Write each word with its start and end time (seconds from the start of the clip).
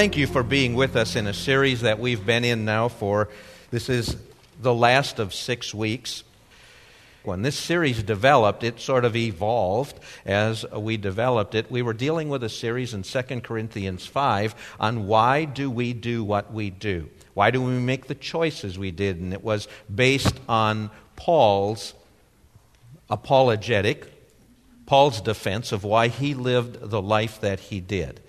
thank 0.00 0.16
you 0.16 0.26
for 0.26 0.42
being 0.42 0.72
with 0.72 0.96
us 0.96 1.14
in 1.14 1.26
a 1.26 1.34
series 1.34 1.82
that 1.82 1.98
we've 1.98 2.24
been 2.24 2.42
in 2.42 2.64
now 2.64 2.88
for 2.88 3.28
this 3.70 3.90
is 3.90 4.16
the 4.58 4.72
last 4.72 5.18
of 5.18 5.34
six 5.34 5.74
weeks. 5.74 6.24
When 7.22 7.42
this 7.42 7.58
series 7.58 8.02
developed, 8.02 8.64
it 8.64 8.80
sort 8.80 9.04
of 9.04 9.14
evolved 9.14 10.00
as 10.24 10.64
we 10.72 10.96
developed 10.96 11.54
it. 11.54 11.70
We 11.70 11.82
were 11.82 11.92
dealing 11.92 12.30
with 12.30 12.42
a 12.42 12.48
series 12.48 12.94
in 12.94 13.02
2 13.02 13.42
Corinthians 13.42 14.06
5 14.06 14.54
on 14.80 15.06
why 15.06 15.44
do 15.44 15.70
we 15.70 15.92
do 15.92 16.24
what 16.24 16.50
we 16.50 16.70
do? 16.70 17.10
Why 17.34 17.50
do 17.50 17.60
we 17.60 17.72
make 17.72 18.06
the 18.06 18.14
choices 18.14 18.78
we 18.78 18.92
did? 18.92 19.18
And 19.18 19.34
it 19.34 19.44
was 19.44 19.68
based 19.94 20.40
on 20.48 20.90
Paul's 21.16 21.92
apologetic, 23.10 24.10
Paul's 24.86 25.20
defense 25.20 25.72
of 25.72 25.84
why 25.84 26.08
he 26.08 26.32
lived 26.32 26.88
the 26.88 27.02
life 27.02 27.38
that 27.42 27.60
he 27.60 27.80
did. 27.80 28.22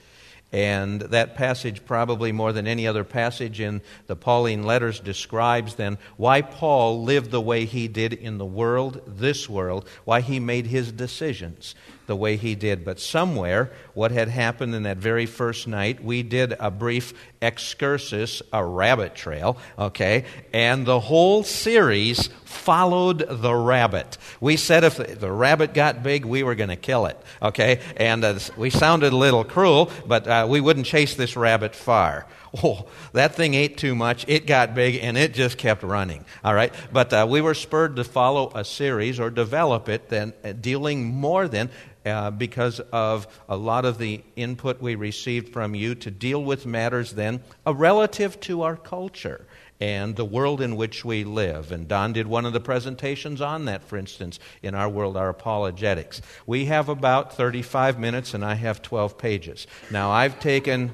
And 0.51 0.99
that 1.01 1.35
passage, 1.35 1.85
probably 1.85 2.33
more 2.33 2.51
than 2.51 2.67
any 2.67 2.85
other 2.85 3.05
passage 3.05 3.61
in 3.61 3.81
the 4.07 4.17
Pauline 4.17 4.63
letters, 4.63 4.99
describes 4.99 5.75
then 5.75 5.97
why 6.17 6.41
Paul 6.41 7.03
lived 7.03 7.31
the 7.31 7.39
way 7.39 7.65
he 7.65 7.87
did 7.87 8.11
in 8.11 8.37
the 8.37 8.45
world, 8.45 9.01
this 9.07 9.47
world, 9.47 9.87
why 10.03 10.19
he 10.19 10.39
made 10.39 10.65
his 10.67 10.91
decisions 10.91 11.73
the 12.11 12.15
way 12.17 12.35
he 12.35 12.55
did. 12.55 12.83
But 12.83 12.99
somewhere, 12.99 13.71
what 13.93 14.11
had 14.11 14.27
happened 14.27 14.75
in 14.75 14.83
that 14.83 14.97
very 14.97 15.25
first 15.25 15.65
night, 15.65 16.03
we 16.03 16.23
did 16.23 16.53
a 16.59 16.69
brief 16.69 17.13
excursus, 17.41 18.41
a 18.51 18.65
rabbit 18.65 19.15
trail, 19.15 19.57
okay? 19.79 20.25
And 20.51 20.85
the 20.85 20.99
whole 20.99 21.45
series 21.45 22.27
followed 22.43 23.25
the 23.29 23.55
rabbit. 23.55 24.17
We 24.41 24.57
said 24.57 24.83
if 24.83 24.97
the 24.97 25.31
rabbit 25.31 25.73
got 25.73 26.03
big, 26.03 26.25
we 26.25 26.43
were 26.43 26.55
going 26.55 26.69
to 26.69 26.75
kill 26.75 27.05
it, 27.05 27.17
okay? 27.41 27.79
And 27.95 28.25
uh, 28.25 28.39
we 28.57 28.71
sounded 28.71 29.13
a 29.13 29.17
little 29.17 29.45
cruel, 29.45 29.89
but 30.05 30.27
uh, 30.27 30.47
we 30.49 30.59
wouldn't 30.59 30.85
chase 30.85 31.15
this 31.15 31.37
rabbit 31.37 31.73
far. 31.73 32.27
Oh, 32.63 32.87
that 33.13 33.35
thing 33.35 33.53
ate 33.53 33.77
too 33.77 33.95
much. 33.95 34.25
It 34.27 34.45
got 34.45 34.75
big 34.75 34.95
and 35.01 35.17
it 35.17 35.33
just 35.33 35.57
kept 35.57 35.83
running. 35.83 36.25
All 36.43 36.53
right? 36.53 36.73
But 36.91 37.13
uh, 37.13 37.25
we 37.29 37.39
were 37.39 37.53
spurred 37.53 37.95
to 37.95 38.03
follow 38.03 38.51
a 38.53 38.65
series 38.65 39.21
or 39.21 39.29
develop 39.29 39.87
it, 39.87 40.09
then 40.09 40.33
uh, 40.43 40.51
dealing 40.51 41.05
more 41.05 41.47
than 41.47 41.69
uh, 42.05 42.31
because 42.31 42.79
of 42.91 43.27
a 43.47 43.55
lot 43.55 43.85
of 43.85 43.97
the 43.99 44.21
input 44.35 44.81
we 44.81 44.95
received 44.95 45.53
from 45.53 45.75
you 45.75 45.95
to 45.95 46.11
deal 46.11 46.43
with 46.43 46.65
matters 46.65 47.13
then 47.13 47.41
relative 47.65 48.39
to 48.41 48.63
our 48.63 48.75
culture 48.75 49.45
and 49.79 50.15
the 50.15 50.25
world 50.25 50.61
in 50.61 50.75
which 50.75 51.03
we 51.03 51.23
live. 51.23 51.71
And 51.71 51.87
Don 51.87 52.13
did 52.13 52.27
one 52.27 52.45
of 52.45 52.53
the 52.53 52.59
presentations 52.59 53.41
on 53.41 53.65
that, 53.65 53.83
for 53.83 53.97
instance, 53.97 54.39
in 54.61 54.75
our 54.75 54.87
world, 54.87 55.17
our 55.17 55.29
apologetics. 55.29 56.21
We 56.45 56.65
have 56.65 56.87
about 56.87 57.35
35 57.35 57.97
minutes, 57.97 58.35
and 58.35 58.45
I 58.45 58.53
have 58.53 58.83
12 58.83 59.17
pages. 59.17 59.65
Now, 59.89 60.11
I've 60.11 60.39
taken 60.39 60.91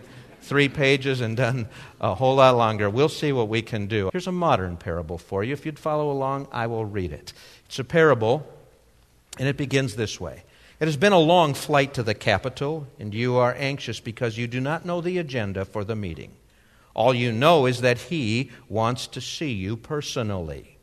three 0.48 0.70
pages 0.70 1.22
and 1.22 1.38
done 1.38 1.68
a 2.02 2.16
whole 2.16 2.36
lot 2.36 2.56
longer. 2.56 2.90
We'll 2.90 3.10
see 3.10 3.32
what 3.32 3.50
we 3.50 3.62
can 3.62 3.88
do. 3.88 4.10
Here's 4.12 4.28
a 4.28 4.32
modern 4.32 4.78
parable 4.78 5.18
for 5.18 5.44
you. 5.44 5.54
If 5.54 5.66
you'd 5.66 5.80
follow 5.80 6.10
along, 6.10 6.48
I 6.52 6.68
will 6.68 6.86
read 6.86 7.12
it. 7.12 7.34
It's 7.66 7.80
a 7.80 7.84
parable, 7.84 8.48
and 9.38 9.48
it 9.48 9.58
begins 9.58 9.96
this 9.96 10.20
way 10.20 10.44
it 10.80 10.86
has 10.86 10.98
been 10.98 11.14
a 11.14 11.20
long 11.20 11.56
flight 11.56 11.96
to 11.96 12.04
the 12.04 12.14
capital, 12.14 12.88
and 13.00 13.12
you 13.12 13.38
are 13.38 13.56
anxious 13.58 14.00
because 14.00 14.38
you 14.38 14.46
do 14.46 14.62
not 14.62 14.86
know 14.86 15.02
the 15.02 15.18
agenda 15.18 15.66
for 15.66 15.84
the 15.84 15.96
meeting. 15.96 16.34
All 16.94 17.16
you 17.16 17.32
know 17.32 17.66
is 17.66 17.82
that 17.82 17.98
he 17.98 18.52
wants 18.70 19.08
to 19.08 19.22
see 19.22 19.52
you 19.52 19.76
personally. 19.76 20.78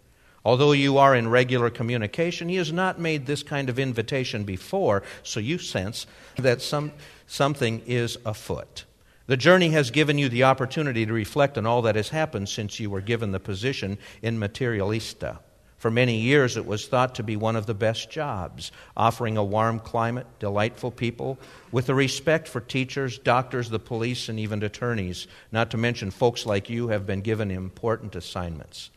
Although 0.44 0.72
you 0.72 0.98
are 0.98 1.14
in 1.14 1.28
regular 1.28 1.70
communication, 1.70 2.48
he 2.48 2.56
has 2.56 2.72
not 2.72 2.98
made 2.98 3.26
this 3.26 3.42
kind 3.42 3.68
of 3.68 3.78
invitation 3.78 4.42
before, 4.42 5.04
so 5.22 5.38
you 5.38 5.58
sense 5.58 6.06
that 6.36 6.60
some, 6.60 6.92
something 7.28 7.80
is 7.86 8.18
afoot. 8.26 8.84
The 9.26 9.36
journey 9.38 9.70
has 9.70 9.90
given 9.90 10.18
you 10.18 10.28
the 10.28 10.44
opportunity 10.44 11.06
to 11.06 11.12
reflect 11.12 11.56
on 11.56 11.64
all 11.64 11.82
that 11.82 11.96
has 11.96 12.10
happened 12.10 12.48
since 12.48 12.78
you 12.78 12.90
were 12.90 13.00
given 13.00 13.32
the 13.32 13.40
position 13.40 13.96
in 14.20 14.38
Materialista. 14.38 15.38
For 15.78 15.90
many 15.90 16.18
years, 16.18 16.56
it 16.56 16.66
was 16.66 16.86
thought 16.86 17.14
to 17.16 17.22
be 17.22 17.36
one 17.36 17.56
of 17.56 17.66
the 17.66 17.74
best 17.74 18.10
jobs, 18.10 18.70
offering 18.96 19.36
a 19.36 19.44
warm 19.44 19.80
climate, 19.80 20.26
delightful 20.38 20.90
people, 20.90 21.38
with 21.72 21.88
a 21.88 21.94
respect 21.94 22.48
for 22.48 22.60
teachers, 22.60 23.18
doctors, 23.18 23.70
the 23.70 23.78
police, 23.78 24.28
and 24.28 24.38
even 24.38 24.62
attorneys, 24.62 25.26
not 25.52 25.70
to 25.70 25.76
mention 25.78 26.10
folks 26.10 26.44
like 26.44 26.70
you 26.70 26.88
have 26.88 27.06
been 27.06 27.20
given 27.20 27.50
important 27.50 28.16
assignments. 28.16 28.90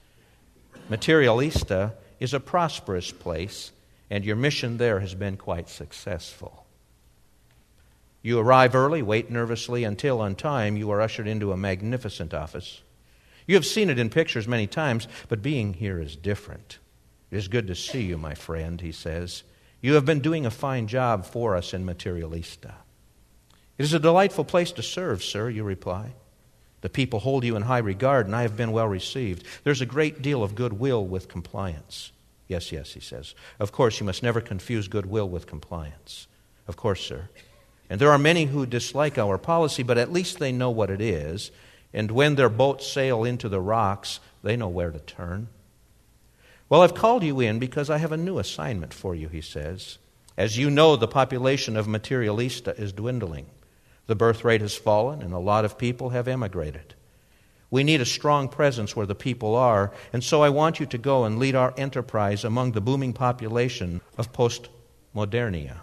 Materialista 0.89 1.93
is 2.19 2.33
a 2.33 2.39
prosperous 2.39 3.11
place, 3.11 3.71
and 4.09 4.23
your 4.23 4.35
mission 4.35 4.77
there 4.77 4.99
has 4.99 5.13
been 5.13 5.37
quite 5.37 5.69
successful. 5.69 6.66
You 8.27 8.39
arrive 8.39 8.75
early, 8.75 9.01
wait 9.01 9.31
nervously 9.31 9.83
until 9.83 10.19
on 10.21 10.35
time 10.35 10.75
you 10.75 10.91
are 10.91 11.01
ushered 11.01 11.27
into 11.27 11.51
a 11.51 11.57
magnificent 11.57 12.33
office 12.33 12.81
you 13.47 13.55
have 13.55 13.65
seen 13.65 13.89
it 13.89 13.97
in 13.97 14.09
pictures 14.09 14.47
many 14.47 14.67
times, 14.67 15.07
but 15.29 15.41
being 15.41 15.73
here 15.73 15.99
is 15.99 16.17
different. 16.17 16.79
It 17.31 17.37
is 17.37 17.47
good 17.47 17.67
to 17.67 17.75
see 17.75 18.03
you, 18.03 18.17
my 18.17 18.35
friend, 18.35 18.79
he 18.79 18.91
says. 18.91 19.43
You 19.81 19.93
have 19.93 20.05
been 20.05 20.19
doing 20.19 20.45
a 20.45 20.51
fine 20.51 20.87
job 20.87 21.25
for 21.25 21.55
us 21.55 21.73
in 21.73 21.85
Materialista. 21.85 22.73
It 23.77 23.83
is 23.83 23.93
a 23.93 23.99
delightful 23.99 24.43
place 24.43 24.71
to 24.73 24.83
serve, 24.83 25.23
sir, 25.23 25.49
you 25.49 25.63
reply. 25.63 26.13
The 26.81 26.89
people 26.89 27.19
hold 27.19 27.43
you 27.43 27.55
in 27.55 27.63
high 27.63 27.77
regard, 27.77 28.25
and 28.25 28.35
I 28.35 28.41
have 28.41 28.57
been 28.57 28.71
well 28.71 28.87
received. 28.87 29.45
There's 29.63 29.81
a 29.81 29.85
great 29.85 30.21
deal 30.21 30.43
of 30.43 30.55
goodwill 30.55 31.05
with 31.05 31.29
compliance. 31.29 32.11
Yes, 32.47 32.71
yes, 32.71 32.93
he 32.93 32.99
says. 32.99 33.33
Of 33.59 33.71
course, 33.71 33.99
you 33.99 34.05
must 34.05 34.23
never 34.23 34.41
confuse 34.41 34.87
goodwill 34.87 35.29
with 35.29 35.47
compliance. 35.47 36.27
Of 36.67 36.75
course, 36.75 37.01
sir. 37.01 37.29
And 37.89 38.01
there 38.01 38.11
are 38.11 38.17
many 38.17 38.45
who 38.45 38.65
dislike 38.65 39.17
our 39.17 39.37
policy, 39.37 39.83
but 39.83 39.97
at 39.97 40.11
least 40.11 40.39
they 40.39 40.51
know 40.51 40.69
what 40.69 40.89
it 40.89 41.01
is, 41.01 41.51
and 41.93 42.11
when 42.11 42.35
their 42.35 42.49
boats 42.49 42.85
sail 42.85 43.23
into 43.23 43.47
the 43.47 43.61
rocks, 43.61 44.19
they 44.43 44.57
know 44.57 44.67
where 44.67 44.91
to 44.91 44.99
turn. 44.99 45.47
Well, 46.69 46.81
I've 46.81 46.95
called 46.95 47.23
you 47.23 47.39
in 47.39 47.59
because 47.59 47.89
I 47.89 47.97
have 47.97 48.11
a 48.11 48.17
new 48.17 48.39
assignment 48.39 48.93
for 48.93 49.15
you, 49.15 49.29
he 49.29 49.41
says. 49.41 49.97
As 50.35 50.57
you 50.57 50.69
know, 50.69 50.95
the 50.95 51.07
population 51.07 51.77
of 51.77 51.87
Materialista 51.87 52.77
is 52.77 52.91
dwindling. 52.91 53.47
The 54.07 54.15
birth 54.15 54.43
rate 54.43 54.61
has 54.61 54.75
fallen, 54.75 55.21
and 55.21 55.33
a 55.33 55.39
lot 55.39 55.65
of 55.65 55.77
people 55.77 56.09
have 56.09 56.27
emigrated. 56.27 56.93
We 57.69 57.83
need 57.83 58.01
a 58.01 58.05
strong 58.05 58.47
presence 58.47 58.95
where 58.95 59.05
the 59.05 59.15
people 59.15 59.55
are, 59.55 59.91
and 60.13 60.23
so 60.23 60.41
I 60.41 60.49
want 60.49 60.79
you 60.79 60.85
to 60.85 60.97
go 60.97 61.25
and 61.25 61.39
lead 61.39 61.55
our 61.55 61.73
enterprise 61.77 62.43
among 62.43 62.71
the 62.73 62.81
booming 62.81 63.13
population 63.13 64.01
of 64.17 64.31
postmodernia. 64.31 65.81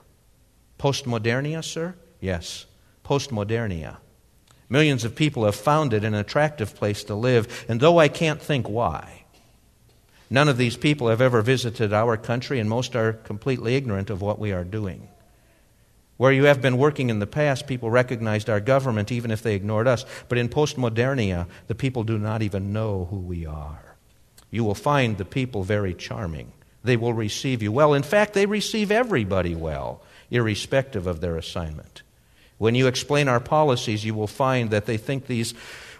Postmodernia, 0.79 1.63
sir? 1.63 1.95
Yes, 2.21 2.67
postmodernia. 3.05 3.99
Millions 4.69 5.05
of 5.05 5.15
people 5.15 5.45
have 5.45 5.55
found 5.55 5.93
it 5.93 6.05
an 6.05 6.15
attractive 6.15 6.75
place 6.75 7.05
to 7.05 7.15
live, 7.15 7.65
and 7.69 7.81
though 7.81 7.99
I 7.99 8.09
can't 8.09 8.41
think 8.41 8.69
why, 8.69 9.25
none 10.31 10.49
of 10.49 10.57
these 10.57 10.77
people 10.77 11.09
have 11.09 11.21
ever 11.21 11.43
visited 11.43 11.93
our 11.93 12.17
country, 12.17 12.59
and 12.59 12.69
most 12.69 12.97
are 12.97 13.13
completely 13.13 13.77
ignorant 13.77 14.11
of 14.11 14.23
what 14.23 14.39
we 14.39 14.53
are 14.53 14.65
doing. 14.65 15.09
Where 16.17 16.33
you 16.33 16.45
have 16.45 16.63
been 16.63 16.79
working 16.79 17.11
in 17.11 17.19
the 17.19 17.27
past, 17.27 17.67
people 17.67 17.91
recognized 17.91 18.49
our 18.49 18.61
government 18.61 19.11
even 19.11 19.31
if 19.31 19.43
they 19.43 19.55
ignored 19.55 19.89
us. 19.89 20.05
But 20.29 20.39
in 20.39 20.49
postmodernia, 20.49 21.49
the 21.67 21.75
people 21.75 22.05
do 22.05 22.19
not 22.19 22.41
even 22.41 22.73
know 22.73 23.09
who 23.11 23.19
we 23.19 23.47
are. 23.47 23.97
You 24.51 24.63
will 24.63 24.77
find 24.77 25.19
the 25.19 25.25
people 25.25 25.65
very 25.65 25.93
charming. 25.93 26.53
They 26.85 26.97
will 26.97 27.13
receive 27.13 27.63
you 27.63 27.73
well. 27.73 27.95
In 27.95 28.05
fact, 28.05 28.35
they 28.35 28.47
receive 28.47 28.93
everybody 28.93 29.57
well, 29.57 30.03
irrespective 30.35 31.07
of 31.07 31.21
their 31.21 31.37
assignment. 31.37 32.03
When 32.59 32.75
you 32.75 32.87
explain 32.87 33.29
our 33.29 33.41
policies, 33.41 34.05
you 34.05 34.15
will 34.15 34.27
find 34.27 34.71
that 34.71 34.87
they 34.87 34.97
think 34.97 35.27
these 35.27 35.55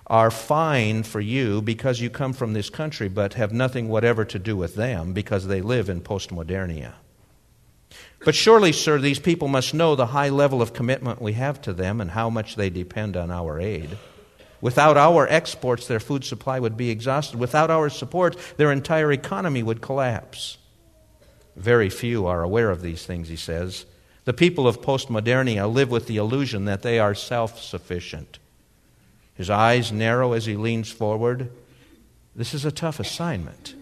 are 0.07 0.31
fine 0.31 1.03
for 1.03 1.21
you 1.21 1.63
because 1.63 2.01
you 2.01 2.11
come 2.11 2.33
from 2.33 2.53
this 2.53 2.69
country, 2.69 3.09
but 3.09 3.35
have 3.35 3.53
nothing 3.53 3.89
whatever 3.89 4.25
to 4.25 4.39
do 4.39 4.57
with 4.57 4.75
them 4.75 5.13
because 5.13 5.47
they 5.47 5.63
live 5.63 5.89
in 5.89 6.01
postmodernia. 6.01 6.93
But 8.25 8.35
surely, 8.35 8.73
sir, 8.73 8.99
these 8.99 9.19
people 9.19 9.49
must 9.49 9.75
know 9.75 9.95
the 9.95 10.07
high 10.07 10.31
level 10.31 10.61
of 10.61 10.73
commitment 10.73 11.23
we 11.23 11.35
have 11.35 11.61
to 11.63 11.73
them 11.73 12.01
and 12.01 12.11
how 12.11 12.29
much 12.29 12.57
they 12.57 12.71
depend 12.71 13.17
on 13.17 13.31
our 13.31 13.61
aid. 13.61 13.97
Without 14.61 14.97
our 14.97 15.29
exports, 15.29 15.87
their 15.87 16.01
food 16.01 16.25
supply 16.25 16.59
would 16.59 16.77
be 16.77 16.91
exhausted. 16.91 17.39
Without 17.39 17.71
our 17.71 17.91
support, 17.91 18.37
their 18.57 18.73
entire 18.73 19.13
economy 19.13 19.63
would 19.63 19.83
collapse. 19.83 20.57
Very 21.55 21.91
few 21.91 22.27
are 22.27 22.43
aware 22.43 22.71
of 22.71 22.81
these 22.83 23.05
things, 23.05 23.29
he 23.29 23.37
says. 23.37 23.85
The 24.25 24.33
people 24.33 24.67
of 24.67 24.81
postmodernia 24.81 25.73
live 25.73 25.91
with 25.91 26.07
the 26.07 26.17
illusion 26.17 26.65
that 26.65 26.83
they 26.83 26.99
are 26.99 27.15
self 27.15 27.63
sufficient. 27.63 28.39
His 29.35 29.51
eyes 29.51 29.93
narrow 29.93 30.33
as 30.33 30.47
he 30.47 30.57
leans 30.57 30.91
forward. 30.91 31.51
This 32.35 32.55
is 32.55 32.65
a 32.65 32.73
tough 32.73 33.01
assignment. 33.01 33.75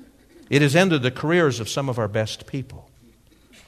It 0.50 0.62
has 0.62 0.76
ended 0.76 1.02
the 1.02 1.10
careers 1.10 1.60
of 1.60 1.68
some 1.68 1.88
of 1.88 1.98
our 1.98 2.08
best 2.08 2.46
people. 2.46 2.90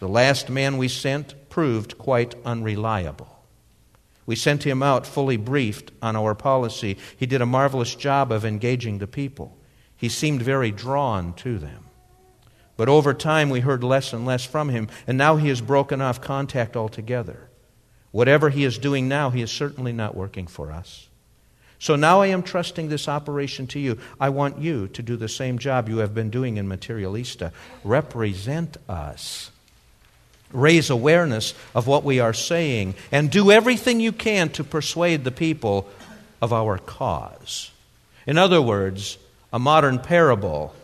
The 0.01 0.09
last 0.09 0.51
man 0.51 0.77
we 0.77 0.89
sent 0.89 1.49
proved 1.49 1.97
quite 1.97 2.35
unreliable. 2.45 3.35
We 4.27 4.37
sent 4.37 4.65
him 4.65 4.83
out 4.83 5.07
fully 5.07 5.37
briefed 5.37 5.93
on 6.03 6.17
our 6.17 6.35
policy. 6.35 6.97
He 7.17 7.27
did 7.27 7.41
a 7.41 7.47
marvelous 7.47 7.95
job 7.95 8.33
of 8.33 8.45
engaging 8.45 8.99
the 8.99 9.07
people. 9.07 9.57
He 9.97 10.09
seemed 10.09 10.43
very 10.43 10.71
drawn 10.71 11.35
to 11.35 11.59
them. 11.59 11.84
But 12.77 12.89
over 12.89 13.15
time, 13.15 13.51
we 13.51 13.61
heard 13.61 13.85
less 13.85 14.13
and 14.13 14.27
less 14.27 14.45
from 14.45 14.69
him, 14.69 14.89
and 15.07 15.17
now 15.17 15.37
he 15.37 15.49
has 15.49 15.61
broken 15.61 16.01
off 16.01 16.21
contact 16.21 16.77
altogether. 16.77 17.49
Whatever 18.11 18.51
he 18.51 18.65
is 18.65 18.79
doing 18.79 19.09
now, 19.09 19.31
he 19.31 19.43
is 19.43 19.51
certainly 19.51 19.93
not 19.93 20.17
working 20.17 20.47
for 20.47 20.73
us. 20.73 21.09
So 21.79 21.97
now 21.97 22.23
I 22.23 22.29
am 22.29 22.43
trusting 22.43 22.89
this 22.89 23.09
operation 23.09 23.67
to 23.69 23.79
you. 23.79 23.99
I 24.19 24.31
want 24.31 24.59
you 24.59 24.89
to 24.89 25.03
do 25.03 25.17
the 25.17 25.29
same 25.29 25.59
job 25.59 25.89
you 25.89 25.99
have 25.99 26.15
been 26.15 26.31
doing 26.31 26.57
in 26.57 26.69
Materialista. 26.69 27.53
Represent 27.83 28.77
us. 28.89 29.51
Raise 30.53 30.89
awareness 30.89 31.53
of 31.75 31.87
what 31.87 32.05
we 32.05 32.21
are 32.21 32.33
saying 32.33 32.95
and 33.13 33.31
do 33.31 33.51
everything 33.51 34.01
you 34.01 34.13
can 34.13 34.49
to 34.51 34.65
persuade 34.65 35.25
the 35.25 35.31
people 35.33 35.89
of 36.41 36.53
our 36.53 36.79
cause. 36.79 37.71
In 38.27 38.39
other 38.39 38.63
words, 38.63 39.19
a 39.53 39.59
modern 39.59 39.99
parable 39.99 40.75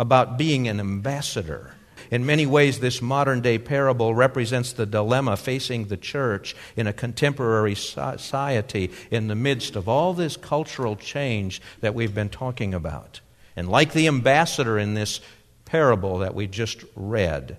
about 0.00 0.36
being 0.36 0.66
an 0.66 0.80
ambassador 0.80 1.74
in 2.10 2.26
many 2.26 2.44
ways, 2.44 2.80
this 2.80 3.00
modern 3.00 3.40
day 3.40 3.58
parable 3.58 4.14
represents 4.14 4.72
the 4.72 4.86
dilemma 4.86 5.36
facing 5.36 5.86
the 5.86 5.96
church 5.96 6.56
in 6.76 6.88
a 6.88 6.92
contemporary 6.92 7.76
society 7.76 8.90
in 9.12 9.28
the 9.28 9.36
midst 9.36 9.76
of 9.76 9.88
all 9.88 10.12
this 10.12 10.36
cultural 10.36 10.96
change 10.96 11.62
that 11.80 11.94
we've 11.94 12.14
been 12.14 12.28
talking 12.28 12.74
about. 12.74 13.20
And 13.54 13.68
like 13.68 13.92
the 13.92 14.08
ambassador 14.08 14.76
in 14.78 14.94
this 14.94 15.20
parable 15.64 16.18
that 16.18 16.34
we 16.34 16.48
just 16.48 16.84
read, 16.96 17.58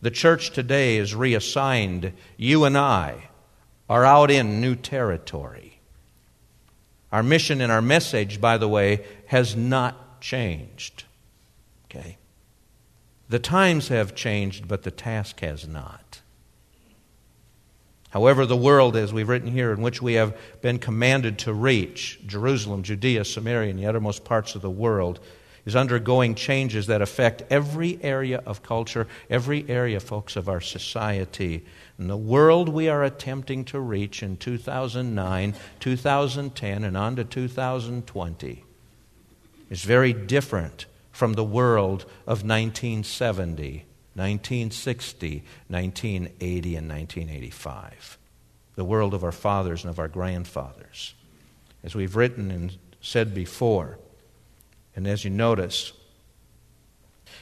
the 0.00 0.10
church 0.10 0.50
today 0.50 0.96
is 0.96 1.14
reassigned. 1.14 2.12
You 2.36 2.64
and 2.64 2.76
I 2.76 3.28
are 3.88 4.04
out 4.04 4.32
in 4.32 4.60
new 4.60 4.74
territory. 4.74 5.78
Our 7.12 7.22
mission 7.22 7.60
and 7.60 7.70
our 7.70 7.82
message, 7.82 8.40
by 8.40 8.58
the 8.58 8.68
way, 8.68 9.04
has 9.26 9.54
not 9.54 10.20
changed. 10.20 11.04
Okay? 11.94 12.16
The 13.28 13.38
times 13.38 13.88
have 13.88 14.14
changed, 14.14 14.68
but 14.68 14.82
the 14.82 14.90
task 14.90 15.40
has 15.40 15.66
not. 15.66 16.20
However, 18.10 18.44
the 18.44 18.56
world, 18.56 18.94
as 18.94 19.12
we've 19.12 19.28
written 19.28 19.50
here, 19.50 19.72
in 19.72 19.80
which 19.80 20.02
we 20.02 20.14
have 20.14 20.36
been 20.60 20.78
commanded 20.78 21.38
to 21.40 21.52
reach, 21.54 22.20
Jerusalem, 22.26 22.82
Judea, 22.82 23.24
Samaria, 23.24 23.70
and 23.70 23.78
the 23.78 23.86
uttermost 23.86 24.24
parts 24.24 24.54
of 24.54 24.60
the 24.60 24.70
world, 24.70 25.18
is 25.64 25.76
undergoing 25.76 26.34
changes 26.34 26.88
that 26.88 27.00
affect 27.00 27.42
every 27.48 27.98
area 28.02 28.42
of 28.44 28.62
culture, 28.62 29.06
every 29.30 29.64
area, 29.68 30.00
folks, 30.00 30.36
of 30.36 30.48
our 30.48 30.60
society. 30.60 31.64
And 31.96 32.10
the 32.10 32.16
world 32.16 32.68
we 32.68 32.88
are 32.88 33.04
attempting 33.04 33.64
to 33.66 33.80
reach 33.80 34.22
in 34.22 34.36
2009, 34.36 35.54
2010, 35.80 36.84
and 36.84 36.96
on 36.96 37.16
to 37.16 37.24
2020 37.24 38.64
is 39.70 39.84
very 39.84 40.12
different 40.12 40.84
from 41.12 41.34
the 41.34 41.44
world 41.44 42.02
of 42.26 42.42
1970, 42.42 43.84
1960, 44.14 45.44
1980, 45.68 46.76
and 46.76 46.88
1985. 46.88 48.18
The 48.74 48.84
world 48.84 49.14
of 49.14 49.22
our 49.22 49.32
fathers 49.32 49.84
and 49.84 49.90
of 49.90 49.98
our 49.98 50.08
grandfathers. 50.08 51.14
As 51.84 51.94
we've 51.94 52.16
written 52.16 52.50
and 52.50 52.76
said 53.00 53.34
before, 53.34 53.98
and 54.96 55.06
as 55.06 55.24
you 55.24 55.30
notice, 55.30 55.92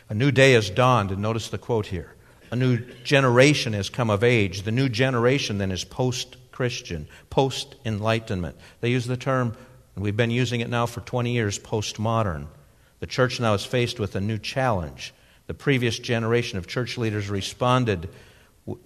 a 0.08 0.14
new 0.14 0.30
day 0.30 0.52
has 0.52 0.70
dawned, 0.70 1.10
and 1.10 1.22
notice 1.22 1.48
the 1.48 1.58
quote 1.58 1.86
here. 1.86 2.14
A 2.50 2.56
new 2.56 2.78
generation 3.04 3.72
has 3.74 3.88
come 3.88 4.10
of 4.10 4.24
age. 4.24 4.62
The 4.62 4.72
new 4.72 4.88
generation 4.88 5.58
then 5.58 5.70
is 5.70 5.84
post 5.84 6.36
Christian, 6.50 7.06
post 7.30 7.76
Enlightenment. 7.84 8.56
They 8.80 8.90
use 8.90 9.06
the 9.06 9.16
term, 9.16 9.56
and 9.94 10.02
we've 10.02 10.16
been 10.16 10.32
using 10.32 10.60
it 10.60 10.68
now 10.68 10.86
for 10.86 11.00
20 11.00 11.30
years, 11.30 11.58
postmodern. 11.58 12.48
The 13.00 13.06
church 13.06 13.40
now 13.40 13.54
is 13.54 13.64
faced 13.64 13.98
with 13.98 14.14
a 14.14 14.20
new 14.20 14.38
challenge. 14.38 15.12
The 15.46 15.54
previous 15.54 15.98
generation 15.98 16.58
of 16.58 16.66
church 16.66 16.96
leaders 16.96 17.28
responded 17.28 18.08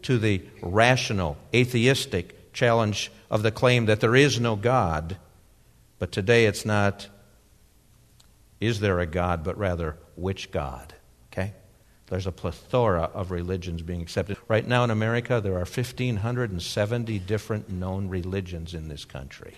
to 0.03 0.19
the 0.19 0.43
rational, 0.63 1.37
atheistic 1.53 2.53
challenge 2.53 3.11
of 3.31 3.43
the 3.43 3.51
claim 3.51 3.87
that 3.87 4.01
there 4.01 4.17
is 4.17 4.41
no 4.41 4.57
God. 4.57 5.19
But 5.99 6.13
today 6.13 6.47
it's 6.47 6.65
not, 6.65 7.09
is 8.61 8.81
there 8.81 9.01
a 9.01 9.07
God, 9.07 9.45
but 9.45 9.59
rather, 9.59 9.97
which 10.17 10.51
God? 10.51 10.95
Okay? 11.33 11.53
There's 12.07 12.27
a 12.27 12.33
plethora 12.33 13.11
of 13.13 13.31
religions 13.31 13.83
being 13.83 14.01
accepted. 14.01 14.37
Right 14.47 14.67
now 14.67 14.85
in 14.85 14.91
America, 14.91 15.41
there 15.41 15.55
are 15.55 15.67
1,570 15.67 17.19
different 17.19 17.69
known 17.69 18.09
religions 18.09 18.75
in 18.75 18.89
this 18.89 19.05
country. 19.05 19.55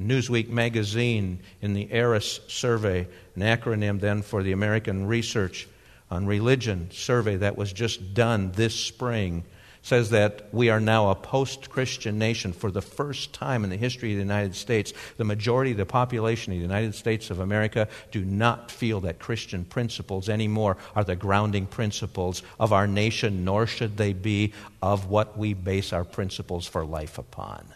Newsweek 0.00 0.48
magazine, 0.48 1.40
in 1.62 1.74
the 1.74 1.92
ARIS 1.92 2.40
survey, 2.48 3.06
an 3.36 3.42
acronym 3.42 4.00
then 4.00 4.22
for 4.22 4.42
the 4.42 4.52
American 4.52 5.06
Research 5.06 5.68
on 6.10 6.26
Religion 6.26 6.88
survey 6.90 7.36
that 7.36 7.56
was 7.56 7.72
just 7.72 8.14
done 8.14 8.52
this 8.52 8.74
spring, 8.74 9.44
says 9.82 10.10
that 10.10 10.48
we 10.50 10.70
are 10.70 10.80
now 10.80 11.10
a 11.10 11.14
post 11.14 11.68
Christian 11.68 12.18
nation 12.18 12.52
for 12.52 12.70
the 12.70 12.80
first 12.80 13.34
time 13.34 13.64
in 13.64 13.70
the 13.70 13.76
history 13.76 14.12
of 14.12 14.16
the 14.16 14.22
United 14.22 14.54
States. 14.56 14.94
The 15.18 15.24
majority 15.24 15.72
of 15.72 15.76
the 15.76 15.86
population 15.86 16.52
of 16.52 16.58
the 16.58 16.62
United 16.62 16.94
States 16.94 17.30
of 17.30 17.38
America 17.38 17.88
do 18.10 18.24
not 18.24 18.70
feel 18.70 19.00
that 19.00 19.18
Christian 19.18 19.64
principles 19.64 20.28
anymore 20.28 20.78
are 20.96 21.04
the 21.04 21.16
grounding 21.16 21.66
principles 21.66 22.42
of 22.58 22.72
our 22.72 22.86
nation, 22.86 23.44
nor 23.44 23.66
should 23.66 23.96
they 23.98 24.14
be 24.14 24.54
of 24.82 25.10
what 25.10 25.36
we 25.36 25.52
base 25.52 25.92
our 25.92 26.04
principles 26.04 26.66
for 26.66 26.84
life 26.84 27.18
upon. 27.18 27.66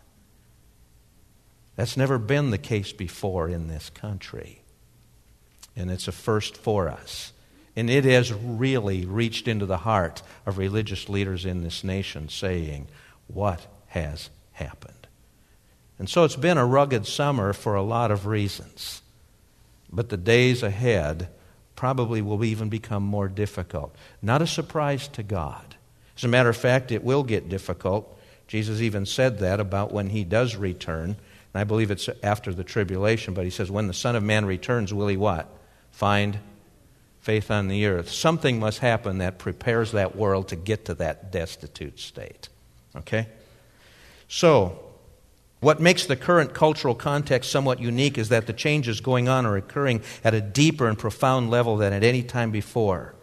That's 1.78 1.96
never 1.96 2.19
been 2.19 2.50
the 2.50 2.58
case 2.58 2.92
before 2.92 3.48
in 3.48 3.69
this 3.69 3.88
country. 3.90 4.62
And 5.76 5.92
it's 5.92 6.08
a 6.08 6.12
first 6.12 6.56
for 6.56 6.88
us. 6.88 7.32
And 7.76 7.88
it 7.88 8.04
has 8.04 8.32
really 8.32 9.06
reached 9.06 9.46
into 9.46 9.64
the 9.64 9.76
heart 9.76 10.20
of 10.44 10.58
religious 10.58 11.08
leaders 11.08 11.44
in 11.44 11.62
this 11.62 11.84
nation, 11.84 12.30
saying, 12.30 12.88
What 13.28 13.64
has 13.86 14.28
happened? 14.54 15.06
And 16.00 16.10
so 16.10 16.25
it's 16.25 16.34
been 16.34 16.58
a 16.58 16.66
rugged 16.66 17.06
summer 17.06 17.52
for 17.52 17.76
a 17.76 17.82
lot 17.82 18.10
of 18.10 18.26
reasons. 18.26 19.00
But 19.88 20.08
the 20.08 20.16
days 20.16 20.64
ahead 20.64 21.28
probably 21.76 22.20
will 22.20 22.42
even 22.42 22.69
become 22.69 23.04
more 23.04 23.28
difficult. 23.28 23.94
Not 24.20 24.42
a 24.42 24.48
surprise 24.48 25.06
to 25.06 25.22
God. 25.22 25.76
As 26.16 26.24
a 26.24 26.28
matter 26.28 26.48
of 26.48 26.56
fact, 26.56 26.90
it 26.90 27.04
will 27.04 27.22
get 27.22 27.48
difficult. 27.48 28.19
Jesus 28.48 28.81
even 28.81 29.06
said 29.06 29.38
that 29.38 29.60
about 29.60 29.92
when 29.92 30.10
he 30.10 30.24
does 30.24 30.56
return. 30.56 31.14
I 31.58 31.64
believe 31.64 31.90
it's 31.90 32.08
after 32.22 32.52
the 32.52 32.64
tribulation, 32.64 33.34
but 33.34 33.44
he 33.44 33.50
says, 33.50 33.70
when 33.70 33.87
the 33.87 33.94
Son 33.94 34.16
of 34.16 34.22
Man 34.22 34.44
returns, 34.46 34.93
will 34.94 35.08
he 35.08 35.16
what? 35.16 35.49
Find 35.90 36.38
faith 37.20 37.50
on 37.50 37.69
the 37.69 37.86
earth. 37.86 38.10
Something 38.10 38.58
must 38.58 38.79
happen 38.79 39.19
that 39.19 39.38
prepares 39.38 39.93
that 39.93 40.17
world 40.17 40.48
to 40.48 40.56
get 40.56 40.84
to 40.86 40.94
that 40.94 41.32
destitute 41.32 41.98
state. 41.98 42.48
Okay? 42.96 43.27
So, 44.29 44.79
what 45.60 45.81
makes 45.81 46.06
the 46.06 46.17
current 46.17 46.55
cultural 46.55 46.94
context 46.94 47.50
somewhat 47.50 47.81
unique 47.81 48.17
is 48.17 48.29
that 48.29 48.46
the 48.46 48.53
changes 48.53 49.00
going 49.00 49.29
on 49.29 49.44
are 49.44 49.56
occurring 49.56 50.03
at 50.22 50.34
a 50.34 50.41
deeper 50.41 50.86
and 50.86 50.96
profound 50.96 51.50
level 51.50 51.77
than 51.77 51.93
at 51.93 52.05
any 52.05 52.22
time 52.22 52.50
before. 52.50 53.15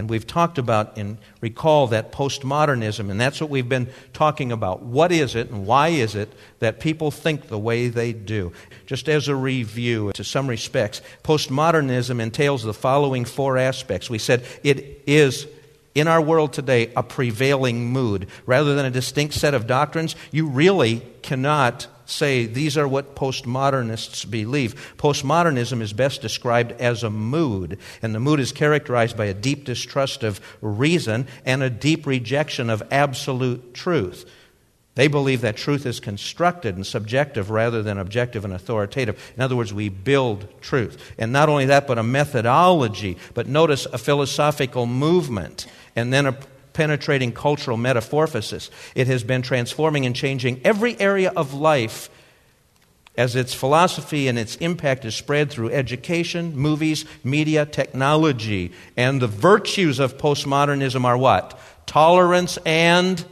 And 0.00 0.08
we've 0.08 0.26
talked 0.26 0.56
about 0.56 0.96
and 0.96 1.18
recall 1.42 1.88
that 1.88 2.10
postmodernism, 2.10 3.10
and 3.10 3.20
that's 3.20 3.38
what 3.38 3.50
we've 3.50 3.68
been 3.68 3.90
talking 4.14 4.50
about. 4.50 4.80
What 4.82 5.12
is 5.12 5.34
it 5.34 5.50
and 5.50 5.66
why 5.66 5.88
is 5.88 6.14
it 6.14 6.32
that 6.60 6.80
people 6.80 7.10
think 7.10 7.48
the 7.48 7.58
way 7.58 7.88
they 7.88 8.14
do? 8.14 8.54
Just 8.86 9.10
as 9.10 9.28
a 9.28 9.36
review, 9.36 10.10
to 10.14 10.24
some 10.24 10.46
respects, 10.46 11.02
postmodernism 11.22 12.18
entails 12.18 12.62
the 12.62 12.72
following 12.72 13.26
four 13.26 13.58
aspects. 13.58 14.08
We 14.08 14.16
said 14.16 14.42
it 14.64 15.02
is 15.06 15.46
in 15.94 16.08
our 16.08 16.22
world 16.22 16.54
today 16.54 16.90
a 16.96 17.02
prevailing 17.02 17.92
mood. 17.92 18.26
Rather 18.46 18.74
than 18.74 18.86
a 18.86 18.90
distinct 18.90 19.34
set 19.34 19.52
of 19.52 19.66
doctrines, 19.66 20.16
you 20.32 20.46
really 20.46 21.02
cannot 21.20 21.88
say 22.10 22.46
these 22.46 22.76
are 22.76 22.88
what 22.88 23.14
postmodernists 23.14 24.28
believe. 24.28 24.94
Postmodernism 24.96 25.80
is 25.80 25.92
best 25.92 26.22
described 26.22 26.72
as 26.80 27.02
a 27.02 27.10
mood, 27.10 27.78
and 28.02 28.14
the 28.14 28.20
mood 28.20 28.40
is 28.40 28.52
characterized 28.52 29.16
by 29.16 29.26
a 29.26 29.34
deep 29.34 29.64
distrust 29.64 30.22
of 30.22 30.40
reason 30.60 31.26
and 31.44 31.62
a 31.62 31.70
deep 31.70 32.06
rejection 32.06 32.70
of 32.70 32.82
absolute 32.90 33.74
truth. 33.74 34.28
They 34.96 35.08
believe 35.08 35.40
that 35.42 35.56
truth 35.56 35.86
is 35.86 36.00
constructed 36.00 36.74
and 36.74 36.86
subjective 36.86 37.50
rather 37.50 37.82
than 37.82 37.96
objective 37.96 38.44
and 38.44 38.52
authoritative. 38.52 39.32
In 39.36 39.42
other 39.42 39.56
words, 39.56 39.72
we 39.72 39.88
build 39.88 40.48
truth. 40.60 41.14
And 41.16 41.32
not 41.32 41.48
only 41.48 41.66
that, 41.66 41.86
but 41.86 41.98
a 41.98 42.02
methodology. 42.02 43.16
But 43.32 43.46
notice 43.46 43.86
a 43.86 43.98
philosophical 43.98 44.86
movement 44.86 45.66
and 45.94 46.12
then 46.12 46.26
a 46.26 46.36
penetrating 46.72 47.32
cultural 47.32 47.76
metamorphosis. 47.76 48.70
It 48.94 49.06
has 49.06 49.24
been 49.24 49.42
transforming 49.42 50.06
and 50.06 50.14
changing 50.14 50.60
every 50.64 50.98
area 51.00 51.32
of 51.36 51.54
life 51.54 52.10
as 53.16 53.36
its 53.36 53.52
philosophy 53.52 54.28
and 54.28 54.38
its 54.38 54.56
impact 54.56 55.04
is 55.04 55.14
spread 55.14 55.50
through 55.50 55.70
education, 55.70 56.56
movies, 56.56 57.04
media, 57.24 57.66
technology. 57.66 58.72
And 58.96 59.20
the 59.20 59.26
virtues 59.26 59.98
of 59.98 60.16
postmodernism 60.16 61.04
are 61.04 61.18
what? 61.18 61.58
Tolerance 61.86 62.58
and 62.64 63.22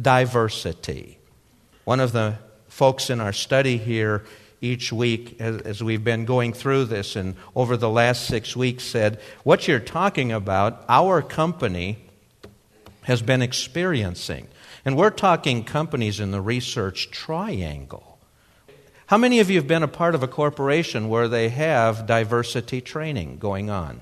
diversity. 0.00 1.18
One 1.84 2.00
of 2.00 2.12
the 2.12 2.38
folks 2.68 3.10
in 3.10 3.20
our 3.20 3.32
study 3.32 3.76
here 3.76 4.24
each 4.60 4.92
week 4.92 5.40
as, 5.40 5.60
as, 5.62 5.82
we've 5.82 6.02
been 6.02 6.24
going 6.24 6.54
through 6.54 6.86
this 6.86 7.16
and 7.16 7.34
over 7.54 7.76
the 7.76 7.90
last 7.90 8.26
six 8.26 8.56
weeks 8.56 8.84
said, 8.84 9.20
What 9.42 9.68
you're 9.68 9.80
talking 9.80 10.32
about, 10.32 10.82
our 10.88 11.20
company 11.20 12.03
has 13.04 13.22
been 13.22 13.42
experiencing. 13.42 14.48
And 14.84 14.96
we're 14.96 15.10
talking 15.10 15.64
companies 15.64 16.20
in 16.20 16.30
the 16.30 16.40
research 16.40 17.10
triangle. 17.10 18.18
How 19.06 19.18
many 19.18 19.40
of 19.40 19.50
you 19.50 19.56
have 19.56 19.68
been 19.68 19.82
a 19.82 19.88
part 19.88 20.14
of 20.14 20.22
a 20.22 20.28
corporation 20.28 21.08
where 21.08 21.28
they 21.28 21.50
have 21.50 22.06
diversity 22.06 22.80
training 22.80 23.38
going 23.38 23.70
on? 23.70 24.00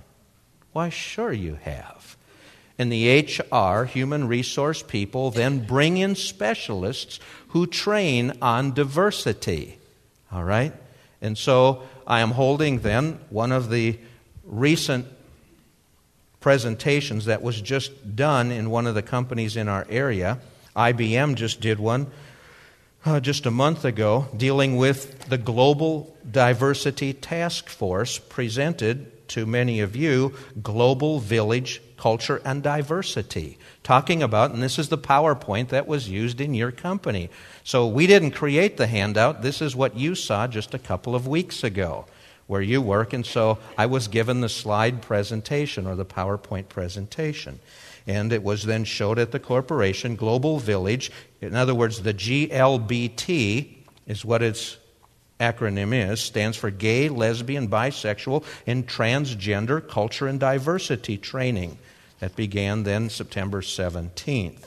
Why, 0.73 0.89
sure 0.89 1.33
you 1.33 1.59
have. 1.63 2.17
And 2.79 2.91
the 2.91 3.21
HR, 3.53 3.85
human 3.85 4.27
resource 4.27 4.83
people, 4.83 5.31
then 5.31 5.67
bring 5.67 5.99
in 5.99 6.15
specialists 6.15 7.21
who 7.49 7.67
train 7.67 8.33
on 8.41 8.73
diversity. 8.73 9.79
All 10.33 10.45
right? 10.45 10.73
And 11.21 11.37
so 11.37 11.83
I 12.07 12.21
am 12.21 12.31
holding 12.31 12.79
then 12.81 13.21
one 13.29 13.53
of 13.53 13.71
the 13.71 13.99
recent 14.45 15.07
presentations 16.43 17.25
that 17.25 17.41
was 17.41 17.61
just 17.61 18.15
done 18.15 18.51
in 18.51 18.69
one 18.69 18.87
of 18.87 18.95
the 18.95 19.03
companies 19.03 19.57
in 19.57 19.69
our 19.69 19.87
area. 19.89 20.39
IBM 20.77 21.37
just 21.37 21.61
did 21.61 21.81
one 21.81 22.09
uh, 23.05 23.21
just 23.21 23.47
a 23.47 23.51
month 23.51 23.85
ago 23.85 24.29
dealing 24.37 24.77
with 24.77 25.29
the 25.29 25.39
Global 25.39 26.15
Diversity 26.31 27.13
Task 27.13 27.69
Force 27.69 28.19
presented 28.19 29.29
to 29.29 29.47
many 29.47 29.81
of 29.81 29.97
you 29.97 30.35
Global 30.63 31.19
Village 31.19 31.81
Culture 31.97 32.43
and 32.45 32.63
Diversity. 32.63 33.59
Talking 33.83 34.23
about, 34.23 34.51
and 34.51 34.63
this 34.63 34.79
is 34.79 34.89
the 34.89 34.99
PowerPoint 34.99 35.69
that 35.69 35.87
was 35.87 36.09
used 36.09 36.41
in 36.41 36.55
your 36.55 36.71
company. 36.71 37.31
So 37.65 37.87
we 37.87 38.07
didn't 38.07 38.33
create 38.33 38.77
the 38.77 38.87
handout. 38.87 39.43
This 39.43 39.63
is 39.63 39.75
what 39.75 39.97
you 39.97 40.15
saw 40.15 40.47
just 40.47 40.75
a 40.75 40.79
couple 40.79 41.15
of 41.15 41.27
weeks 41.27 41.65
ago 41.65 42.07
where 42.53 42.61
you 42.61 42.83
work. 42.83 43.15
And 43.15 43.25
so 43.25 43.59
I 43.79 43.87
was 43.87 44.09
given 44.09 44.43
the 44.43 44.49
slide 44.51 45.01
presentation 45.01 45.87
or 45.87 45.97
the 45.97 46.05
PowerPoint 46.05 46.69
presentation. 46.69 47.61
And 48.07 48.31
it 48.31 48.43
was 48.43 48.65
then 48.65 48.85
showed 48.85 49.19
at 49.19 49.33
the 49.33 49.41
corporation, 49.41 50.17
Global 50.17 50.59
Village. 50.59 51.11
In 51.41 51.57
other 51.57 51.75
words, 51.75 52.03
the 52.03 52.13
GLBT 52.13 53.75
is 54.07 54.23
what 54.23 54.43
its 54.43 54.77
acronym 55.41 55.95
is, 55.95 56.21
stands 56.21 56.59
for 56.59 56.71
Gay, 56.71 57.09
Lesbian, 57.09 57.69
Bisexual, 57.69 58.45
and 58.67 58.87
Transgender 58.87 59.89
Culture 59.89 60.27
and 60.27 60.39
Diversity 60.39 61.17
Training. 61.17 61.79
That 62.21 62.37
began 62.37 62.83
then 62.83 63.09
September 63.09 63.63
17th. 63.63 64.67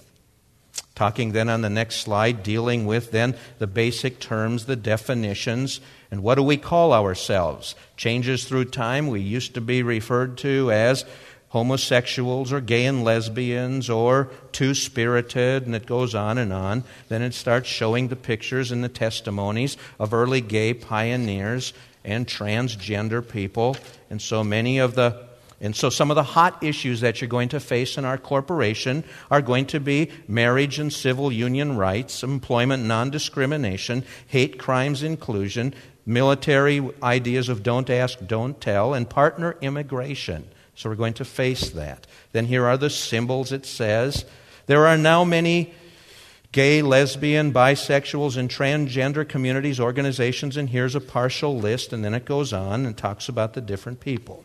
Talking 0.95 1.33
then 1.33 1.49
on 1.49 1.61
the 1.61 1.69
next 1.69 1.97
slide, 1.97 2.41
dealing 2.41 2.85
with 2.85 3.11
then 3.11 3.35
the 3.59 3.67
basic 3.67 4.19
terms, 4.19 4.65
the 4.65 4.77
definitions, 4.77 5.81
and 6.09 6.23
what 6.23 6.35
do 6.35 6.43
we 6.43 6.55
call 6.55 6.93
ourselves? 6.93 7.75
Changes 7.97 8.45
through 8.45 8.65
time. 8.65 9.07
We 9.07 9.19
used 9.19 9.53
to 9.55 9.61
be 9.61 9.83
referred 9.83 10.37
to 10.39 10.71
as 10.71 11.03
homosexuals 11.49 12.53
or 12.53 12.61
gay 12.61 12.85
and 12.85 13.03
lesbians 13.03 13.89
or 13.89 14.29
two 14.53 14.73
spirited, 14.73 15.65
and 15.65 15.75
it 15.75 15.85
goes 15.85 16.15
on 16.15 16.37
and 16.37 16.53
on. 16.53 16.85
Then 17.09 17.21
it 17.21 17.33
starts 17.33 17.67
showing 17.67 18.07
the 18.07 18.15
pictures 18.15 18.71
and 18.71 18.83
the 18.83 18.89
testimonies 18.89 19.75
of 19.99 20.13
early 20.13 20.41
gay 20.41 20.73
pioneers 20.73 21.73
and 22.05 22.25
transgender 22.25 23.27
people. 23.27 23.75
And 24.09 24.21
so 24.21 24.43
many 24.43 24.79
of 24.79 24.95
the 24.95 25.27
and 25.65 25.75
so, 25.75 25.89
some 25.89 26.11
of 26.11 26.15
the 26.15 26.23
hot 26.23 26.63
issues 26.63 27.01
that 27.01 27.19
you're 27.19 27.27
going 27.27 27.49
to 27.49 27.59
face 27.59 27.97
in 27.97 28.05
our 28.05 28.19
corporation 28.19 29.03
are 29.31 29.41
going 29.41 29.65
to 29.67 29.79
be 29.79 30.11
marriage 30.27 30.77
and 30.77 30.93
civil 30.93 31.31
union 31.31 31.75
rights, 31.75 32.23
employment 32.23 32.83
non 32.83 33.09
discrimination, 33.09 34.05
hate 34.27 34.59
crimes 34.59 35.01
inclusion, 35.01 35.73
military 36.05 36.87
ideas 37.01 37.49
of 37.49 37.63
don't 37.63 37.89
ask, 37.89 38.19
don't 38.27 38.61
tell, 38.61 38.93
and 38.93 39.09
partner 39.09 39.57
immigration. 39.59 40.47
So, 40.75 40.87
we're 40.89 40.95
going 40.95 41.15
to 41.15 41.25
face 41.25 41.71
that. 41.71 42.05
Then, 42.31 42.45
here 42.45 42.65
are 42.65 42.77
the 42.77 42.91
symbols 42.91 43.51
it 43.51 43.65
says. 43.65 44.23
There 44.67 44.85
are 44.85 44.97
now 44.97 45.23
many 45.23 45.73
gay, 46.51 46.83
lesbian, 46.83 47.51
bisexuals, 47.51 48.37
and 48.37 48.49
transgender 48.49 49.27
communities, 49.27 49.79
organizations, 49.79 50.57
and 50.57 50.69
here's 50.69 50.95
a 50.95 51.01
partial 51.01 51.57
list, 51.57 51.91
and 51.91 52.05
then 52.05 52.13
it 52.13 52.23
goes 52.23 52.53
on 52.53 52.85
and 52.85 52.95
talks 52.95 53.27
about 53.27 53.55
the 53.55 53.61
different 53.61 53.99
people. 53.99 54.44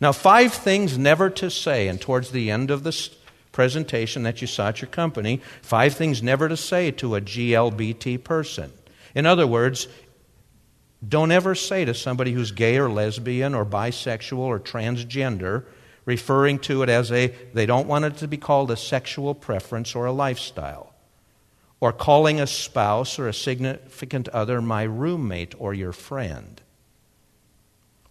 Now, 0.00 0.12
five 0.12 0.54
things 0.54 0.96
never 0.96 1.28
to 1.30 1.50
say, 1.50 1.86
and 1.86 2.00
towards 2.00 2.30
the 2.30 2.50
end 2.50 2.70
of 2.70 2.84
this 2.84 3.10
presentation 3.52 4.22
that 4.22 4.40
you 4.40 4.46
saw 4.46 4.68
at 4.68 4.80
your 4.80 4.90
company, 4.90 5.40
five 5.60 5.94
things 5.94 6.22
never 6.22 6.48
to 6.48 6.56
say 6.56 6.90
to 6.92 7.16
a 7.16 7.20
GLBT 7.20 8.24
person. 8.24 8.72
In 9.14 9.26
other 9.26 9.46
words, 9.46 9.88
don't 11.06 11.32
ever 11.32 11.54
say 11.54 11.84
to 11.84 11.94
somebody 11.94 12.32
who's 12.32 12.50
gay 12.50 12.78
or 12.78 12.88
lesbian 12.88 13.54
or 13.54 13.66
bisexual 13.66 14.38
or 14.38 14.60
transgender, 14.60 15.64
referring 16.04 16.58
to 16.60 16.82
it 16.82 16.88
as 16.88 17.12
a, 17.12 17.28
they 17.52 17.66
don't 17.66 17.88
want 17.88 18.04
it 18.04 18.16
to 18.18 18.28
be 18.28 18.36
called 18.36 18.70
a 18.70 18.76
sexual 18.76 19.34
preference 19.34 19.94
or 19.94 20.06
a 20.06 20.12
lifestyle. 20.12 20.94
Or 21.78 21.92
calling 21.92 22.40
a 22.40 22.46
spouse 22.46 23.18
or 23.18 23.28
a 23.28 23.32
significant 23.32 24.28
other 24.28 24.60
my 24.60 24.82
roommate 24.82 25.54
or 25.58 25.72
your 25.72 25.92
friend. 25.92 26.60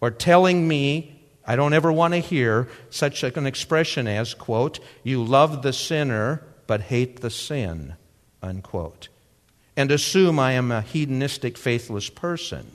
Or 0.00 0.10
telling 0.10 0.66
me 0.66 1.19
I 1.46 1.56
don't 1.56 1.72
ever 1.72 1.90
want 1.90 2.14
to 2.14 2.20
hear 2.20 2.68
such 2.90 3.22
an 3.22 3.46
expression 3.46 4.06
as, 4.06 4.34
quote, 4.34 4.78
you 5.02 5.24
love 5.24 5.62
the 5.62 5.72
sinner 5.72 6.44
but 6.66 6.82
hate 6.82 7.20
the 7.20 7.30
sin, 7.30 7.94
unquote, 8.42 9.08
and 9.76 9.90
assume 9.90 10.38
I 10.38 10.52
am 10.52 10.70
a 10.70 10.82
hedonistic, 10.82 11.58
faithless 11.58 12.10
person, 12.10 12.70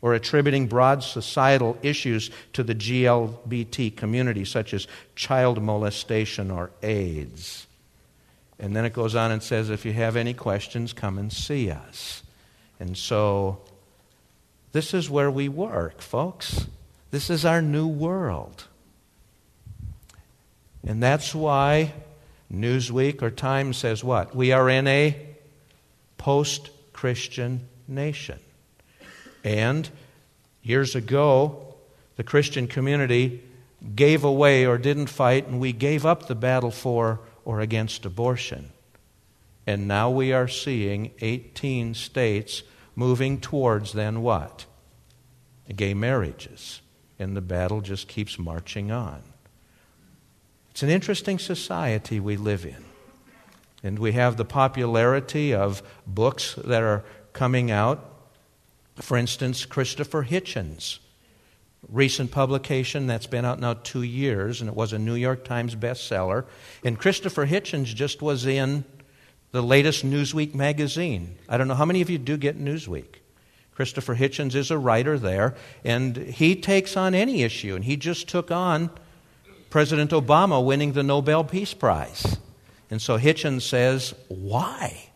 or 0.00 0.14
attributing 0.14 0.68
broad 0.68 1.02
societal 1.02 1.76
issues 1.82 2.30
to 2.52 2.62
the 2.62 2.74
GLBT 2.74 3.96
community, 3.96 4.44
such 4.44 4.72
as 4.72 4.86
child 5.16 5.60
molestation 5.60 6.50
or 6.50 6.70
AIDS. 6.82 7.66
And 8.58 8.76
then 8.76 8.84
it 8.84 8.92
goes 8.92 9.14
on 9.14 9.32
and 9.32 9.42
says, 9.42 9.68
if 9.68 9.84
you 9.84 9.92
have 9.92 10.16
any 10.16 10.32
questions, 10.32 10.92
come 10.92 11.18
and 11.18 11.32
see 11.32 11.70
us. 11.70 12.22
And 12.78 12.96
so, 12.96 13.60
this 14.72 14.94
is 14.94 15.10
where 15.10 15.30
we 15.30 15.48
work, 15.48 16.00
folks. 16.00 16.66
This 17.10 17.30
is 17.30 17.44
our 17.44 17.62
new 17.62 17.86
world. 17.86 18.64
And 20.86 21.02
that's 21.02 21.34
why 21.34 21.92
Newsweek 22.52 23.22
or 23.22 23.30
Time 23.30 23.72
says 23.72 24.02
what? 24.02 24.34
We 24.34 24.52
are 24.52 24.68
in 24.68 24.86
a 24.86 25.16
post 26.18 26.70
Christian 26.92 27.68
nation. 27.86 28.38
And 29.44 29.88
years 30.62 30.94
ago, 30.94 31.74
the 32.16 32.24
Christian 32.24 32.66
community 32.66 33.42
gave 33.94 34.24
away 34.24 34.66
or 34.66 34.78
didn't 34.78 35.06
fight, 35.06 35.46
and 35.46 35.60
we 35.60 35.72
gave 35.72 36.04
up 36.04 36.26
the 36.26 36.34
battle 36.34 36.70
for 36.70 37.20
or 37.44 37.60
against 37.60 38.04
abortion. 38.04 38.70
And 39.66 39.86
now 39.86 40.10
we 40.10 40.32
are 40.32 40.48
seeing 40.48 41.12
18 41.20 41.94
states 41.94 42.62
moving 42.96 43.40
towards 43.40 43.92
then 43.92 44.22
what? 44.22 44.64
Gay 45.74 45.94
marriages 45.94 46.80
and 47.18 47.36
the 47.36 47.40
battle 47.40 47.80
just 47.80 48.08
keeps 48.08 48.38
marching 48.38 48.90
on. 48.90 49.22
It's 50.70 50.82
an 50.82 50.90
interesting 50.90 51.38
society 51.38 52.20
we 52.20 52.36
live 52.36 52.66
in. 52.66 52.84
And 53.82 53.98
we 53.98 54.12
have 54.12 54.36
the 54.36 54.44
popularity 54.44 55.54
of 55.54 55.82
books 56.06 56.54
that 56.64 56.82
are 56.82 57.04
coming 57.32 57.70
out. 57.70 58.04
For 58.96 59.16
instance, 59.16 59.64
Christopher 59.64 60.24
Hitchens, 60.24 60.98
recent 61.88 62.30
publication 62.30 63.06
that's 63.06 63.26
been 63.26 63.44
out 63.44 63.60
now 63.60 63.74
two 63.74 64.02
years, 64.02 64.60
and 64.60 64.68
it 64.68 64.76
was 64.76 64.92
a 64.92 64.98
New 64.98 65.14
York 65.14 65.44
Times 65.44 65.74
bestseller. 65.74 66.44
And 66.84 66.98
Christopher 66.98 67.46
Hitchens 67.46 67.94
just 67.94 68.20
was 68.20 68.44
in 68.44 68.84
the 69.52 69.62
latest 69.62 70.04
Newsweek 70.04 70.54
magazine. 70.54 71.36
I 71.48 71.56
don't 71.56 71.68
know 71.68 71.74
how 71.74 71.84
many 71.84 72.02
of 72.02 72.10
you 72.10 72.18
do 72.18 72.36
get 72.36 72.58
Newsweek. 72.58 73.20
Christopher 73.76 74.16
Hitchens 74.16 74.54
is 74.54 74.70
a 74.70 74.78
writer 74.78 75.18
there, 75.18 75.54
and 75.84 76.16
he 76.16 76.56
takes 76.56 76.96
on 76.96 77.14
any 77.14 77.42
issue, 77.42 77.74
and 77.74 77.84
he 77.84 77.94
just 77.94 78.26
took 78.26 78.50
on 78.50 78.88
President 79.68 80.12
Obama 80.12 80.64
winning 80.64 80.94
the 80.94 81.02
Nobel 81.02 81.44
Peace 81.44 81.74
Prize. 81.74 82.38
And 82.90 83.02
so 83.02 83.18
Hitchens 83.18 83.62
says, 83.62 84.14
Why? 84.28 85.10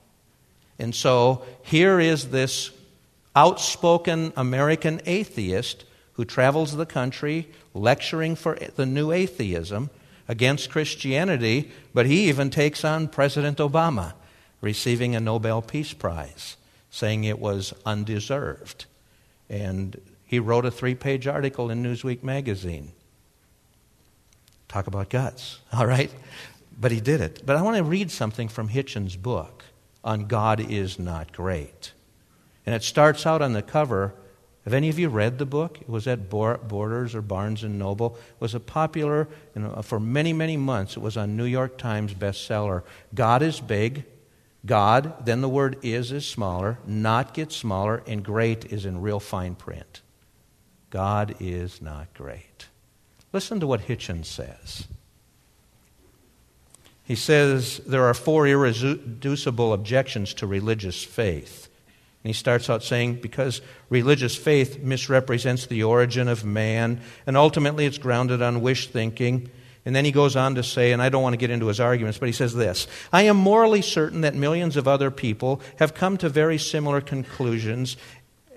And 0.78 0.94
so 0.94 1.42
here 1.62 1.98
is 2.00 2.28
this 2.28 2.70
outspoken 3.34 4.34
American 4.36 5.00
atheist 5.06 5.86
who 6.14 6.26
travels 6.26 6.76
the 6.76 6.84
country 6.84 7.48
lecturing 7.72 8.36
for 8.36 8.58
the 8.76 8.84
new 8.84 9.10
atheism 9.10 9.88
against 10.28 10.68
Christianity, 10.68 11.70
but 11.94 12.04
he 12.04 12.28
even 12.28 12.50
takes 12.50 12.84
on 12.84 13.08
President 13.08 13.56
Obama, 13.56 14.12
receiving 14.60 15.16
a 15.16 15.20
Nobel 15.20 15.62
Peace 15.62 15.94
Prize 15.94 16.58
saying 16.90 17.24
it 17.24 17.38
was 17.38 17.72
undeserved. 17.86 18.86
And 19.48 20.00
he 20.24 20.38
wrote 20.38 20.64
a 20.66 20.70
three 20.70 20.94
page 20.94 21.26
article 21.26 21.70
in 21.70 21.82
Newsweek 21.82 22.22
magazine. 22.22 22.92
Talk 24.68 24.86
about 24.86 25.08
guts, 25.08 25.60
all 25.72 25.86
right? 25.86 26.12
But 26.78 26.92
he 26.92 27.00
did 27.00 27.20
it. 27.20 27.42
But 27.44 27.56
I 27.56 27.62
want 27.62 27.76
to 27.76 27.84
read 27.84 28.10
something 28.10 28.48
from 28.48 28.68
Hitchens' 28.68 29.20
book 29.20 29.64
on 30.02 30.26
God 30.26 30.60
is 30.60 30.98
Not 30.98 31.32
Great. 31.32 31.92
And 32.64 32.74
it 32.74 32.82
starts 32.82 33.26
out 33.26 33.42
on 33.42 33.52
the 33.52 33.62
cover. 33.62 34.14
Have 34.64 34.74
any 34.74 34.88
of 34.88 34.98
you 34.98 35.08
read 35.08 35.38
the 35.38 35.46
book? 35.46 35.78
It 35.80 35.88
was 35.88 36.06
at 36.06 36.30
Borders 36.30 37.14
or 37.14 37.22
Barnes 37.22 37.64
and 37.64 37.78
Noble. 37.78 38.16
It 38.16 38.40
was 38.40 38.54
a 38.54 38.60
popular, 38.60 39.28
you 39.54 39.62
know, 39.62 39.82
for 39.82 39.98
many, 39.98 40.32
many 40.32 40.56
months, 40.56 40.96
it 40.96 41.00
was 41.00 41.16
on 41.16 41.36
New 41.36 41.44
York 41.44 41.78
Times 41.78 42.14
bestseller. 42.14 42.82
God 43.14 43.42
is 43.42 43.60
Big, 43.60 44.04
God, 44.64 45.24
then 45.24 45.40
the 45.40 45.48
word 45.48 45.78
is 45.82 46.12
is 46.12 46.26
smaller, 46.26 46.78
not 46.86 47.34
gets 47.34 47.56
smaller, 47.56 48.02
and 48.06 48.22
great 48.22 48.66
is 48.66 48.84
in 48.84 49.00
real 49.00 49.20
fine 49.20 49.54
print. 49.54 50.02
God 50.90 51.36
is 51.40 51.80
not 51.80 52.12
great. 52.14 52.66
Listen 53.32 53.60
to 53.60 53.66
what 53.66 53.86
Hitchens 53.86 54.26
says. 54.26 54.86
He 57.04 57.14
says 57.14 57.78
there 57.86 58.04
are 58.04 58.14
four 58.14 58.46
irreducible 58.46 59.72
objections 59.72 60.34
to 60.34 60.46
religious 60.46 61.02
faith. 61.02 61.68
And 62.22 62.28
he 62.28 62.34
starts 62.34 62.68
out 62.68 62.84
saying, 62.84 63.16
because 63.16 63.62
religious 63.88 64.36
faith 64.36 64.80
misrepresents 64.80 65.66
the 65.66 65.82
origin 65.82 66.28
of 66.28 66.44
man, 66.44 67.00
and 67.26 67.36
ultimately 67.36 67.86
it's 67.86 67.98
grounded 67.98 68.42
on 68.42 68.60
wish 68.60 68.88
thinking. 68.88 69.50
And 69.84 69.96
then 69.96 70.04
he 70.04 70.12
goes 70.12 70.36
on 70.36 70.54
to 70.56 70.62
say, 70.62 70.92
and 70.92 71.00
I 71.00 71.08
don't 71.08 71.22
want 71.22 71.32
to 71.32 71.38
get 71.38 71.50
into 71.50 71.66
his 71.66 71.80
arguments, 71.80 72.18
but 72.18 72.26
he 72.26 72.32
says 72.32 72.54
this 72.54 72.86
I 73.12 73.22
am 73.22 73.36
morally 73.36 73.82
certain 73.82 74.20
that 74.22 74.34
millions 74.34 74.76
of 74.76 74.86
other 74.86 75.10
people 75.10 75.60
have 75.78 75.94
come 75.94 76.16
to 76.18 76.28
very 76.28 76.58
similar 76.58 77.00
conclusions 77.00 77.96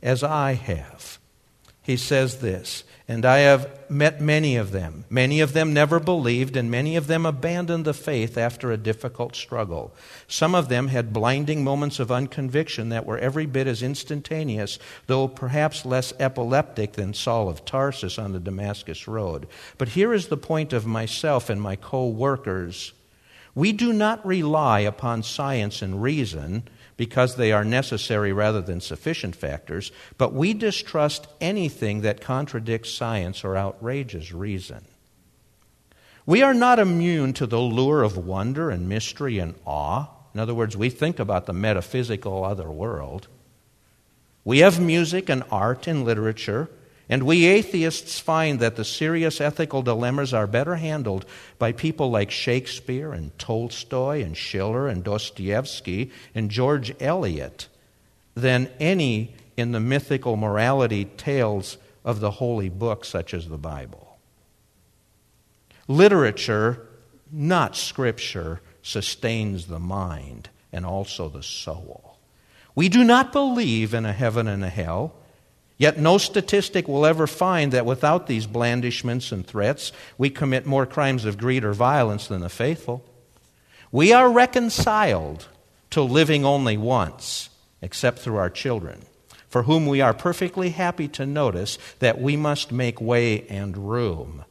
as 0.02 0.24
I 0.24 0.54
have. 0.54 1.20
He 1.84 1.98
says 1.98 2.38
this 2.40 2.84
and 3.06 3.26
I 3.26 3.40
have 3.40 3.90
met 3.90 4.22
many 4.22 4.56
of 4.56 4.72
them. 4.72 5.04
Many 5.10 5.42
of 5.42 5.52
them 5.52 5.74
never 5.74 6.00
believed, 6.00 6.56
and 6.56 6.72
many 6.72 6.96
of 6.96 7.08
them 7.08 7.26
abandoned 7.26 7.84
the 7.84 7.94
faith 7.94 8.38
after 8.38 8.72
a 8.72 8.78
difficult 8.78 9.36
struggle. 9.36 9.94
Some 10.28 10.56
of 10.56 10.70
them 10.70 10.88
had 10.88 11.12
blinding 11.12 11.66
moments 11.66 12.00
of 12.00 12.12
unconviction 12.12 12.90
that 12.90 13.06
were 13.06 13.18
every 13.18 13.46
bit 13.46 13.68
as 13.68 13.84
instantaneous, 13.84 14.80
though 15.08 15.28
perhaps 15.28 15.86
less 15.86 16.14
epileptic 16.18 16.94
than 16.94 17.14
Saul 17.14 17.50
of 17.50 17.66
Tarsus 17.66 18.18
on 18.18 18.32
the 18.32 18.40
Damascus 18.40 19.06
Road. 19.06 19.48
But 19.78 19.90
here 19.90 20.14
is 20.14 20.28
the 20.28 20.38
point 20.38 20.72
of 20.72 20.86
myself 20.86 21.50
and 21.50 21.62
my 21.62 21.76
co 21.76 22.08
workers. 22.08 22.94
We 23.54 23.74
do 23.74 23.92
not 23.92 24.26
rely 24.26 24.80
upon 24.80 25.24
science 25.24 25.82
and 25.82 26.02
reason 26.02 26.64
because 26.98 27.36
they 27.36 27.52
are 27.52 27.66
necessary 27.66 28.32
rather 28.32 28.62
than 28.62 28.82
sufficient 28.82 29.36
factors, 29.36 29.92
but 30.18 30.34
we 30.34 30.54
distrust 30.54 31.28
anything 31.42 32.02
that 32.02 32.22
contradicts 32.22 32.92
science 32.92 33.44
or 33.44 33.56
outrages 33.56 34.34
reason. 34.34 34.86
We 36.26 36.42
are 36.42 36.54
not 36.54 36.80
immune 36.80 37.34
to 37.34 37.46
the 37.46 37.60
lure 37.60 38.04
of 38.04 38.18
wonder 38.18 38.70
and 38.70 38.88
mystery 38.88 39.40
and 39.40 39.56
awe. 39.66 40.08
In 40.34 40.40
other 40.40 40.54
words, 40.54 40.78
we 40.78 40.90
think 40.90 41.20
about 41.20 41.46
the 41.46 41.54
metaphysical 41.54 42.46
other 42.46 42.72
world. 42.72 43.28
We 44.46 44.60
have 44.60 44.80
music 44.80 45.30
and 45.30 45.44
art 45.52 45.88
and 45.88 46.06
literature 46.06 46.70
and 47.10 47.24
we 47.24 47.46
atheists 47.46 48.20
find 48.20 48.60
that 48.60 48.76
the 48.76 48.86
serious 48.86 49.42
ethical 49.42 49.82
dilemmas 49.82 50.34
are 50.34 50.48
better 50.48 50.76
handled 50.76 51.26
by 51.60 51.72
people 51.72 52.10
like 52.10 52.32
Shakespeare 52.32 53.12
and 53.12 53.38
Tolstoy 53.38 54.24
and 54.24 54.38
Schiller 54.38 54.88
and 54.88 55.04
Dostoevsky 55.04 56.12
and 56.34 56.50
George 56.50 56.96
Eliot 57.02 57.68
than 58.36 58.70
any 58.80 59.36
in 59.58 59.72
the 59.72 59.80
mythical 59.80 60.36
morality 60.36 61.06
tales 61.06 61.78
of 62.04 62.20
the 62.20 62.32
holy 62.32 62.70
books, 62.70 63.08
such 63.10 63.34
as 63.34 63.48
the 63.48 63.58
Bible. 63.58 64.18
Literature, 65.88 66.88
not 67.32 67.76
scripture, 67.76 68.62
sustains 68.82 69.68
the 69.68 69.80
mind 69.80 70.50
and 70.72 70.86
also 70.86 71.30
the 71.30 71.44
soul. 71.44 72.18
We 72.76 72.90
do 72.90 73.04
not 73.04 73.32
believe 73.32 73.94
in 73.94 74.06
a 74.06 74.14
heaven 74.14 74.48
and 74.48 74.64
a 74.64 74.70
hell. 74.70 75.14
Yet 75.78 75.98
no 75.98 76.18
statistic 76.18 76.88
will 76.88 77.06
ever 77.06 77.28
find 77.28 77.72
that 77.72 77.86
without 77.86 78.28
these 78.28 78.46
blandishments 78.46 79.32
and 79.32 79.46
threats, 79.46 79.92
we 80.18 80.30
commit 80.30 80.66
more 80.66 80.86
crimes 80.86 81.26
of 81.26 81.38
greed 81.38 81.64
or 81.64 81.74
violence 81.74 82.28
than 82.28 82.42
the 82.42 82.50
faithful. 82.50 83.04
We 83.92 84.14
are 84.14 84.32
reconciled 84.32 85.48
to 85.92 86.02
living 86.02 86.46
only 86.46 86.78
once, 86.78 87.50
except 87.82 88.20
through 88.20 88.38
our 88.38 88.50
children, 88.50 89.04
for 89.48 89.64
whom 89.64 89.86
we 89.88 90.02
are 90.02 90.14
perfectly 90.14 90.70
happy 90.70 91.08
to 91.10 91.26
notice 91.26 91.78
that 92.00 92.20
we 92.20 92.36
must 92.36 92.72
make 92.72 93.02
way 93.02 93.48
and 93.48 93.78
room. 93.78 94.46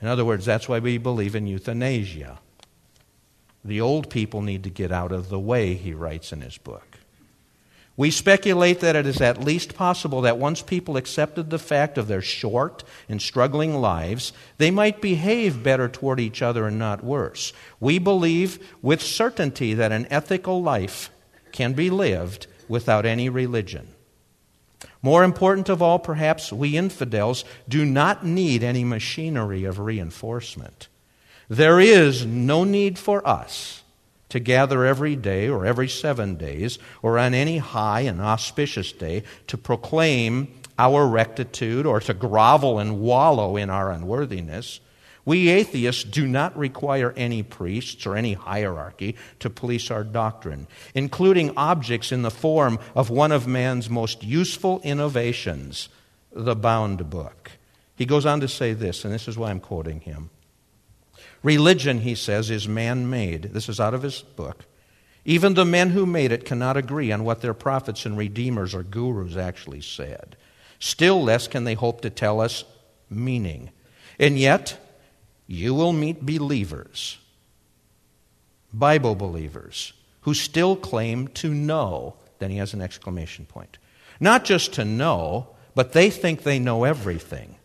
In 0.00 0.06
other 0.06 0.24
words, 0.24 0.44
that's 0.44 0.68
why 0.68 0.78
we 0.78 0.98
believe 0.98 1.34
in 1.34 1.46
euthanasia. 1.46 2.38
The 3.64 3.80
old 3.80 4.10
people 4.10 4.42
need 4.42 4.62
to 4.64 4.70
get 4.70 4.92
out 4.92 5.10
of 5.10 5.28
the 5.28 5.40
way, 5.40 5.74
he 5.74 5.92
writes 5.92 6.32
in 6.32 6.40
his 6.40 6.58
book. 6.58 6.98
We 7.98 8.12
speculate 8.12 8.78
that 8.78 8.94
it 8.94 9.06
is 9.08 9.20
at 9.20 9.42
least 9.42 9.74
possible 9.74 10.20
that 10.20 10.38
once 10.38 10.62
people 10.62 10.96
accepted 10.96 11.50
the 11.50 11.58
fact 11.58 11.98
of 11.98 12.06
their 12.06 12.22
short 12.22 12.84
and 13.08 13.20
struggling 13.20 13.74
lives, 13.74 14.32
they 14.56 14.70
might 14.70 15.02
behave 15.02 15.64
better 15.64 15.88
toward 15.88 16.20
each 16.20 16.40
other 16.40 16.68
and 16.68 16.78
not 16.78 17.02
worse. 17.02 17.52
We 17.80 17.98
believe 17.98 18.64
with 18.82 19.02
certainty 19.02 19.74
that 19.74 19.90
an 19.90 20.06
ethical 20.10 20.62
life 20.62 21.10
can 21.50 21.72
be 21.72 21.90
lived 21.90 22.46
without 22.68 23.04
any 23.04 23.28
religion. 23.28 23.88
More 25.02 25.24
important 25.24 25.68
of 25.68 25.82
all, 25.82 25.98
perhaps, 25.98 26.52
we 26.52 26.76
infidels 26.76 27.44
do 27.68 27.84
not 27.84 28.24
need 28.24 28.62
any 28.62 28.84
machinery 28.84 29.64
of 29.64 29.80
reinforcement. 29.80 30.86
There 31.48 31.80
is 31.80 32.24
no 32.24 32.62
need 32.62 32.96
for 32.96 33.26
us 33.26 33.82
to 34.28 34.40
gather 34.40 34.84
every 34.84 35.16
day 35.16 35.48
or 35.48 35.64
every 35.64 35.88
seven 35.88 36.36
days 36.36 36.78
or 37.02 37.18
on 37.18 37.34
any 37.34 37.58
high 37.58 38.00
and 38.00 38.20
auspicious 38.20 38.92
day 38.92 39.22
to 39.46 39.56
proclaim 39.56 40.48
our 40.78 41.06
rectitude 41.06 41.86
or 41.86 42.00
to 42.00 42.14
grovel 42.14 42.78
and 42.78 43.00
wallow 43.00 43.56
in 43.56 43.70
our 43.70 43.90
unworthiness. 43.90 44.80
We 45.24 45.50
atheists 45.50 46.04
do 46.04 46.26
not 46.26 46.56
require 46.56 47.12
any 47.16 47.42
priests 47.42 48.06
or 48.06 48.16
any 48.16 48.32
hierarchy 48.32 49.16
to 49.40 49.50
police 49.50 49.90
our 49.90 50.04
doctrine, 50.04 50.66
including 50.94 51.52
objects 51.56 52.12
in 52.12 52.22
the 52.22 52.30
form 52.30 52.78
of 52.94 53.10
one 53.10 53.32
of 53.32 53.46
man's 53.46 53.90
most 53.90 54.22
useful 54.22 54.80
innovations, 54.84 55.90
the 56.32 56.56
bound 56.56 57.10
book. 57.10 57.50
He 57.94 58.06
goes 58.06 58.24
on 58.24 58.40
to 58.40 58.48
say 58.48 58.72
this, 58.72 59.04
and 59.04 59.12
this 59.12 59.28
is 59.28 59.36
why 59.36 59.50
I'm 59.50 59.60
quoting 59.60 60.00
him. 60.00 60.30
Religion, 61.42 62.00
he 62.00 62.14
says, 62.14 62.50
is 62.50 62.66
man 62.66 63.08
made. 63.08 63.54
This 63.54 63.68
is 63.68 63.78
out 63.78 63.94
of 63.94 64.02
his 64.02 64.22
book. 64.22 64.64
Even 65.24 65.54
the 65.54 65.64
men 65.64 65.90
who 65.90 66.06
made 66.06 66.32
it 66.32 66.44
cannot 66.44 66.76
agree 66.76 67.12
on 67.12 67.24
what 67.24 67.42
their 67.42 67.54
prophets 67.54 68.06
and 68.06 68.16
redeemers 68.16 68.74
or 68.74 68.82
gurus 68.82 69.36
actually 69.36 69.80
said. 69.80 70.36
Still 70.78 71.22
less 71.22 71.48
can 71.48 71.64
they 71.64 71.74
hope 71.74 72.00
to 72.00 72.10
tell 72.10 72.40
us 72.40 72.64
meaning. 73.10 73.70
And 74.18 74.38
yet, 74.38 74.78
you 75.46 75.74
will 75.74 75.92
meet 75.92 76.24
believers, 76.24 77.18
Bible 78.72 79.14
believers, 79.14 79.92
who 80.22 80.34
still 80.34 80.76
claim 80.76 81.28
to 81.28 81.52
know. 81.52 82.16
Then 82.38 82.50
he 82.50 82.56
has 82.58 82.74
an 82.74 82.82
exclamation 82.82 83.44
point. 83.44 83.78
Not 84.20 84.44
just 84.44 84.72
to 84.74 84.84
know, 84.84 85.48
but 85.74 85.92
they 85.92 86.10
think 86.10 86.42
they 86.42 86.58
know 86.58 86.84
everything. 86.84 87.56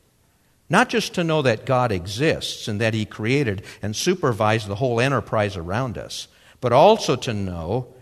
Not 0.70 0.90
just 0.90 1.14
to 1.16 1.24
know 1.24 1.42
that 1.42 1.66
God 1.66 1.92
exists 1.92 2.68
and 2.68 2.80
that 2.82 2.94
He 2.94 3.06
created 3.06 3.64
and 3.82 3.96
supervised 3.96 4.68
the 4.68 4.76
whole 4.76 5.00
enterprise 5.00 5.58
around 5.58 5.98
us, 5.98 6.28
but 6.62 6.74
also 6.74 7.16
to 7.18 7.34
know 7.34 7.94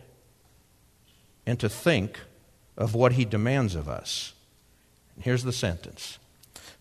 and 1.45 1.59
to 1.59 1.69
think 1.69 2.19
of 2.77 2.95
what 2.95 3.13
He 3.13 3.25
demands 3.25 3.75
of 3.75 3.89
us. 3.89 4.33
Here's 5.19 5.43
the 5.43 5.51
sentence 5.51 6.19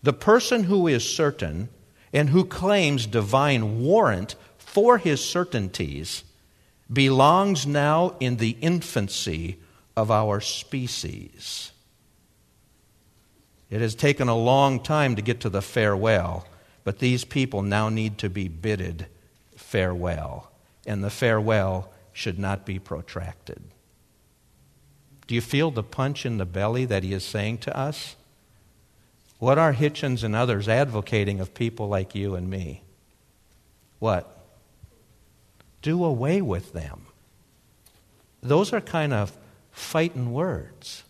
The 0.01 0.13
person 0.13 0.65
who 0.65 0.87
is 0.87 1.07
certain 1.07 1.69
and 2.13 2.29
who 2.29 2.45
claims 2.45 3.05
divine 3.05 3.81
warrant 3.81 4.35
for 4.57 4.97
his 4.97 5.23
certainties 5.23 6.23
belongs 6.91 7.65
now 7.65 8.15
in 8.19 8.37
the 8.37 8.57
infancy 8.61 9.57
of 9.95 10.11
our 10.11 10.39
species. 10.41 11.71
It 13.71 13.79
has 13.79 13.95
taken 13.95 14.27
a 14.27 14.35
long 14.35 14.81
time 14.81 15.15
to 15.15 15.21
get 15.21 15.39
to 15.39 15.49
the 15.49 15.61
farewell, 15.61 16.45
but 16.83 16.99
these 16.99 17.23
people 17.23 17.61
now 17.63 17.87
need 17.87 18.17
to 18.19 18.29
be 18.29 18.49
bidded 18.49 19.07
farewell, 19.55 20.51
and 20.85 21.01
the 21.01 21.09
farewell 21.09 21.89
should 22.11 22.37
not 22.37 22.65
be 22.65 22.77
protracted. 22.77 23.63
Do 25.25 25.35
you 25.35 25.41
feel 25.41 25.71
the 25.71 25.83
punch 25.83 26.25
in 26.25 26.37
the 26.37 26.45
belly 26.45 26.83
that 26.83 27.03
he 27.03 27.13
is 27.13 27.23
saying 27.23 27.59
to 27.59 27.75
us? 27.77 28.17
What 29.39 29.57
are 29.57 29.73
Hitchens 29.73 30.21
and 30.21 30.35
others 30.35 30.67
advocating 30.67 31.39
of 31.39 31.53
people 31.53 31.87
like 31.87 32.13
you 32.13 32.35
and 32.35 32.49
me? 32.49 32.83
What? 33.99 34.37
Do 35.81 36.03
away 36.03 36.41
with 36.41 36.73
them. 36.73 37.05
Those 38.41 38.73
are 38.73 38.81
kind 38.81 39.13
of 39.13 39.37
fighting 39.71 40.33
words. 40.33 41.03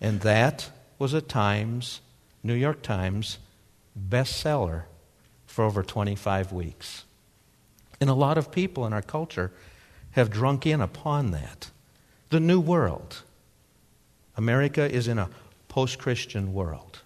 And 0.00 0.20
that 0.20 0.70
was 1.00 1.14
a 1.14 1.20
Times, 1.22 2.02
New 2.42 2.54
York 2.54 2.82
Times, 2.82 3.38
bestseller 3.98 4.82
for 5.46 5.64
over 5.64 5.82
25 5.82 6.52
weeks. 6.52 7.04
And 8.02 8.10
a 8.10 8.14
lot 8.14 8.36
of 8.36 8.52
people 8.52 8.86
in 8.86 8.92
our 8.92 9.02
culture 9.02 9.50
have 10.12 10.30
drunk 10.30 10.66
in 10.66 10.82
upon 10.82 11.30
that. 11.30 11.70
The 12.28 12.38
new 12.38 12.60
world. 12.60 13.22
America 14.36 14.88
is 14.88 15.08
in 15.08 15.18
a 15.18 15.30
post 15.68 15.98
Christian 15.98 16.52
world. 16.52 17.00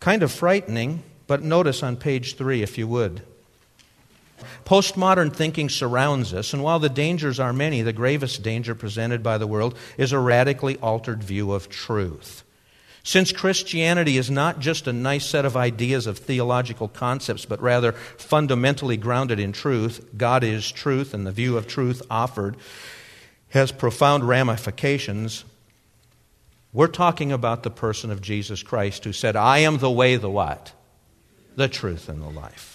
Kind 0.00 0.24
of 0.24 0.32
frightening, 0.32 1.04
but 1.28 1.40
notice 1.40 1.84
on 1.84 1.96
page 1.96 2.34
three, 2.34 2.62
if 2.62 2.76
you 2.76 2.88
would. 2.88 3.22
Postmodern 4.64 5.32
thinking 5.32 5.68
surrounds 5.68 6.34
us, 6.34 6.52
and 6.52 6.64
while 6.64 6.80
the 6.80 6.88
dangers 6.88 7.38
are 7.38 7.52
many, 7.52 7.82
the 7.82 7.92
gravest 7.92 8.42
danger 8.42 8.74
presented 8.74 9.22
by 9.22 9.38
the 9.38 9.46
world 9.46 9.78
is 9.96 10.10
a 10.10 10.18
radically 10.18 10.78
altered 10.78 11.22
view 11.22 11.52
of 11.52 11.68
truth. 11.68 12.42
Since 13.04 13.32
Christianity 13.32 14.16
is 14.16 14.30
not 14.30 14.60
just 14.60 14.86
a 14.86 14.92
nice 14.92 15.26
set 15.26 15.44
of 15.44 15.56
ideas 15.56 16.06
of 16.06 16.18
theological 16.18 16.86
concepts, 16.86 17.44
but 17.44 17.60
rather 17.60 17.92
fundamentally 17.92 18.96
grounded 18.96 19.40
in 19.40 19.52
truth, 19.52 20.08
God 20.16 20.44
is 20.44 20.70
truth, 20.70 21.12
and 21.12 21.26
the 21.26 21.32
view 21.32 21.56
of 21.56 21.66
truth 21.66 22.02
offered 22.08 22.56
has 23.48 23.72
profound 23.72 24.26
ramifications. 24.28 25.44
We're 26.72 26.86
talking 26.86 27.32
about 27.32 27.64
the 27.64 27.70
person 27.70 28.10
of 28.10 28.22
Jesus 28.22 28.62
Christ 28.62 29.04
who 29.04 29.12
said, 29.12 29.36
I 29.36 29.58
am 29.58 29.78
the 29.78 29.90
way, 29.90 30.16
the 30.16 30.30
what? 30.30 30.72
The 31.56 31.68
truth, 31.68 32.08
and 32.08 32.22
the 32.22 32.30
life. 32.30 32.71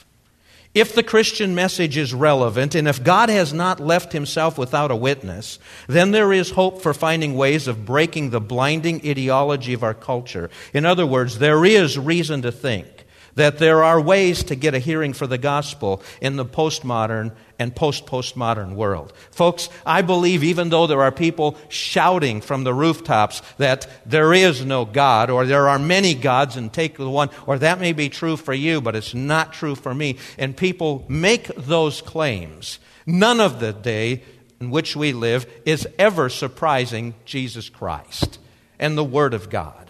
If 0.78 0.94
the 0.94 1.02
Christian 1.02 1.56
message 1.56 1.98
is 1.98 2.14
relevant, 2.14 2.76
and 2.76 2.88
if 2.88 3.04
God 3.04 3.30
has 3.30 3.52
not 3.52 3.80
left 3.80 4.14
himself 4.14 4.60
without 4.60 4.92
a 4.92 4.96
witness, 4.96 5.58
then 5.88 6.12
there 6.12 6.32
is 6.32 6.52
hope 6.52 6.84
for 6.84 6.94
finding 6.94 7.34
ways 7.34 7.68
of 7.68 7.84
breaking 7.84 8.30
the 8.30 8.40
blinding 8.40 9.02
ideology 9.04 9.74
of 9.74 9.82
our 9.82 9.96
culture. 9.96 10.52
In 10.76 10.86
other 10.86 11.08
words, 11.08 11.40
there 11.40 11.66
is 11.66 11.98
reason 11.98 12.44
to 12.44 12.52
think 12.52 12.86
that 13.34 13.58
there 13.58 13.84
are 13.84 14.00
ways 14.00 14.44
to 14.44 14.56
get 14.56 14.76
a 14.76 14.80
hearing 14.80 15.14
for 15.14 15.26
the 15.26 15.40
gospel 15.40 16.04
in 16.22 16.36
the 16.36 16.46
postmodern 16.46 17.32
and 17.60 17.76
post 17.76 18.06
postmodern 18.06 18.76
world. 18.76 19.14
Folks, 19.32 19.70
I 19.86 20.02
believe 20.02 20.44
even 20.44 20.70
though 20.70 20.88
there 20.88 21.02
are 21.02 21.12
people 21.12 21.58
shouting 21.70 22.42
from 22.42 22.64
the 22.64 22.74
rooftops 22.74 23.42
that 23.58 23.88
there 24.06 24.34
is 24.34 24.64
no 24.66 24.86
God 24.86 25.30
or 25.30 25.46
there 25.46 25.70
are 25.70 25.80
many 25.80 26.14
gods 26.14 26.56
and 26.56 26.72
take 26.72 26.98
the 26.98 27.10
one, 27.10 27.30
or 27.46 27.58
that 27.60 27.80
may 27.80 27.94
be 27.94 28.10
true 28.10 28.38
for 28.38 28.54
you, 28.54 28.82
but 28.82 28.96
it's 28.96 29.14
not 29.14 29.54
true 29.54 29.76
for 29.76 29.94
me, 29.94 30.18
and 30.38 30.56
people 30.56 31.06
make 31.08 31.48
those 31.56 32.02
claims, 32.02 32.80
none 33.06 33.40
of 33.40 33.60
the 33.60 33.74
day 33.74 34.24
in 34.60 34.70
which 34.70 34.96
we 34.96 35.14
live 35.14 35.46
is 35.66 35.88
ever 35.98 36.30
surprising 36.30 37.14
Jesus 37.26 37.70
Christ 37.70 38.40
and 38.80 38.98
the 38.98 39.04
Word 39.04 39.34
of 39.34 39.50
God. 39.50 39.87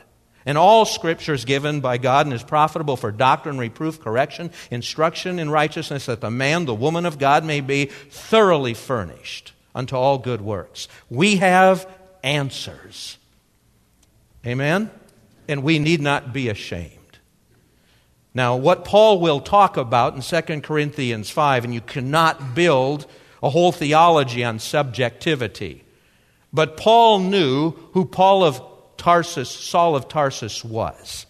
And 0.48 0.58
all 0.58 0.86
Scripture 0.86 1.34
is 1.34 1.44
given 1.44 1.82
by 1.82 1.98
God 1.98 2.26
and 2.26 2.34
is 2.34 2.42
profitable 2.42 2.96
for 2.96 3.12
doctrine, 3.12 3.58
reproof, 3.58 4.00
correction, 4.00 4.50
instruction 4.72 5.40
in 5.40 5.50
righteousness, 5.50 6.06
that 6.06 6.22
the 6.22 6.32
man, 6.32 6.64
the 6.64 6.74
woman 6.74 7.06
of 7.06 7.20
God 7.20 7.44
may 7.44 7.60
be 7.60 7.86
thoroughly 7.86 8.74
furnished 8.74 9.52
unto 9.76 9.98
all 9.98 10.18
good 10.18 10.40
works. 10.40 10.88
We 11.10 11.36
have 11.36 11.86
answers. 12.24 13.18
Amen? 14.46 14.90
And 15.50 15.64
we 15.64 15.80
need 15.80 16.00
not 16.00 16.32
be 16.32 16.48
ashamed. 16.48 16.94
Now, 18.34 18.56
what 18.56 18.86
Paul 18.86 19.20
will 19.20 19.42
talk 19.42 19.76
about 19.76 20.16
in 20.16 20.22
2 20.22 20.62
Corinthians 20.62 21.30
5, 21.30 21.66
and 21.66 21.74
you 21.74 21.82
cannot 21.82 22.56
build 22.56 23.06
a 23.44 23.50
whole 23.50 23.74
theology 23.74 24.46
on 24.46 24.60
subjectivity. 24.60 25.84
But 26.54 26.78
Paul 26.78 27.20
knew 27.20 27.72
who 27.92 28.06
Paul 28.06 28.46
of 28.46 28.62
Tarsus, 28.98 29.50
Saul 29.50 29.96
of 29.96 30.08
Tarsus 30.08 30.64
was. 30.64 31.26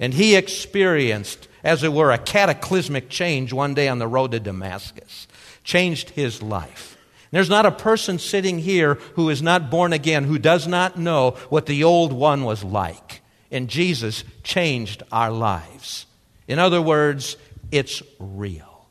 And 0.00 0.14
he 0.14 0.34
experienced, 0.34 1.48
as 1.62 1.84
it 1.84 1.92
were, 1.92 2.10
a 2.10 2.18
cataclysmic 2.18 3.08
change 3.08 3.52
one 3.52 3.74
day 3.74 3.88
on 3.88 3.98
the 3.98 4.08
road 4.08 4.32
to 4.32 4.40
Damascus. 4.40 5.28
Changed 5.64 6.10
his 6.10 6.42
life. 6.42 6.96
There's 7.30 7.48
not 7.48 7.66
a 7.66 7.72
person 7.72 8.18
sitting 8.18 8.58
here 8.58 8.94
who 9.14 9.30
is 9.30 9.40
not 9.40 9.70
born 9.70 9.92
again 9.92 10.24
who 10.24 10.38
does 10.38 10.66
not 10.66 10.98
know 10.98 11.30
what 11.48 11.66
the 11.66 11.84
old 11.84 12.12
one 12.12 12.44
was 12.44 12.62
like. 12.62 13.22
And 13.50 13.68
Jesus 13.68 14.24
changed 14.42 15.02
our 15.10 15.30
lives. 15.30 16.06
In 16.46 16.58
other 16.58 16.82
words, 16.82 17.36
it's 17.70 18.02
real. 18.18 18.86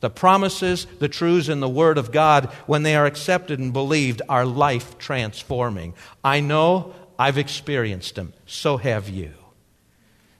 The 0.00 0.10
promises, 0.10 0.86
the 0.98 1.08
truths, 1.08 1.48
and 1.48 1.62
the 1.62 1.68
Word 1.68 1.98
of 1.98 2.12
God, 2.12 2.46
when 2.66 2.82
they 2.82 2.94
are 2.96 3.06
accepted 3.06 3.58
and 3.58 3.72
believed, 3.72 4.22
are 4.28 4.44
life 4.44 4.98
transforming. 4.98 5.94
I 6.22 6.40
know 6.40 6.94
I've 7.24 7.38
experienced 7.38 8.16
them. 8.16 8.34
So 8.44 8.76
have 8.76 9.08
you. 9.08 9.32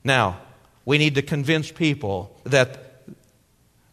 Now, 0.04 0.40
we 0.84 0.98
need 0.98 1.14
to 1.14 1.22
convince 1.22 1.72
people 1.72 2.38
that 2.44 3.06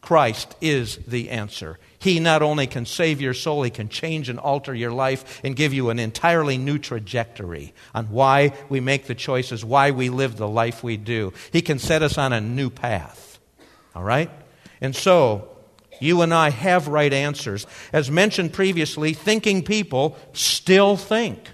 Christ 0.01 0.57
is 0.59 0.97
the 1.07 1.29
answer. 1.29 1.79
He 1.99 2.19
not 2.19 2.41
only 2.41 2.67
can 2.67 2.85
save 2.85 3.21
your 3.21 3.33
soul, 3.33 3.63
He 3.63 3.69
can 3.69 3.87
change 3.87 4.27
and 4.27 4.37
alter 4.37 4.75
your 4.75 4.91
life 4.91 5.39
and 5.41 5.55
give 5.55 5.73
you 5.73 5.89
an 5.89 5.99
entirely 5.99 6.57
new 6.57 6.77
trajectory 6.77 7.73
on 7.95 8.07
why 8.07 8.51
we 8.67 8.81
make 8.81 9.05
the 9.05 9.15
choices, 9.15 9.63
why 9.63 9.91
we 9.91 10.09
live 10.09 10.35
the 10.35 10.49
life 10.49 10.83
we 10.83 10.97
do. 10.97 11.31
He 11.53 11.61
can 11.61 11.79
set 11.79 12.03
us 12.03 12.17
on 12.17 12.33
a 12.33 12.41
new 12.41 12.69
path. 12.69 13.39
All 13.95 14.03
right? 14.03 14.29
And 14.81 14.93
so, 14.93 15.47
you 16.01 16.23
and 16.23 16.33
I 16.33 16.49
have 16.49 16.89
right 16.89 17.13
answers. 17.13 17.65
As 17.93 18.11
mentioned 18.11 18.51
previously, 18.51 19.13
thinking 19.13 19.63
people 19.63 20.17
still 20.33 20.97
think 20.97 21.51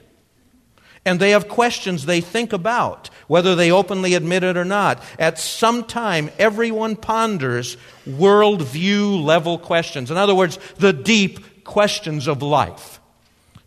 and 1.08 1.22
they 1.22 1.32
have 1.32 1.48
questions 1.48 2.06
they 2.06 2.20
think 2.20 2.52
about, 2.52 3.10
whether 3.28 3.56
they 3.56 3.72
openly 3.72 4.13
admit 4.13 4.43
it 4.43 4.58
or 4.58 4.65
not. 4.65 5.02
At 5.17 5.39
some 5.39 5.86
time, 5.86 6.30
everyone 6.38 6.98
ponders 6.98 7.78
worldview 8.06 9.24
level 9.24 9.58
questions. 9.58 10.12
In 10.12 10.17
other 10.17 10.36
words, 10.36 10.60
the 10.78 10.91
deep 10.91 11.63
questions 11.63 12.28
of 12.28 12.41
life. 12.41 13.00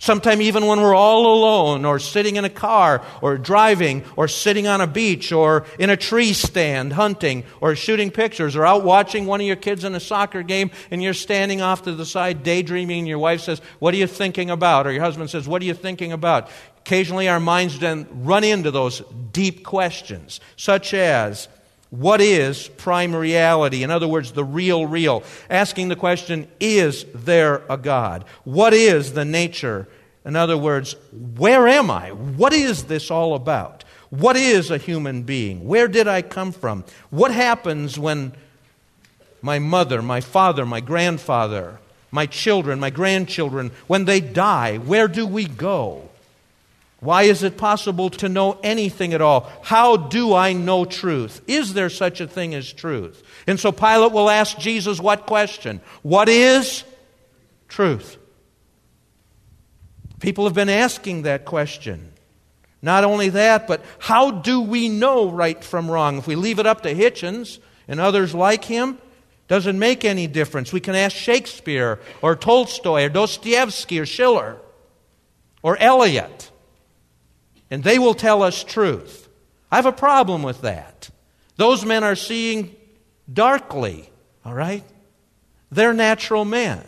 Sometime 0.00 0.40
even 0.40 0.66
when 0.66 0.80
we're 0.80 0.94
all 0.94 1.34
alone 1.34 1.84
or 1.84 1.98
sitting 1.98 2.36
in 2.36 2.46
a 2.46 2.50
car 2.50 3.02
or 3.20 3.36
driving 3.36 4.02
or 4.16 4.28
sitting 4.28 4.66
on 4.66 4.80
a 4.80 4.86
beach 4.86 5.30
or 5.30 5.66
in 5.78 5.90
a 5.90 5.96
tree 5.96 6.32
stand 6.32 6.94
hunting 6.94 7.44
or 7.60 7.76
shooting 7.76 8.10
pictures 8.10 8.56
or 8.56 8.64
out 8.64 8.82
watching 8.82 9.26
one 9.26 9.42
of 9.42 9.46
your 9.46 9.56
kids 9.56 9.84
in 9.84 9.94
a 9.94 10.00
soccer 10.00 10.42
game 10.42 10.70
and 10.90 11.02
you're 11.02 11.12
standing 11.12 11.60
off 11.60 11.82
to 11.82 11.92
the 11.92 12.06
side 12.06 12.42
daydreaming 12.42 13.00
and 13.00 13.08
your 13.08 13.18
wife 13.18 13.42
says, 13.42 13.60
What 13.78 13.92
are 13.92 13.98
you 13.98 14.06
thinking 14.06 14.48
about? 14.48 14.86
Or 14.86 14.92
your 14.92 15.02
husband 15.02 15.28
says, 15.28 15.46
What 15.46 15.60
are 15.60 15.66
you 15.66 15.74
thinking 15.74 16.12
about? 16.12 16.48
Occasionally, 16.80 17.28
our 17.28 17.40
minds 17.40 17.78
then 17.78 18.06
run 18.10 18.44
into 18.44 18.70
those 18.70 19.02
deep 19.32 19.64
questions, 19.64 20.40
such 20.56 20.94
as, 20.94 21.48
what 21.90 22.20
is 22.20 22.68
prime 22.68 23.14
reality? 23.14 23.82
In 23.82 23.90
other 23.90 24.08
words, 24.08 24.32
the 24.32 24.44
real, 24.44 24.86
real. 24.86 25.22
Asking 25.48 25.88
the 25.88 25.96
question, 25.96 26.48
is 26.60 27.04
there 27.14 27.62
a 27.68 27.76
God? 27.76 28.24
What 28.44 28.72
is 28.72 29.12
the 29.12 29.24
nature? 29.24 29.88
In 30.24 30.36
other 30.36 30.56
words, 30.56 30.94
where 31.12 31.66
am 31.66 31.90
I? 31.90 32.12
What 32.12 32.52
is 32.52 32.84
this 32.84 33.10
all 33.10 33.34
about? 33.34 33.84
What 34.10 34.36
is 34.36 34.70
a 34.70 34.78
human 34.78 35.22
being? 35.22 35.66
Where 35.66 35.88
did 35.88 36.06
I 36.08 36.22
come 36.22 36.52
from? 36.52 36.84
What 37.10 37.30
happens 37.32 37.98
when 37.98 38.32
my 39.42 39.58
mother, 39.58 40.02
my 40.02 40.20
father, 40.20 40.66
my 40.66 40.80
grandfather, 40.80 41.78
my 42.10 42.26
children, 42.26 42.80
my 42.80 42.90
grandchildren, 42.90 43.70
when 43.86 44.04
they 44.04 44.20
die, 44.20 44.78
where 44.78 45.08
do 45.08 45.26
we 45.26 45.46
go? 45.46 46.08
Why 47.00 47.22
is 47.22 47.42
it 47.42 47.56
possible 47.56 48.10
to 48.10 48.28
know 48.28 48.58
anything 48.62 49.14
at 49.14 49.22
all? 49.22 49.50
How 49.62 49.96
do 49.96 50.34
I 50.34 50.52
know 50.52 50.84
truth? 50.84 51.40
Is 51.46 51.72
there 51.72 51.88
such 51.88 52.20
a 52.20 52.28
thing 52.28 52.54
as 52.54 52.70
truth? 52.70 53.22
And 53.46 53.58
so 53.58 53.72
Pilate 53.72 54.12
will 54.12 54.28
ask 54.28 54.58
Jesus 54.58 55.00
what 55.00 55.24
question? 55.24 55.80
What 56.02 56.28
is 56.28 56.84
truth? 57.68 58.18
People 60.20 60.44
have 60.44 60.54
been 60.54 60.68
asking 60.68 61.22
that 61.22 61.46
question. 61.46 62.12
Not 62.82 63.04
only 63.04 63.30
that, 63.30 63.66
but 63.66 63.82
how 63.98 64.30
do 64.30 64.60
we 64.60 64.90
know 64.90 65.30
right 65.30 65.62
from 65.64 65.90
wrong? 65.90 66.18
If 66.18 66.26
we 66.26 66.36
leave 66.36 66.58
it 66.58 66.66
up 66.66 66.82
to 66.82 66.94
Hitchens 66.94 67.58
and 67.88 67.98
others 67.98 68.34
like 68.34 68.64
him, 68.64 68.98
doesn't 69.48 69.78
make 69.78 70.04
any 70.04 70.26
difference. 70.26 70.72
We 70.72 70.80
can 70.80 70.94
ask 70.94 71.16
Shakespeare 71.16 71.98
or 72.20 72.36
Tolstoy 72.36 73.04
or 73.04 73.08
Dostoevsky 73.08 73.98
or 73.98 74.06
Schiller 74.06 74.58
or 75.62 75.76
Eliot 75.78 76.49
and 77.70 77.84
they 77.84 77.98
will 77.98 78.14
tell 78.14 78.42
us 78.42 78.64
truth. 78.64 79.28
I 79.70 79.76
have 79.76 79.86
a 79.86 79.92
problem 79.92 80.42
with 80.42 80.62
that. 80.62 81.10
Those 81.56 81.84
men 81.84 82.02
are 82.02 82.16
seeing 82.16 82.74
darkly, 83.32 84.10
all 84.44 84.54
right? 84.54 84.84
They're 85.70 85.94
natural 85.94 86.44
men. 86.44 86.84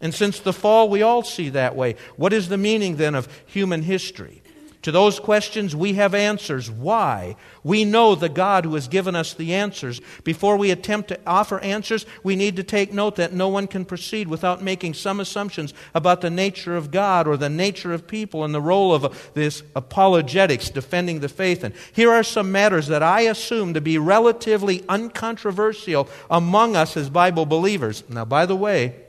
And 0.00 0.14
since 0.14 0.38
the 0.38 0.52
fall, 0.52 0.88
we 0.88 1.02
all 1.02 1.22
see 1.22 1.48
that 1.50 1.74
way. 1.74 1.96
What 2.16 2.32
is 2.32 2.48
the 2.48 2.58
meaning 2.58 2.96
then 2.96 3.14
of 3.14 3.28
human 3.46 3.82
history? 3.82 4.42
To 4.84 4.92
those 4.92 5.18
questions, 5.18 5.74
we 5.74 5.94
have 5.94 6.14
answers. 6.14 6.70
Why? 6.70 7.36
We 7.62 7.86
know 7.86 8.14
the 8.14 8.28
God 8.28 8.66
who 8.66 8.74
has 8.74 8.86
given 8.86 9.16
us 9.16 9.32
the 9.32 9.54
answers. 9.54 9.98
Before 10.24 10.58
we 10.58 10.70
attempt 10.70 11.08
to 11.08 11.18
offer 11.26 11.58
answers, 11.60 12.04
we 12.22 12.36
need 12.36 12.56
to 12.56 12.62
take 12.62 12.92
note 12.92 13.16
that 13.16 13.32
no 13.32 13.48
one 13.48 13.66
can 13.66 13.86
proceed 13.86 14.28
without 14.28 14.62
making 14.62 14.92
some 14.92 15.20
assumptions 15.20 15.72
about 15.94 16.20
the 16.20 16.28
nature 16.28 16.76
of 16.76 16.90
God 16.90 17.26
or 17.26 17.38
the 17.38 17.48
nature 17.48 17.94
of 17.94 18.06
people 18.06 18.44
and 18.44 18.54
the 18.54 18.60
role 18.60 18.92
of 18.92 19.30
this 19.32 19.62
apologetics, 19.74 20.68
defending 20.68 21.20
the 21.20 21.30
faith. 21.30 21.64
And 21.64 21.74
here 21.94 22.10
are 22.10 22.22
some 22.22 22.52
matters 22.52 22.88
that 22.88 23.02
I 23.02 23.22
assume 23.22 23.72
to 23.72 23.80
be 23.80 23.96
relatively 23.96 24.84
uncontroversial 24.86 26.10
among 26.30 26.76
us 26.76 26.94
as 26.94 27.08
Bible 27.08 27.46
believers. 27.46 28.04
Now, 28.10 28.26
by 28.26 28.44
the 28.44 28.54
way, 28.54 29.03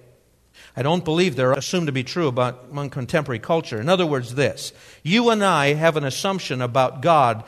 I 0.77 0.81
don't 0.81 1.05
believe 1.05 1.35
they're 1.35 1.53
assumed 1.53 1.87
to 1.87 1.93
be 1.93 2.03
true 2.03 2.27
about 2.27 2.65
among 2.69 2.89
contemporary 2.89 3.39
culture. 3.39 3.79
In 3.79 3.87
other 3.87 4.05
words, 4.05 4.35
this 4.35 4.73
you 5.03 5.29
and 5.29 5.43
I 5.43 5.73
have 5.73 5.97
an 5.97 6.03
assumption 6.03 6.61
about 6.61 7.01
God 7.01 7.43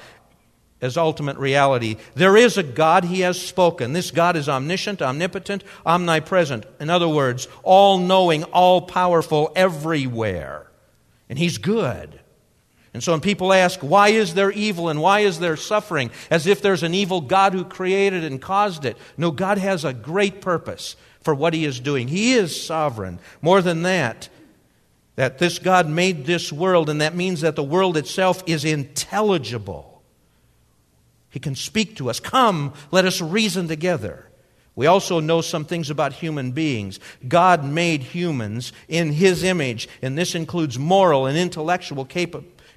as 0.80 0.96
ultimate 0.96 1.38
reality. 1.38 1.98
There 2.14 2.38
is 2.38 2.58
a 2.58 2.64
God, 2.64 3.04
He 3.06 3.22
has 3.22 3.42
spoken. 3.42 3.94
This 3.94 4.12
God 4.12 4.36
is 4.36 4.48
omniscient, 4.48 5.02
omnipotent, 5.02 5.64
omnipresent. 5.86 6.66
In 6.80 6.90
other 6.90 7.08
words, 7.08 7.48
all 7.64 7.98
knowing, 7.98 8.44
all 8.46 8.82
powerful, 8.82 9.52
everywhere. 9.56 10.70
And 11.30 11.40
He's 11.40 11.58
good. 11.58 12.20
And 12.94 13.04
so 13.04 13.12
when 13.12 13.22
people 13.22 13.54
ask, 13.54 13.80
why 13.82 14.10
is 14.10 14.34
there 14.34 14.52
evil 14.52 14.90
and 14.90 15.02
why 15.02 15.20
is 15.20 15.40
there 15.40 15.58
suffering? 15.58 16.10
As 16.32 16.48
if 16.48 16.62
there's 16.62 16.84
an 16.84 16.94
evil 16.94 17.22
God 17.22 17.54
who 17.54 17.64
created 17.64 18.24
and 18.24 18.42
caused 18.42 18.86
it. 18.86 18.98
No, 19.18 19.30
God 19.32 19.58
has 19.58 19.84
a 19.84 19.94
great 19.94 20.42
purpose 20.42 20.96
for 21.28 21.36
what 21.36 21.54
He 21.54 21.66
is 21.66 21.82
doing. 21.82 22.08
He 22.08 22.36
is 22.36 22.66
sovereign. 22.66 23.20
More 23.42 23.62
than 23.62 23.82
that, 23.82 24.30
that 25.18 25.40
this 25.40 25.60
God 25.60 25.86
made 25.86 26.26
this 26.26 26.54
world, 26.54 26.90
and 26.90 27.02
that 27.02 27.18
means 27.18 27.42
that 27.42 27.58
the 27.58 27.64
world 27.64 27.98
itself 27.98 28.42
is 28.46 28.64
intelligible. 28.64 30.02
He 31.30 31.42
can 31.42 31.54
speak 31.54 31.98
to 31.98 32.10
us. 32.10 32.22
Come, 32.22 32.72
let 32.92 33.04
us 33.04 33.20
reason 33.20 33.68
together. 33.68 34.26
We 34.74 34.86
also 34.86 35.20
know 35.20 35.42
some 35.42 35.66
things 35.66 35.90
about 35.90 36.14
human 36.14 36.54
beings. 36.54 36.98
God 37.28 37.66
made 37.66 38.04
humans 38.04 38.72
in 38.88 39.12
His 39.12 39.44
image, 39.44 39.90
and 40.02 40.18
this 40.18 40.34
includes 40.34 40.80
moral 40.80 41.26
and 41.26 41.38
intellectual 41.38 42.06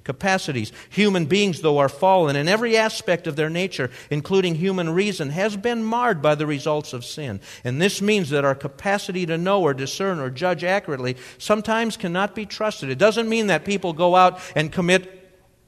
capacities. 0.03 0.71
Human 0.89 1.25
beings, 1.25 1.61
though, 1.61 1.77
are 1.77 1.89
fallen, 1.89 2.35
and 2.35 2.49
every 2.49 2.77
aspect 2.77 3.27
of 3.27 3.35
their 3.35 3.49
nature, 3.49 3.89
including 4.09 4.55
human 4.55 4.89
reason, 4.89 5.29
has 5.29 5.55
been 5.55 5.83
marred 5.83 6.21
by 6.21 6.35
the 6.35 6.47
results 6.47 6.93
of 6.93 7.05
sin. 7.05 7.39
And 7.63 7.81
this 7.81 8.01
means 8.01 8.29
that 8.29 8.45
our 8.45 8.55
capacity 8.55 9.25
to 9.25 9.37
know 9.37 9.61
or 9.61 9.73
discern 9.73 10.19
or 10.19 10.29
judge 10.29 10.63
accurately 10.63 11.17
sometimes 11.37 11.97
cannot 11.97 12.35
be 12.35 12.45
trusted. 12.45 12.89
It 12.89 12.97
doesn't 12.97 13.29
mean 13.29 13.47
that 13.47 13.65
people 13.65 13.93
go 13.93 14.15
out 14.15 14.39
and 14.55 14.71
commit 14.71 15.17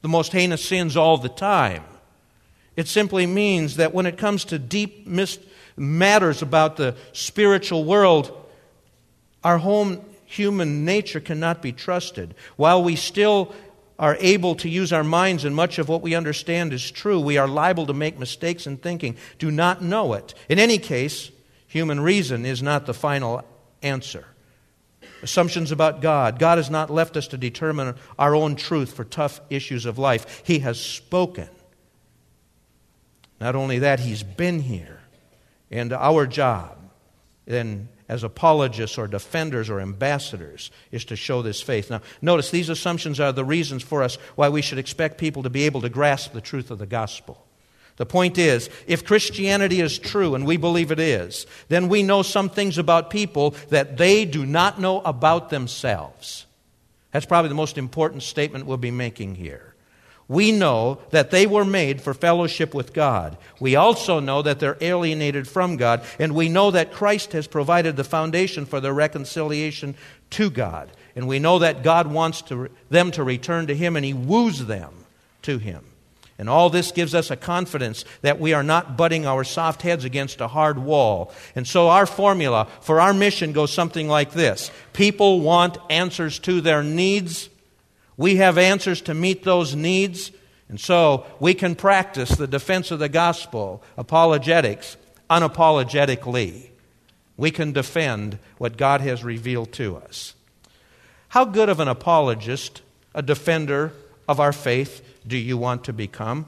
the 0.02 0.08
most 0.08 0.32
heinous 0.32 0.64
sins 0.64 0.96
all 0.96 1.16
the 1.16 1.28
time. 1.28 1.82
It 2.76 2.88
simply 2.88 3.26
means 3.26 3.76
that 3.76 3.94
when 3.94 4.06
it 4.06 4.18
comes 4.18 4.44
to 4.46 4.58
deep 4.58 5.06
matters 5.76 6.42
about 6.42 6.76
the 6.76 6.96
spiritual 7.12 7.84
world, 7.84 8.30
our 9.42 9.58
home 9.58 10.04
human 10.26 10.84
nature 10.84 11.20
cannot 11.20 11.62
be 11.62 11.70
trusted. 11.72 12.34
While 12.56 12.82
we 12.82 12.96
still 12.96 13.54
are 13.98 14.16
able 14.20 14.54
to 14.56 14.68
use 14.68 14.92
our 14.92 15.04
minds 15.04 15.44
and 15.44 15.54
much 15.54 15.78
of 15.78 15.88
what 15.88 16.02
we 16.02 16.14
understand 16.14 16.72
is 16.72 16.90
true, 16.90 17.20
we 17.20 17.38
are 17.38 17.46
liable 17.46 17.86
to 17.86 17.94
make 17.94 18.18
mistakes 18.18 18.66
in 18.66 18.76
thinking, 18.76 19.16
do 19.38 19.50
not 19.50 19.82
know 19.82 20.14
it. 20.14 20.34
In 20.48 20.58
any 20.58 20.78
case, 20.78 21.30
human 21.66 22.00
reason 22.00 22.44
is 22.44 22.62
not 22.62 22.86
the 22.86 22.94
final 22.94 23.44
answer. 23.82 24.26
Assumptions 25.22 25.70
about 25.70 26.02
God. 26.02 26.38
God 26.38 26.58
has 26.58 26.70
not 26.70 26.90
left 26.90 27.16
us 27.16 27.28
to 27.28 27.38
determine 27.38 27.94
our 28.18 28.34
own 28.34 28.56
truth 28.56 28.92
for 28.92 29.04
tough 29.04 29.40
issues 29.48 29.86
of 29.86 29.98
life. 29.98 30.42
He 30.44 30.58
has 30.60 30.78
spoken. 30.78 31.48
Not 33.40 33.54
only 33.54 33.78
that, 33.80 34.00
he's 34.00 34.22
been 34.22 34.60
here. 34.60 35.00
And 35.70 35.92
our 35.92 36.26
job, 36.26 36.76
then, 37.46 37.88
as 38.08 38.22
apologists 38.22 38.98
or 38.98 39.06
defenders 39.06 39.70
or 39.70 39.80
ambassadors, 39.80 40.70
is 40.90 41.04
to 41.06 41.16
show 41.16 41.42
this 41.42 41.62
faith. 41.62 41.90
Now, 41.90 42.02
notice 42.20 42.50
these 42.50 42.68
assumptions 42.68 43.18
are 43.20 43.32
the 43.32 43.44
reasons 43.44 43.82
for 43.82 44.02
us 44.02 44.16
why 44.34 44.48
we 44.48 44.62
should 44.62 44.78
expect 44.78 45.18
people 45.18 45.42
to 45.42 45.50
be 45.50 45.64
able 45.64 45.80
to 45.80 45.88
grasp 45.88 46.32
the 46.32 46.40
truth 46.40 46.70
of 46.70 46.78
the 46.78 46.86
gospel. 46.86 47.46
The 47.96 48.06
point 48.06 48.38
is, 48.38 48.68
if 48.86 49.04
Christianity 49.04 49.80
is 49.80 49.98
true, 49.98 50.34
and 50.34 50.44
we 50.44 50.56
believe 50.56 50.90
it 50.90 50.98
is, 50.98 51.46
then 51.68 51.88
we 51.88 52.02
know 52.02 52.22
some 52.22 52.48
things 52.48 52.76
about 52.76 53.08
people 53.08 53.50
that 53.70 53.96
they 53.96 54.24
do 54.24 54.44
not 54.44 54.80
know 54.80 55.00
about 55.00 55.50
themselves. 55.50 56.46
That's 57.12 57.26
probably 57.26 57.50
the 57.50 57.54
most 57.54 57.78
important 57.78 58.24
statement 58.24 58.66
we'll 58.66 58.76
be 58.76 58.90
making 58.90 59.36
here 59.36 59.73
we 60.28 60.52
know 60.52 60.98
that 61.10 61.30
they 61.30 61.46
were 61.46 61.64
made 61.64 62.00
for 62.00 62.14
fellowship 62.14 62.74
with 62.74 62.94
God. 62.94 63.36
We 63.60 63.76
also 63.76 64.20
know 64.20 64.40
that 64.42 64.58
they're 64.58 64.78
alienated 64.80 65.46
from 65.46 65.76
God, 65.76 66.02
and 66.18 66.34
we 66.34 66.48
know 66.48 66.70
that 66.70 66.92
Christ 66.92 67.32
has 67.32 67.46
provided 67.46 67.96
the 67.96 68.04
foundation 68.04 68.64
for 68.64 68.80
their 68.80 68.94
reconciliation 68.94 69.94
to 70.30 70.48
God. 70.48 70.90
And 71.14 71.28
we 71.28 71.38
know 71.38 71.58
that 71.58 71.82
God 71.82 72.06
wants 72.06 72.42
to, 72.42 72.70
them 72.88 73.10
to 73.12 73.22
return 73.22 73.66
to 73.66 73.74
Him, 73.74 73.96
and 73.96 74.04
He 74.04 74.14
woos 74.14 74.66
them 74.66 74.92
to 75.42 75.58
Him. 75.58 75.84
And 76.38 76.48
all 76.48 76.68
this 76.68 76.90
gives 76.90 77.14
us 77.14 77.30
a 77.30 77.36
confidence 77.36 78.04
that 78.22 78.40
we 78.40 78.54
are 78.54 78.64
not 78.64 78.96
butting 78.96 79.24
our 79.24 79.44
soft 79.44 79.82
heads 79.82 80.04
against 80.04 80.40
a 80.40 80.48
hard 80.48 80.78
wall. 80.78 81.32
And 81.54 81.66
so 81.66 81.88
our 81.88 82.06
formula 82.06 82.66
for 82.80 83.00
our 83.00 83.14
mission 83.14 83.52
goes 83.52 83.72
something 83.72 84.08
like 84.08 84.32
this 84.32 84.70
People 84.92 85.40
want 85.40 85.78
answers 85.90 86.38
to 86.40 86.60
their 86.60 86.82
needs 86.82 87.50
we 88.16 88.36
have 88.36 88.58
answers 88.58 89.00
to 89.02 89.14
meet 89.14 89.42
those 89.42 89.74
needs, 89.74 90.30
and 90.68 90.80
so 90.80 91.26
we 91.40 91.54
can 91.54 91.74
practice 91.74 92.30
the 92.30 92.46
defense 92.46 92.90
of 92.90 92.98
the 92.98 93.08
gospel, 93.08 93.82
apologetics, 93.96 94.96
unapologetically. 95.28 96.70
We 97.36 97.50
can 97.50 97.72
defend 97.72 98.38
what 98.58 98.76
God 98.76 99.00
has 99.00 99.24
revealed 99.24 99.72
to 99.72 99.96
us. 99.96 100.34
How 101.28 101.44
good 101.44 101.68
of 101.68 101.80
an 101.80 101.88
apologist, 101.88 102.82
a 103.14 103.22
defender 103.22 103.92
of 104.28 104.38
our 104.38 104.52
faith, 104.52 105.02
do 105.26 105.36
you 105.36 105.56
want 105.58 105.84
to 105.84 105.92
become? 105.92 106.46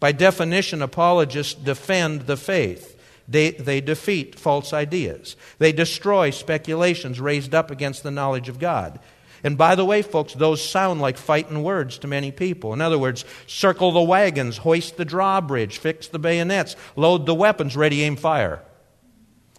By 0.00 0.12
definition, 0.12 0.82
apologists 0.82 1.54
defend 1.54 2.22
the 2.22 2.36
faith. 2.36 2.96
They, 3.26 3.50
they 3.50 3.80
defeat 3.80 4.38
false 4.38 4.72
ideas. 4.72 5.36
They 5.58 5.72
destroy 5.72 6.30
speculations 6.30 7.20
raised 7.20 7.54
up 7.54 7.70
against 7.70 8.02
the 8.02 8.10
knowledge 8.10 8.48
of 8.48 8.58
God. 8.58 9.00
And 9.44 9.56
by 9.56 9.74
the 9.74 9.84
way, 9.84 10.02
folks, 10.02 10.34
those 10.34 10.62
sound 10.62 11.00
like 11.00 11.16
fighting 11.16 11.62
words 11.62 11.98
to 11.98 12.06
many 12.06 12.30
people. 12.30 12.72
In 12.72 12.80
other 12.80 12.98
words, 12.98 13.24
circle 13.46 13.92
the 13.92 14.02
wagons, 14.02 14.58
hoist 14.58 14.96
the 14.96 15.04
drawbridge, 15.04 15.78
fix 15.78 16.08
the 16.08 16.18
bayonets, 16.18 16.76
load 16.96 17.26
the 17.26 17.34
weapons, 17.34 17.76
ready, 17.76 18.02
aim, 18.02 18.16
fire. 18.16 18.62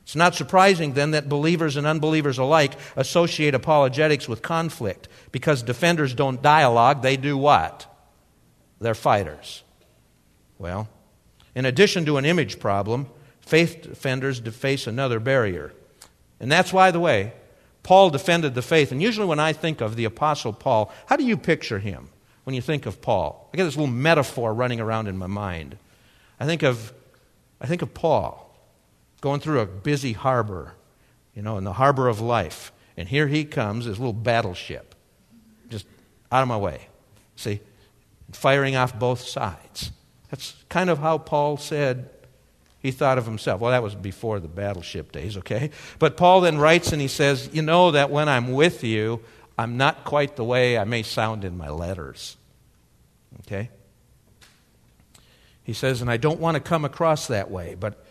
It's 0.01 0.15
not 0.15 0.33
surprising 0.33 0.93
then 0.93 1.11
that 1.11 1.29
believers 1.29 1.77
and 1.77 1.85
unbelievers 1.85 2.39
alike 2.39 2.73
associate 2.95 3.53
apologetics 3.53 4.27
with 4.27 4.41
conflict 4.41 5.07
because 5.31 5.61
defenders 5.61 6.15
don't 6.15 6.41
dialogue, 6.41 7.03
they 7.03 7.15
do 7.15 7.37
what? 7.37 7.85
They're 8.79 8.95
fighters. 8.95 9.63
Well, 10.57 10.89
in 11.53 11.65
addition 11.65 12.05
to 12.05 12.17
an 12.17 12.25
image 12.25 12.59
problem, 12.59 13.07
faith 13.41 13.83
defenders 13.83 14.39
face 14.39 14.87
another 14.87 15.19
barrier. 15.19 15.73
And 16.39 16.51
that's 16.51 16.73
why, 16.73 16.91
the 16.91 16.99
way, 16.99 17.33
Paul 17.83 18.09
defended 18.09 18.55
the 18.55 18.61
faith. 18.61 18.91
And 18.91 19.01
usually, 19.01 19.27
when 19.27 19.39
I 19.39 19.53
think 19.53 19.81
of 19.81 19.95
the 19.95 20.05
Apostle 20.05 20.53
Paul, 20.53 20.91
how 21.07 21.15
do 21.15 21.23
you 21.23 21.37
picture 21.37 21.79
him 21.79 22.09
when 22.43 22.55
you 22.55 22.61
think 22.61 22.85
of 22.85 23.01
Paul? 23.01 23.49
I 23.53 23.57
get 23.57 23.63
this 23.63 23.75
little 23.75 23.93
metaphor 23.93 24.53
running 24.53 24.79
around 24.79 25.07
in 25.07 25.17
my 25.17 25.27
mind. 25.27 25.77
I 26.39 26.45
think 26.45 26.63
of, 26.63 26.93
I 27.59 27.67
think 27.67 27.81
of 27.81 27.93
Paul 27.93 28.45
going 29.21 29.39
through 29.39 29.59
a 29.59 29.65
busy 29.65 30.13
harbor, 30.13 30.75
you 31.35 31.41
know, 31.41 31.57
in 31.57 31.63
the 31.63 31.73
harbor 31.73 32.07
of 32.07 32.21
life. 32.21 32.71
And 32.95 33.07
here 33.07 33.27
he 33.27 33.45
comes, 33.45 33.85
his 33.85 33.97
little 33.97 34.13
battleship, 34.13 34.95
just 35.69 35.85
out 36.31 36.41
of 36.41 36.47
my 36.47 36.57
way. 36.57 36.87
See? 37.35 37.61
Firing 38.31 38.75
off 38.75 38.97
both 38.97 39.21
sides. 39.21 39.91
That's 40.29 40.63
kind 40.69 40.89
of 40.89 40.99
how 40.99 41.17
Paul 41.17 41.57
said 41.57 42.09
he 42.81 42.91
thought 42.91 43.17
of 43.17 43.25
himself. 43.25 43.59
Well, 43.59 43.71
that 43.71 43.83
was 43.83 43.93
before 43.93 44.39
the 44.39 44.47
battleship 44.47 45.11
days, 45.11 45.37
okay? 45.37 45.71
But 45.99 46.15
Paul 46.15 46.41
then 46.41 46.57
writes 46.57 46.91
and 46.93 47.01
he 47.01 47.07
says, 47.07 47.49
You 47.51 47.61
know 47.61 47.91
that 47.91 48.09
when 48.09 48.29
I'm 48.29 48.53
with 48.53 48.83
you, 48.83 49.21
I'm 49.57 49.75
not 49.75 50.05
quite 50.05 50.37
the 50.37 50.43
way 50.45 50.77
I 50.77 50.85
may 50.85 51.03
sound 51.03 51.43
in 51.43 51.57
my 51.57 51.69
letters. 51.69 52.37
Okay? 53.41 53.69
He 55.63 55.73
says, 55.73 56.01
And 56.01 56.09
I 56.09 56.17
don't 56.17 56.39
want 56.39 56.55
to 56.55 56.61
come 56.61 56.85
across 56.85 57.27
that 57.27 57.51
way, 57.51 57.75
but 57.77 58.05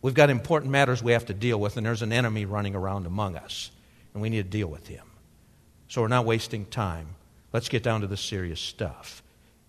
we've 0.00 0.14
got 0.14 0.30
important 0.30 0.72
matters 0.72 1.02
we 1.02 1.12
have 1.12 1.26
to 1.26 1.34
deal 1.34 1.60
with, 1.60 1.76
and 1.76 1.84
there's 1.84 2.02
an 2.02 2.12
enemy 2.12 2.46
running 2.46 2.74
around 2.74 3.06
among 3.06 3.36
us, 3.36 3.70
and 4.14 4.22
we 4.22 4.30
need 4.30 4.44
to 4.44 4.58
deal 4.58 4.68
with 4.68 4.86
him. 4.86 5.04
So 5.88 6.00
we're 6.00 6.08
not 6.08 6.24
wasting 6.24 6.64
time. 6.64 7.16
Let's 7.52 7.68
get 7.68 7.82
down 7.82 8.00
to 8.00 8.06
the 8.06 8.16
serious 8.16 8.60
stuff. 8.60 9.22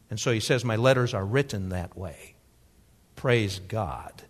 And 0.09 0.17
so 0.17 0.31
he 0.31 0.39
says, 0.39 0.63
My 0.63 0.77
letters 0.77 1.13
are 1.13 1.25
written 1.25 1.69
that 1.69 1.97
way. 1.97 2.34
Praise 3.25 3.57
God. 3.57 4.21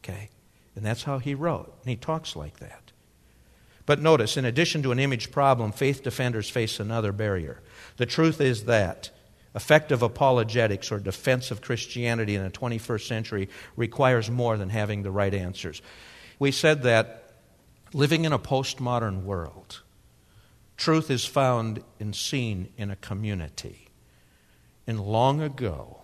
Okay? 0.00 0.28
And 0.76 0.84
that's 0.84 1.04
how 1.04 1.18
he 1.18 1.34
wrote. 1.34 1.74
And 1.80 1.88
he 1.88 1.96
talks 1.96 2.36
like 2.36 2.58
that. 2.58 2.92
But 3.86 4.02
notice, 4.02 4.36
in 4.36 4.44
addition 4.44 4.82
to 4.82 4.92
an 4.92 4.98
image 4.98 5.30
problem, 5.30 5.72
faith 5.72 6.02
defenders 6.02 6.50
face 6.50 6.78
another 6.78 7.10
barrier. 7.10 7.62
The 7.96 8.04
truth 8.04 8.42
is 8.42 8.64
that 8.64 9.08
effective 9.54 10.02
apologetics 10.02 10.92
or 10.92 10.98
defense 10.98 11.50
of 11.50 11.62
Christianity 11.62 12.34
in 12.34 12.44
the 12.44 12.50
21st 12.50 13.06
century 13.06 13.48
requires 13.76 14.30
more 14.30 14.58
than 14.58 14.68
having 14.68 15.04
the 15.04 15.10
right 15.10 15.32
answers. 15.32 15.80
We 16.38 16.50
said 16.50 16.82
that 16.82 17.32
living 17.94 18.26
in 18.26 18.34
a 18.34 18.38
postmodern 18.38 19.22
world, 19.22 19.80
truth 20.76 21.10
is 21.10 21.24
found 21.24 21.82
and 21.98 22.14
seen 22.14 22.74
in 22.76 22.90
a 22.90 22.96
community. 22.96 23.88
And 24.86 25.00
long 25.00 25.40
ago, 25.40 26.03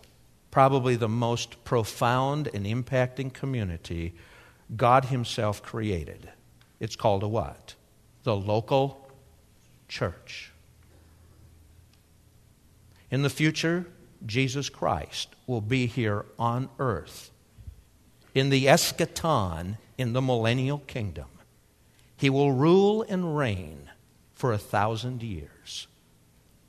probably 0.50 0.96
the 0.96 1.08
most 1.08 1.62
profound 1.64 2.48
and 2.52 2.66
impacting 2.66 3.32
community 3.32 4.14
God 4.76 5.06
Himself 5.06 5.62
created. 5.62 6.30
It's 6.78 6.96
called 6.96 7.22
a 7.22 7.28
what? 7.28 7.74
The 8.22 8.36
local 8.36 9.10
church. 9.88 10.52
In 13.10 13.22
the 13.22 13.30
future, 13.30 13.86
Jesus 14.24 14.68
Christ, 14.68 15.34
will 15.46 15.60
be 15.60 15.86
here 15.86 16.24
on 16.38 16.68
earth 16.78 17.30
in 18.34 18.50
the 18.50 18.66
eschaton 18.66 19.78
in 19.98 20.12
the 20.12 20.22
millennial 20.22 20.78
kingdom. 20.78 21.26
He 22.16 22.30
will 22.30 22.52
rule 22.52 23.04
and 23.08 23.36
reign 23.36 23.90
for 24.34 24.52
a 24.52 24.58
thousand 24.58 25.22
years. 25.22 25.88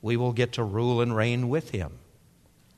We 0.00 0.16
will 0.16 0.32
get 0.32 0.52
to 0.54 0.64
rule 0.64 1.00
and 1.00 1.14
reign 1.14 1.48
with 1.48 1.70
him. 1.70 1.98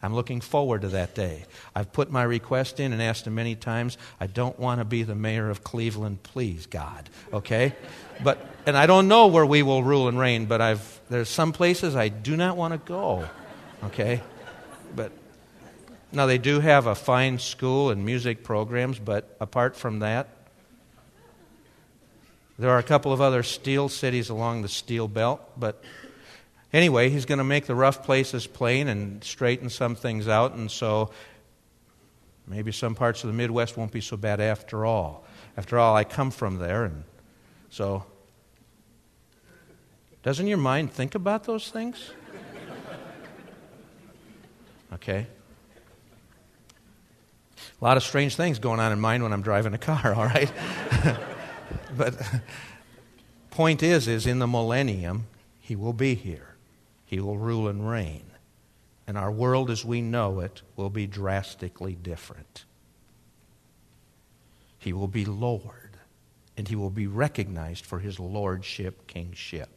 I'm 0.04 0.14
looking 0.14 0.42
forward 0.42 0.82
to 0.82 0.88
that 0.88 1.14
day. 1.14 1.46
I've 1.74 1.90
put 1.90 2.10
my 2.10 2.24
request 2.24 2.78
in 2.78 2.92
and 2.92 3.00
asked 3.00 3.26
him 3.26 3.36
many 3.36 3.54
times, 3.54 3.96
I 4.20 4.26
don't 4.26 4.58
want 4.58 4.80
to 4.80 4.84
be 4.84 5.02
the 5.02 5.14
mayor 5.14 5.48
of 5.48 5.64
Cleveland, 5.64 6.22
please, 6.22 6.66
God. 6.66 7.08
Okay? 7.32 7.72
But 8.22 8.38
and 8.66 8.76
I 8.76 8.84
don't 8.84 9.08
know 9.08 9.28
where 9.28 9.46
we 9.46 9.62
will 9.62 9.82
rule 9.82 10.08
and 10.08 10.18
reign, 10.18 10.44
but 10.44 10.60
I've 10.60 11.00
there's 11.08 11.30
some 11.30 11.52
places 11.52 11.96
I 11.96 12.08
do 12.08 12.36
not 12.36 12.54
want 12.54 12.72
to 12.72 12.78
go. 12.78 13.26
Okay? 13.84 14.20
But 14.94 15.10
now 16.12 16.26
they 16.26 16.36
do 16.36 16.60
have 16.60 16.86
a 16.86 16.94
fine 16.94 17.38
school 17.38 17.88
and 17.88 18.04
music 18.04 18.44
programs, 18.44 18.98
but 18.98 19.34
apart 19.40 19.74
from 19.74 20.00
that, 20.00 20.28
there 22.58 22.68
are 22.68 22.78
a 22.78 22.82
couple 22.82 23.10
of 23.10 23.22
other 23.22 23.42
steel 23.42 23.88
cities 23.88 24.28
along 24.28 24.60
the 24.60 24.68
steel 24.68 25.08
belt, 25.08 25.40
but 25.58 25.82
anyway, 26.74 27.08
he's 27.08 27.24
going 27.24 27.38
to 27.38 27.44
make 27.44 27.64
the 27.64 27.74
rough 27.74 28.02
places 28.02 28.46
plain 28.46 28.88
and 28.88 29.24
straighten 29.24 29.70
some 29.70 29.94
things 29.94 30.28
out, 30.28 30.52
and 30.52 30.70
so 30.70 31.10
maybe 32.46 32.72
some 32.72 32.94
parts 32.94 33.24
of 33.24 33.28
the 33.28 33.34
Midwest 33.34 33.78
won't 33.78 33.92
be 33.92 34.02
so 34.02 34.18
bad 34.18 34.40
after 34.40 34.84
all. 34.84 35.24
After 35.56 35.78
all, 35.78 35.96
I 35.96 36.04
come 36.04 36.30
from 36.30 36.58
there, 36.58 36.84
and 36.84 37.04
so 37.70 38.04
doesn't 40.22 40.46
your 40.46 40.58
mind 40.58 40.92
think 40.92 41.14
about 41.14 41.44
those 41.44 41.70
things? 41.70 42.10
Okay. 44.92 45.26
A 47.80 47.84
lot 47.84 47.96
of 47.96 48.02
strange 48.02 48.36
things 48.36 48.58
going 48.58 48.80
on 48.80 48.92
in 48.92 49.00
mind 49.00 49.22
when 49.22 49.32
I'm 49.32 49.42
driving 49.42 49.74
a 49.74 49.78
car, 49.78 50.14
all 50.14 50.24
right? 50.24 50.50
but 51.96 52.14
point 53.50 53.82
is 53.82 54.08
is 54.08 54.26
in 54.26 54.38
the 54.38 54.46
millennium 54.46 55.26
he 55.60 55.76
will 55.76 55.92
be 55.92 56.14
here. 56.14 56.53
He 57.14 57.20
will 57.20 57.38
rule 57.38 57.68
and 57.68 57.88
reign. 57.88 58.24
And 59.06 59.16
our 59.16 59.30
world 59.30 59.70
as 59.70 59.84
we 59.84 60.00
know 60.00 60.40
it 60.40 60.62
will 60.74 60.90
be 60.90 61.06
drastically 61.06 61.94
different. 61.94 62.64
He 64.80 64.92
will 64.92 65.06
be 65.06 65.24
Lord, 65.24 65.96
and 66.56 66.66
he 66.66 66.74
will 66.74 66.90
be 66.90 67.06
recognized 67.06 67.86
for 67.86 68.00
his 68.00 68.18
lordship, 68.18 69.06
kingship. 69.06 69.68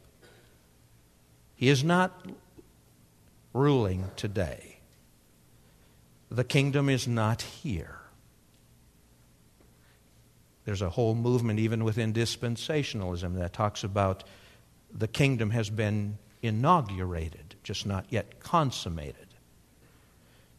He 1.54 1.68
is 1.68 1.84
not 1.84 2.26
ruling 3.52 4.10
today. 4.16 4.78
The 6.32 6.42
kingdom 6.42 6.88
is 6.88 7.06
not 7.06 7.42
here. 7.42 8.00
There's 10.64 10.82
a 10.82 10.90
whole 10.90 11.14
movement, 11.14 11.60
even 11.60 11.84
within 11.84 12.12
dispensationalism, 12.12 13.38
that 13.38 13.52
talks 13.52 13.84
about 13.84 14.24
the 14.92 15.06
kingdom 15.06 15.50
has 15.50 15.70
been 15.70 16.18
inaugurated, 16.42 17.54
just 17.62 17.86
not 17.86 18.06
yet 18.10 18.40
consummated. 18.40 19.28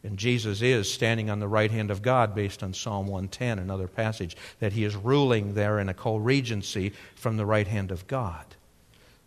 And 0.02 0.18
Jesus 0.18 0.62
is 0.62 0.90
standing 0.90 1.28
on 1.28 1.40
the 1.40 1.48
right 1.48 1.70
hand 1.70 1.90
of 1.90 2.00
God 2.00 2.34
based 2.34 2.62
on 2.62 2.72
Psalm 2.72 3.06
110, 3.06 3.58
another 3.58 3.86
passage, 3.86 4.36
that 4.58 4.72
he 4.72 4.84
is 4.84 4.96
ruling 4.96 5.54
there 5.54 5.78
in 5.78 5.88
a 5.88 5.94
co 5.94 6.16
regency 6.16 6.92
from 7.14 7.36
the 7.36 7.44
right 7.44 7.68
hand 7.68 7.90
of 7.90 8.06
God. 8.06 8.46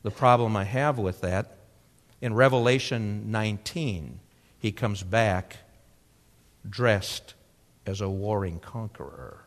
The 0.02 0.12
problem 0.12 0.56
I 0.56 0.64
have 0.64 0.98
with 0.98 1.22
that, 1.22 1.58
in 2.22 2.34
Revelation 2.34 3.32
19, 3.32 4.20
he 4.58 4.72
comes 4.72 5.04
back 5.04 5.58
dressed 6.68 7.36
as 7.86 8.02
a 8.02 8.10
warring 8.10 8.60
conqueror. 8.60 9.44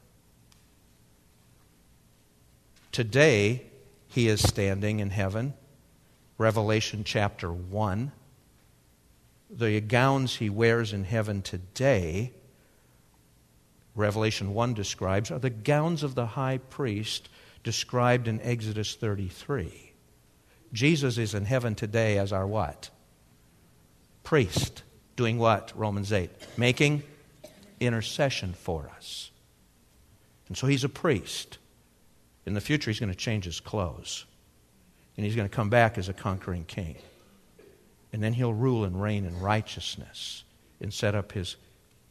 Today, 2.93 3.67
he 4.09 4.29
is 4.29 4.41
standing 4.41 5.01
in 5.01 5.11
heaven. 5.11 5.55
Revelation 6.39 7.03
chapter 7.05 7.53
1. 7.53 8.13
The 9.49 9.81
gowns 9.81 10.37
he 10.37 10.51
wears 10.51 10.93
in 10.93 11.05
heaven 11.05 11.41
today, 11.41 12.33
Revelation 13.95 14.53
1 14.53 14.75
describes, 14.75 15.31
are 15.31 15.39
the 15.39 15.51
gowns 15.51 16.03
of 16.03 16.15
the 16.15 16.27
high 16.27 16.59
priest 16.59 17.29
described 17.63 18.29
in 18.29 18.41
Exodus 18.43 18.95
33. 18.95 19.93
Jesus 20.73 21.17
is 21.17 21.35
in 21.35 21.45
heaven 21.45 21.75
today 21.75 22.19
as 22.19 22.33
our 22.33 22.47
what? 22.47 22.91
Priest. 24.23 24.83
Doing 25.15 25.39
what? 25.39 25.73
Romans 25.75 26.13
8. 26.13 26.31
Making 26.59 27.03
intercession 27.81 28.53
for 28.53 28.91
us. 28.97 29.31
And 30.49 30.57
so 30.57 30.67
he's 30.67 30.85
a 30.85 30.89
priest. 30.89 31.59
In 32.45 32.55
the 32.55 32.61
future, 32.61 32.91
he's 32.91 33.01
going 33.01 33.11
to 33.11 33.19
change 33.19 33.45
his 33.45 33.61
clothes. 33.61 34.27
And 35.17 35.25
he's 35.25 35.37
going 35.37 35.49
to 35.49 35.55
come 35.55 35.71
back 35.71 35.99
as 35.99 36.09
a 36.09 36.13
conquering 36.13 36.65
king. 36.65 36.97
And 38.13 38.23
then 38.23 38.33
he'll 38.33 38.55
rule 38.55 38.85
and 38.85 39.01
reign 39.01 39.25
in 39.25 39.41
righteousness 39.41 40.45
and 40.81 40.93
set 40.93 41.15
up 41.15 41.33
his 41.33 41.57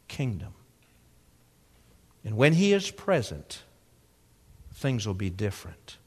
kingdom. 0.08 0.52
And 2.24 2.36
when 2.36 2.52
he 2.52 2.72
is 2.72 2.90
present, 2.90 3.62
things 4.74 5.06
will 5.06 5.14
be 5.14 5.30
different. 5.30 5.98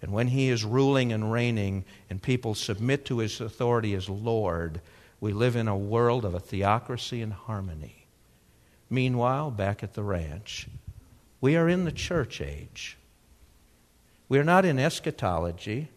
And 0.00 0.12
when 0.12 0.28
he 0.28 0.48
is 0.48 0.64
ruling 0.64 1.12
and 1.12 1.32
reigning 1.32 1.84
and 2.08 2.22
people 2.22 2.54
submit 2.54 3.04
to 3.06 3.18
his 3.18 3.40
authority 3.40 3.94
as 3.94 4.08
Lord, 4.08 4.80
we 5.20 5.32
live 5.32 5.56
in 5.56 5.68
a 5.68 5.76
world 5.76 6.24
of 6.24 6.34
a 6.34 6.40
theocracy 6.40 7.20
and 7.20 7.32
harmony. 7.32 8.06
Meanwhile, 8.88 9.50
back 9.50 9.82
at 9.82 9.94
the 9.94 10.02
ranch, 10.02 10.68
we 11.40 11.56
are 11.56 11.68
in 11.68 11.84
the 11.84 11.92
church 11.92 12.40
age. 12.40 12.96
We 14.28 14.38
are 14.38 14.44
not 14.44 14.64
in 14.64 14.78
eschatology, 14.78 15.88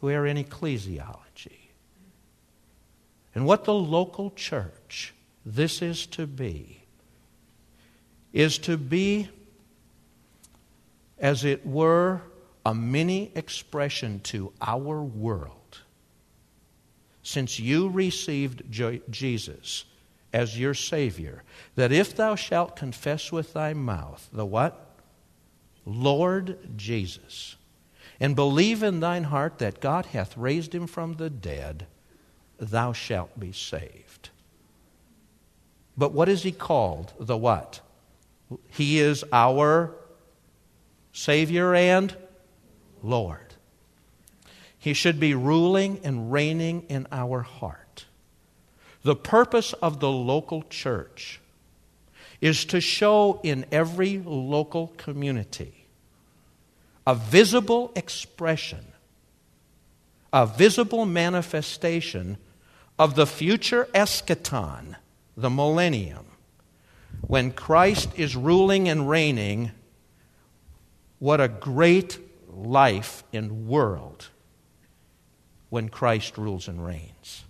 we 0.00 0.14
are 0.14 0.26
in 0.26 0.42
ecclesiology. 0.42 1.68
And 3.34 3.46
what 3.46 3.64
the 3.64 3.74
local 3.74 4.30
church, 4.30 5.14
this 5.44 5.82
is 5.82 6.06
to 6.06 6.26
be, 6.26 6.82
is 8.32 8.58
to 8.58 8.76
be, 8.76 9.28
as 11.18 11.44
it 11.44 11.66
were, 11.66 12.22
a 12.64 12.74
mini 12.74 13.30
expression 13.34 14.20
to 14.20 14.52
our 14.60 15.02
world 15.02 15.58
since 17.28 17.60
you 17.60 17.90
received 17.90 18.62
Jesus 19.10 19.84
as 20.32 20.58
your 20.58 20.72
Savior, 20.72 21.42
that 21.74 21.92
if 21.92 22.16
thou 22.16 22.34
shalt 22.34 22.74
confess 22.74 23.30
with 23.30 23.52
thy 23.52 23.74
mouth 23.74 24.28
the 24.32 24.46
what? 24.46 24.96
Lord 25.84 26.58
Jesus, 26.74 27.56
and 28.20 28.34
believe 28.34 28.82
in 28.82 29.00
thine 29.00 29.24
heart 29.24 29.58
that 29.58 29.80
God 29.80 30.06
hath 30.06 30.36
raised 30.36 30.74
him 30.74 30.86
from 30.86 31.14
the 31.14 31.30
dead, 31.30 31.86
thou 32.58 32.92
shalt 32.92 33.38
be 33.38 33.52
saved. 33.52 34.30
But 35.96 36.12
what 36.12 36.28
is 36.28 36.42
he 36.42 36.52
called? 36.52 37.12
The 37.18 37.36
what? 37.36 37.80
He 38.70 38.98
is 38.98 39.24
our 39.32 39.94
Savior 41.12 41.74
and 41.74 42.14
Lord. 43.02 43.54
He 44.78 44.94
should 44.94 45.18
be 45.18 45.34
ruling 45.34 46.00
and 46.04 46.32
reigning 46.32 46.84
in 46.88 47.06
our 47.10 47.42
heart. 47.42 48.06
The 49.02 49.16
purpose 49.16 49.72
of 49.74 50.00
the 50.00 50.10
local 50.10 50.62
church 50.62 51.40
is 52.40 52.64
to 52.66 52.80
show 52.80 53.40
in 53.42 53.66
every 53.72 54.18
local 54.18 54.88
community 54.96 55.77
a 57.08 57.14
visible 57.14 57.90
expression, 57.96 58.84
a 60.30 60.46
visible 60.46 61.06
manifestation 61.06 62.36
of 62.98 63.14
the 63.14 63.26
future 63.26 63.88
eschaton, 63.94 64.94
the 65.34 65.48
millennium, 65.48 66.26
when 67.26 67.50
Christ 67.50 68.10
is 68.16 68.36
ruling 68.36 68.90
and 68.90 69.08
reigning. 69.08 69.70
What 71.18 71.40
a 71.40 71.48
great 71.48 72.18
life 72.46 73.24
and 73.32 73.66
world 73.66 74.28
when 75.70 75.88
Christ 75.88 76.36
rules 76.36 76.68
and 76.68 76.84
reigns. 76.84 77.44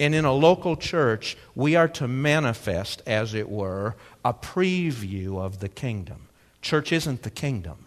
And 0.00 0.12
in 0.12 0.24
a 0.24 0.32
local 0.32 0.74
church, 0.74 1.36
we 1.54 1.76
are 1.76 1.88
to 1.88 2.08
manifest, 2.08 3.00
as 3.06 3.32
it 3.32 3.48
were, 3.48 3.94
a 4.24 4.34
preview 4.34 5.38
of 5.38 5.60
the 5.60 5.68
kingdom. 5.68 6.26
Church 6.62 6.90
isn't 6.90 7.22
the 7.22 7.30
kingdom, 7.30 7.86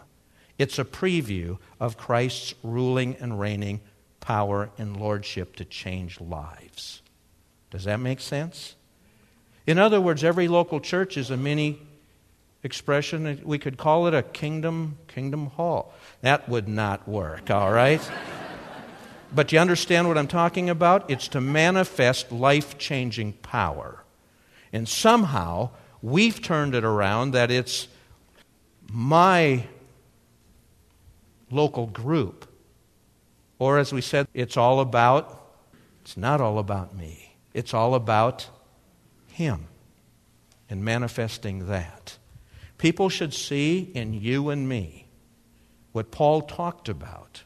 it's 0.58 0.78
a 0.78 0.84
preview 0.84 1.58
of 1.80 1.96
Christ's 1.96 2.54
ruling 2.62 3.16
and 3.16 3.40
reigning 3.40 3.80
power 4.20 4.70
and 4.78 4.96
lordship 4.96 5.56
to 5.56 5.64
change 5.64 6.20
lives. 6.20 7.02
Does 7.70 7.84
that 7.84 8.00
make 8.00 8.20
sense? 8.20 8.76
In 9.66 9.78
other 9.78 10.00
words, 10.00 10.22
every 10.22 10.48
local 10.48 10.80
church 10.80 11.16
is 11.16 11.30
a 11.30 11.36
mini 11.36 11.80
expression. 12.62 13.40
We 13.44 13.58
could 13.58 13.76
call 13.76 14.06
it 14.06 14.14
a 14.14 14.22
kingdom 14.22 14.98
kingdom 15.08 15.46
hall. 15.46 15.92
That 16.22 16.48
would 16.48 16.68
not 16.68 17.08
work, 17.08 17.50
all 17.50 17.72
right? 17.72 18.00
But 19.34 19.50
you 19.50 19.58
understand 19.58 20.06
what 20.06 20.16
I'm 20.16 20.28
talking 20.28 20.70
about? 20.70 21.10
It's 21.10 21.26
to 21.28 21.40
manifest 21.40 22.30
life 22.30 22.78
changing 22.78 23.32
power. 23.32 24.04
And 24.72 24.88
somehow 24.88 25.70
we've 26.02 26.40
turned 26.40 26.74
it 26.74 26.84
around 26.84 27.32
that 27.32 27.50
it's 27.50 27.88
my 28.88 29.66
local 31.54 31.86
group. 31.86 32.48
Or 33.58 33.78
as 33.78 33.92
we 33.92 34.00
said, 34.00 34.26
it's 34.34 34.56
all 34.56 34.80
about, 34.80 35.46
it's 36.02 36.16
not 36.16 36.40
all 36.40 36.58
about 36.58 36.94
me. 36.96 37.36
It's 37.54 37.72
all 37.72 37.94
about 37.94 38.48
Him 39.28 39.68
and 40.68 40.84
manifesting 40.84 41.68
that. 41.68 42.18
People 42.78 43.08
should 43.08 43.32
see 43.32 43.90
in 43.94 44.12
you 44.12 44.50
and 44.50 44.68
me 44.68 45.06
what 45.92 46.10
Paul 46.10 46.42
talked 46.42 46.88
about 46.88 47.44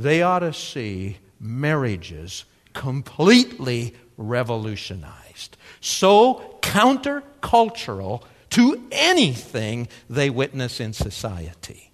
they 0.00 0.22
ought 0.22 0.38
to 0.38 0.52
see 0.54 1.18
marriages 1.38 2.44
completely 2.72 3.94
revolutionized, 4.16 5.58
so 5.80 6.58
countercultural 6.62 8.22
to 8.50 8.82
anything 8.90 9.88
they 10.08 10.30
witness 10.30 10.80
in 10.80 10.92
society. 10.94 11.89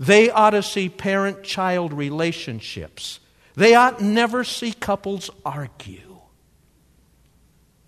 They 0.00 0.30
ought 0.30 0.50
to 0.50 0.62
see 0.62 0.88
parent 0.88 1.42
child 1.42 1.92
relationships. 1.92 3.20
They 3.54 3.74
ought 3.74 4.00
never 4.00 4.44
see 4.44 4.72
couples 4.72 5.28
argue. 5.44 6.18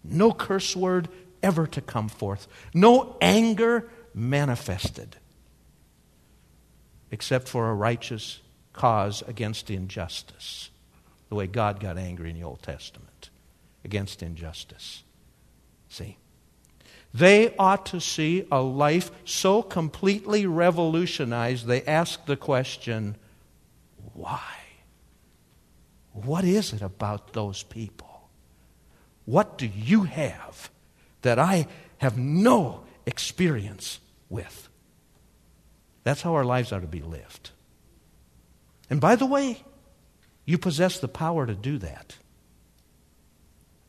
No 0.05 0.31
curse 0.31 0.77
word 0.77 1.09
ever 1.43 1.67
to 1.69 1.81
come 1.81 2.11
forth, 2.11 2.47
no 2.75 3.17
anger 3.23 3.89
manifested, 4.15 5.17
except 7.11 7.49
for 7.49 7.71
a 7.71 7.75
righteous 7.75 8.41
cause 8.75 9.23
against 9.23 9.71
injustice, 9.71 10.69
the 11.31 11.35
way 11.35 11.47
God 11.47 11.81
got 11.81 11.97
angry 11.97 12.29
in 12.29 12.37
the 12.37 12.45
Old 12.45 12.63
Testament 12.63 13.31
against 13.85 14.23
injustice. 14.23 15.03
See? 15.89 16.19
They 17.15 17.55
ought 17.57 17.87
to 17.87 18.01
see 18.01 18.47
a 18.51 18.63
life 18.63 19.11
so 19.25 19.63
completely 19.63 20.47
revolutionized, 20.47 21.67
they 21.67 21.83
ask 21.83 22.25
the 22.25 22.37
question, 22.37 23.17
why? 24.15 24.41
What 26.13 26.45
is 26.45 26.73
it 26.73 26.83
about 26.83 27.33
those 27.33 27.63
people? 27.63 28.29
What 29.25 29.59
do 29.59 29.67
you 29.67 30.05
have 30.05 30.71
that 31.23 31.39
I 31.39 31.67
have 31.99 32.19
no 32.19 32.85
experience 33.07 34.01
with? 34.29 34.69
That's 36.05 36.23
how 36.23 36.35
our 36.35 36.45
lives 36.45 36.73
are 36.73 36.81
to 36.81 36.87
be 36.87 37.01
lived. 37.01 37.51
And 38.91 39.01
by 39.01 39.17
the 39.17 39.27
way, 39.27 39.63
you 40.45 40.59
possess 40.59 40.99
the 40.99 41.09
power 41.09 41.47
to 41.47 41.55
do 41.55 41.79
that. 41.79 42.17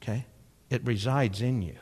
Okay? 0.02 0.26
It 0.70 0.86
resides 0.86 1.42
in 1.42 1.62
you. 1.62 1.78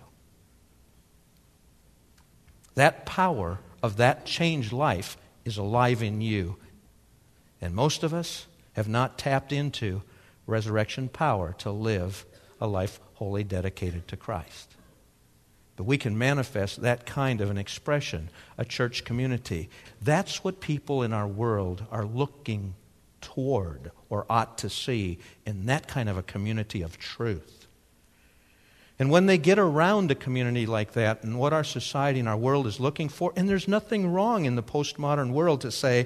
That 2.75 3.05
power 3.05 3.59
of 3.83 3.97
that 3.97 4.25
changed 4.25 4.71
life 4.71 5.17
is 5.45 5.57
alive 5.57 6.01
in 6.01 6.21
you. 6.21 6.57
And 7.61 7.75
most 7.75 8.03
of 8.03 8.13
us 8.13 8.47
have 8.73 8.87
not 8.87 9.17
tapped 9.17 9.51
into 9.51 10.01
resurrection 10.47 11.09
power 11.09 11.53
to 11.59 11.71
live 11.71 12.25
a 12.59 12.67
life 12.67 12.99
wholly 13.13 13.43
dedicated 13.43 14.07
to 14.07 14.17
Christ. 14.17 14.75
But 15.75 15.83
we 15.85 15.97
can 15.97 16.17
manifest 16.17 16.81
that 16.81 17.05
kind 17.05 17.41
of 17.41 17.49
an 17.49 17.57
expression, 17.57 18.29
a 18.57 18.65
church 18.65 19.03
community. 19.03 19.69
That's 20.01 20.43
what 20.43 20.59
people 20.59 21.01
in 21.01 21.13
our 21.13 21.27
world 21.27 21.85
are 21.91 22.05
looking 22.05 22.75
toward 23.19 23.91
or 24.09 24.25
ought 24.29 24.57
to 24.59 24.69
see 24.69 25.19
in 25.45 25.65
that 25.67 25.87
kind 25.87 26.09
of 26.09 26.17
a 26.17 26.23
community 26.23 26.81
of 26.81 26.97
truth. 26.97 27.60
And 29.01 29.09
when 29.09 29.25
they 29.25 29.39
get 29.39 29.57
around 29.57 30.11
a 30.11 30.15
community 30.15 30.67
like 30.67 30.91
that 30.91 31.23
and 31.23 31.39
what 31.39 31.53
our 31.53 31.63
society 31.63 32.19
and 32.19 32.29
our 32.29 32.37
world 32.37 32.67
is 32.67 32.79
looking 32.79 33.09
for, 33.09 33.33
and 33.35 33.49
there's 33.49 33.67
nothing 33.67 34.13
wrong 34.13 34.45
in 34.45 34.53
the 34.53 34.61
postmodern 34.61 35.31
world 35.31 35.61
to 35.61 35.71
say, 35.71 36.05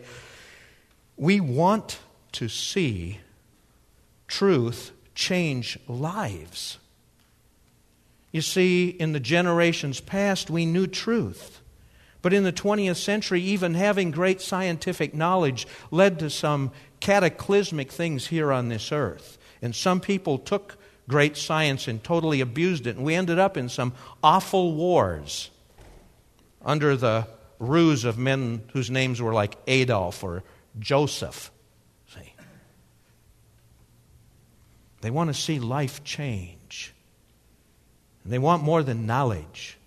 we 1.18 1.42
want 1.42 2.00
to 2.32 2.48
see 2.48 3.20
truth 4.30 4.94
change 5.14 5.78
lives. 5.90 6.78
You 8.32 8.40
see, 8.40 8.88
in 8.88 9.12
the 9.12 9.20
generations 9.20 10.00
past, 10.00 10.50
we 10.50 10.66
knew 10.66 10.88
truth. 10.88 11.60
But 12.22 12.32
in 12.32 12.46
the 12.46 12.54
20th 12.54 12.96
century, 12.96 13.42
even 13.42 13.74
having 13.74 14.10
great 14.10 14.40
scientific 14.40 15.14
knowledge 15.14 15.68
led 15.92 16.18
to 16.20 16.30
some 16.30 16.72
cataclysmic 17.02 17.92
things 17.92 18.28
here 18.28 18.54
on 18.54 18.70
this 18.70 18.94
earth. 18.94 19.38
And 19.62 19.76
some 19.76 20.00
people 20.00 20.38
took 20.38 20.78
great 21.08 21.38
science 21.38 21.88
and 21.88 22.04
totally 22.04 22.42
abused 22.42 22.88
it. 22.88 22.96
And 22.96 23.06
we 23.06 23.16
ended 23.16 23.40
up 23.40 23.58
in 23.58 23.70
some 23.70 23.94
awful 24.24 24.74
wars 24.74 25.50
under 26.64 26.96
the 26.96 27.28
ruse 27.60 28.06
of 28.06 28.18
men 28.18 28.64
whose 28.74 28.90
names 28.90 29.22
were 29.22 29.34
like 29.34 29.58
Adolf 29.68 30.24
or 30.24 30.44
Joseph. 30.80 31.52
See? 32.14 32.34
They 35.02 35.12
want 35.12 35.30
to 35.30 35.34
see 35.34 35.60
life 35.60 36.04
change. 36.04 36.94
And 38.24 38.34
they 38.34 38.40
want 38.40 38.64
more 38.64 38.84
than 38.84 39.06
knowledge. 39.06 39.78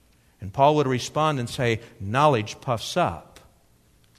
And 0.41 0.53
Paul 0.53 0.77
would 0.77 0.87
respond 0.87 1.41
and 1.41 1.51
say, 1.51 1.81
Knowledge 1.99 2.61
puffs 2.61 2.97
up. 2.97 3.41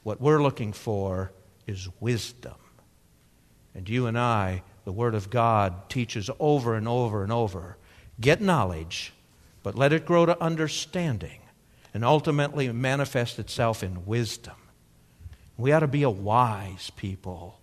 What 0.04 0.20
we're 0.20 0.43
looking 0.43 0.74
for 0.74 1.32
is 1.66 1.88
wisdom. 2.00 2.56
And 3.74 3.88
you 3.88 4.08
and 4.08 4.18
I, 4.18 4.64
the 4.86 4.91
Word 4.91 5.15
of 5.15 5.30
God 5.30 5.89
teaches 5.89 6.30
over 6.39 6.75
and 6.75 6.88
over 6.88 7.23
and 7.23 7.32
over 7.32 7.77
get 8.19 8.41
knowledge, 8.41 9.13
but 9.63 9.75
let 9.75 9.93
it 9.93 10.05
grow 10.05 10.25
to 10.25 10.41
understanding 10.41 11.39
and 11.93 12.03
ultimately 12.03 12.71
manifest 12.71 13.39
itself 13.39 13.84
in 13.84 14.05
wisdom. 14.05 14.55
We 15.57 15.71
ought 15.71 15.80
to 15.80 15.88
be 15.88 16.03
a 16.03 16.09
wise 16.09 16.91
people 16.95 17.59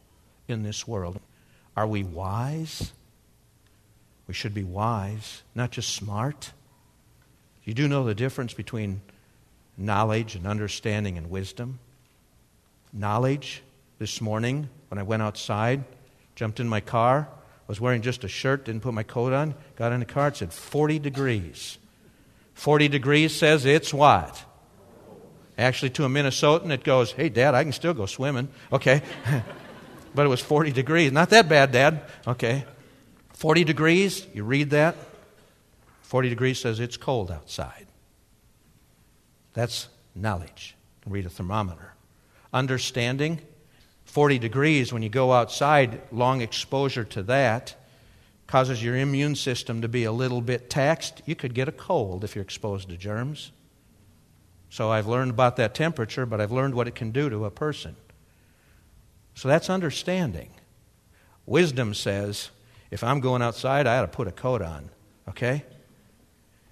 in 0.48 0.62
this 0.62 0.86
world. 0.86 1.20
Are 1.76 1.86
we 1.86 2.02
wise? 2.02 2.92
We 4.26 4.34
should 4.34 4.54
be 4.54 4.64
wise, 4.64 5.42
not 5.54 5.70
just 5.70 5.94
smart. 5.94 6.52
You 7.64 7.74
do 7.74 7.88
know 7.88 8.04
the 8.04 8.14
difference 8.14 8.54
between 8.54 9.02
knowledge 9.76 10.34
and 10.34 10.46
understanding 10.46 11.18
and 11.18 11.30
wisdom. 11.30 11.78
Knowledge, 12.92 13.62
this 13.98 14.20
morning 14.20 14.68
when 14.88 14.98
I 14.98 15.02
went 15.02 15.22
outside, 15.22 15.84
jumped 16.37 16.61
in 16.61 16.68
my 16.68 16.80
car, 16.80 17.28
was 17.66 17.80
wearing 17.80 18.03
just 18.03 18.22
a 18.22 18.28
shirt, 18.28 18.66
didn't 18.66 18.82
put 18.82 18.95
my 18.95 19.03
coat 19.03 19.32
on, 19.32 19.55
got 19.74 19.93
in 19.93 20.01
the 20.01 20.07
car, 20.07 20.28
it 20.28 20.37
said 20.37 20.53
40 20.53 21.01
degrees. 21.01 21.78
40 22.55 22.89
degrees 22.89 23.34
says 23.34 23.66
it's 23.66 23.93
what? 23.93 24.45
Actually, 25.59 25.91
to 25.91 26.05
a 26.05 26.09
Minnesotan, 26.09 26.70
it 26.70 26.84
goes, 26.84 27.12
hey, 27.12 27.28
Dad, 27.28 27.55
I 27.55 27.64
can 27.64 27.72
still 27.72 27.95
go 27.95 28.07
swimming. 28.07 28.49
Okay. 28.70 29.03
but 30.14 30.26
it 30.26 30.28
was 30.28 30.41
40 30.41 30.70
degrees. 30.70 31.12
Not 31.12 31.30
that 31.30 31.49
bad, 31.49 31.72
Dad. 31.72 32.03
Okay. 32.26 32.64
40 33.32 33.64
degrees, 33.64 34.26
you 34.34 34.45
read 34.45 34.70
that. 34.70 34.97
40 36.03 36.28
degrees 36.28 36.61
says 36.61 36.78
it's 36.78 36.97
cold 36.97 37.30
outside. 37.30 37.87
That's 39.55 39.89
knowledge. 40.14 40.76
read 41.07 41.26
a 41.26 41.30
thermometer. 41.30 41.95
Understanding, 42.53 43.41
40 44.16 44.38
degrees, 44.38 44.94
when 44.94 45.02
you 45.02 45.10
go 45.10 45.30
outside, 45.30 46.00
long 46.10 46.40
exposure 46.40 47.04
to 47.04 47.22
that 47.24 47.74
causes 48.46 48.82
your 48.82 48.96
immune 48.96 49.36
system 49.36 49.82
to 49.82 49.88
be 49.88 50.04
a 50.04 50.10
little 50.10 50.40
bit 50.40 50.70
taxed. 50.70 51.20
You 51.26 51.34
could 51.34 51.52
get 51.52 51.68
a 51.68 51.72
cold 51.72 52.24
if 52.24 52.34
you're 52.34 52.42
exposed 52.42 52.88
to 52.88 52.96
germs. 52.96 53.52
So 54.70 54.90
I've 54.90 55.06
learned 55.06 55.32
about 55.32 55.56
that 55.56 55.74
temperature, 55.74 56.24
but 56.24 56.40
I've 56.40 56.50
learned 56.50 56.74
what 56.74 56.88
it 56.88 56.94
can 56.94 57.10
do 57.10 57.28
to 57.28 57.44
a 57.44 57.50
person. 57.50 57.94
So 59.34 59.48
that's 59.48 59.68
understanding. 59.68 60.48
Wisdom 61.44 61.92
says, 61.92 62.48
if 62.90 63.04
I'm 63.04 63.20
going 63.20 63.42
outside, 63.42 63.86
I 63.86 63.98
ought 63.98 64.10
to 64.10 64.16
put 64.16 64.28
a 64.28 64.32
coat 64.32 64.62
on. 64.62 64.88
Okay? 65.28 65.62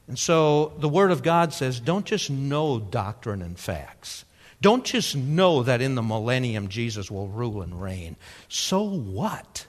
And 0.09 0.19
so 0.19 0.73
the 0.79 0.89
Word 0.89 1.11
of 1.11 1.23
God 1.23 1.53
says, 1.53 1.79
don't 1.79 2.07
just 2.07 2.31
know 2.31 2.81
doctrine 2.81 3.43
and 3.43 3.59
facts. 3.59 4.25
Don't 4.61 4.85
just 4.85 5.17
know 5.17 5.63
that 5.63 5.81
in 5.81 5.95
the 5.95 6.03
millennium 6.03 6.69
Jesus 6.69 7.11
will 7.11 7.29
rule 7.29 7.63
and 7.63 7.81
reign. 7.81 8.17
So 8.49 8.83
what? 8.83 9.67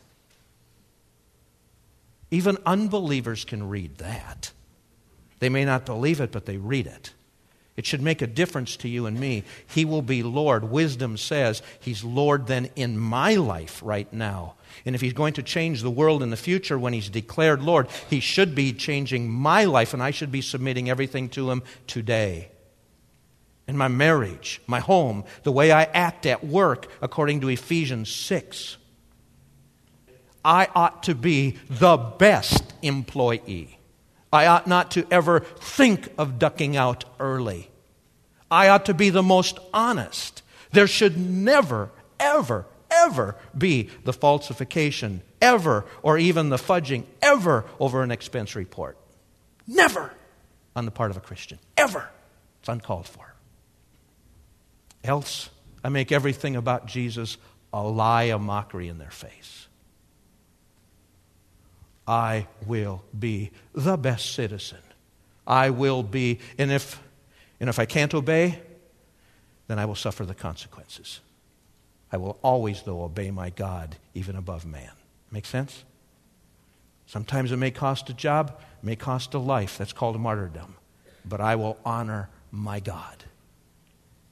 Even 2.32 2.58
unbelievers 2.66 3.46
can 3.46 3.70
read 3.70 3.98
that. 3.98 4.52
They 5.40 5.50
may 5.50 5.66
not 5.66 5.86
believe 5.86 6.22
it, 6.22 6.32
but 6.32 6.46
they 6.46 6.58
read 6.58 6.88
it. 6.88 7.14
It 7.78 7.86
should 7.86 8.02
make 8.02 8.22
a 8.22 8.28
difference 8.28 8.78
to 8.78 8.90
you 8.90 9.06
and 9.06 9.20
me. 9.20 9.44
He 9.68 9.84
will 9.84 10.02
be 10.02 10.24
Lord. 10.24 10.72
Wisdom 10.72 11.18
says 11.18 11.62
He's 11.80 12.04
Lord 12.04 12.48
then 12.48 12.70
in 12.76 12.98
my 12.98 13.36
life 13.36 13.82
right 13.84 14.12
now. 14.14 14.56
And 14.86 14.96
if 14.96 15.02
He's 15.02 15.14
going 15.14 15.34
to 15.34 15.44
change 15.44 15.82
the 15.82 15.92
world 15.92 16.24
in 16.24 16.30
the 16.30 16.38
future 16.38 16.80
when 16.80 16.94
He's 16.94 17.10
declared 17.10 17.62
Lord, 17.62 17.90
He 18.10 18.22
should 18.22 18.56
be 18.56 18.72
changing 18.72 19.30
my 19.30 19.66
life, 19.66 19.94
and 19.94 20.02
I 20.02 20.12
should 20.12 20.32
be 20.32 20.42
submitting 20.42 20.90
everything 20.90 21.28
to 21.30 21.52
Him 21.52 21.64
today. 21.86 22.50
In 23.68 23.78
my 23.78 23.88
marriage, 23.88 24.62
my 24.68 24.80
home, 24.80 25.24
the 25.44 25.52
way 25.52 25.72
I 25.72 25.84
act 25.84 26.26
at 26.26 26.44
work, 26.44 26.88
according 27.02 27.42
to 27.42 27.50
Ephesians 27.50 28.10
6. 28.10 28.78
I 30.44 30.68
ought 30.76 31.04
to 31.04 31.16
be 31.16 31.58
the 31.70 31.98
best 31.98 32.74
employee. 32.84 33.80
I 34.32 34.46
ought 34.46 34.68
not 34.68 34.92
to 34.92 35.08
ever 35.10 35.40
think 35.40 36.10
of 36.18 36.38
ducking 36.38 36.78
out 36.78 37.06
early. 37.20 37.72
I 38.52 38.68
ought 38.68 38.86
to 38.86 38.94
be 38.94 39.10
the 39.10 39.24
most 39.24 39.58
honest. 39.74 40.44
There 40.72 40.88
should 40.88 41.18
never, 41.18 41.90
ever, 42.20 42.68
ever 42.92 43.38
be 43.58 43.90
the 44.04 44.14
falsification, 44.14 45.22
ever, 45.42 45.86
or 46.04 46.18
even 46.18 46.50
the 46.50 46.58
fudging, 46.58 47.06
ever 47.22 47.66
over 47.80 48.04
an 48.04 48.12
expense 48.12 48.56
report. 48.56 48.98
Never 49.66 50.12
on 50.76 50.86
the 50.86 50.92
part 50.92 51.12
of 51.12 51.18
a 51.18 51.22
Christian. 51.22 51.58
Ever. 51.78 52.08
It's 52.60 52.70
uncalled 52.70 53.08
for. 53.08 53.35
Else, 55.06 55.50
I 55.84 55.90
make 55.90 56.12
everything 56.12 56.56
about 56.56 56.88
Jesus 56.88 57.38
a 57.72 57.84
lie, 57.84 58.24
a 58.24 58.40
mockery 58.40 58.88
in 58.88 58.98
their 58.98 59.12
face. 59.12 59.68
I 62.08 62.48
will 62.66 63.04
be 63.18 63.52
the 63.74 63.98
best 63.98 64.34
citizen. 64.34 64.80
I 65.46 65.70
will 65.70 66.02
be, 66.04 66.40
and 66.58 66.72
if, 66.72 67.02
and 67.60 67.70
if 67.70 67.78
I 67.78 67.86
can't 67.86 68.14
obey, 68.14 68.60
then 69.68 69.80
I 69.80 69.86
will 69.86 69.96
suffer 69.96 70.26
the 70.26 70.36
consequences. 70.36 71.20
I 72.12 72.18
will 72.18 72.40
always, 72.42 72.82
though, 72.84 73.04
obey 73.04 73.32
my 73.32 73.50
God 73.52 73.96
even 74.14 74.36
above 74.36 74.66
man. 74.66 74.92
Make 75.32 75.46
sense? 75.46 75.84
Sometimes 77.06 77.52
it 77.52 77.58
may 77.58 77.72
cost 77.72 78.10
a 78.10 78.14
job, 78.14 78.60
may 78.82 78.96
cost 78.96 79.34
a 79.34 79.40
life. 79.40 79.78
That's 79.78 79.94
called 79.94 80.20
martyrdom. 80.20 80.76
But 81.24 81.42
I 81.42 81.56
will 81.56 81.78
honor 81.86 82.30
my 82.52 82.80
God. 82.80 83.24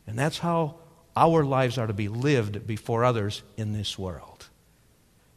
And 0.07 0.17
that's 0.17 0.39
how 0.39 0.75
our 1.15 1.43
lives 1.43 1.77
are 1.77 1.87
to 1.87 1.93
be 1.93 2.07
lived 2.07 2.65
before 2.65 3.03
others 3.03 3.43
in 3.57 3.73
this 3.73 3.97
world. 3.97 4.47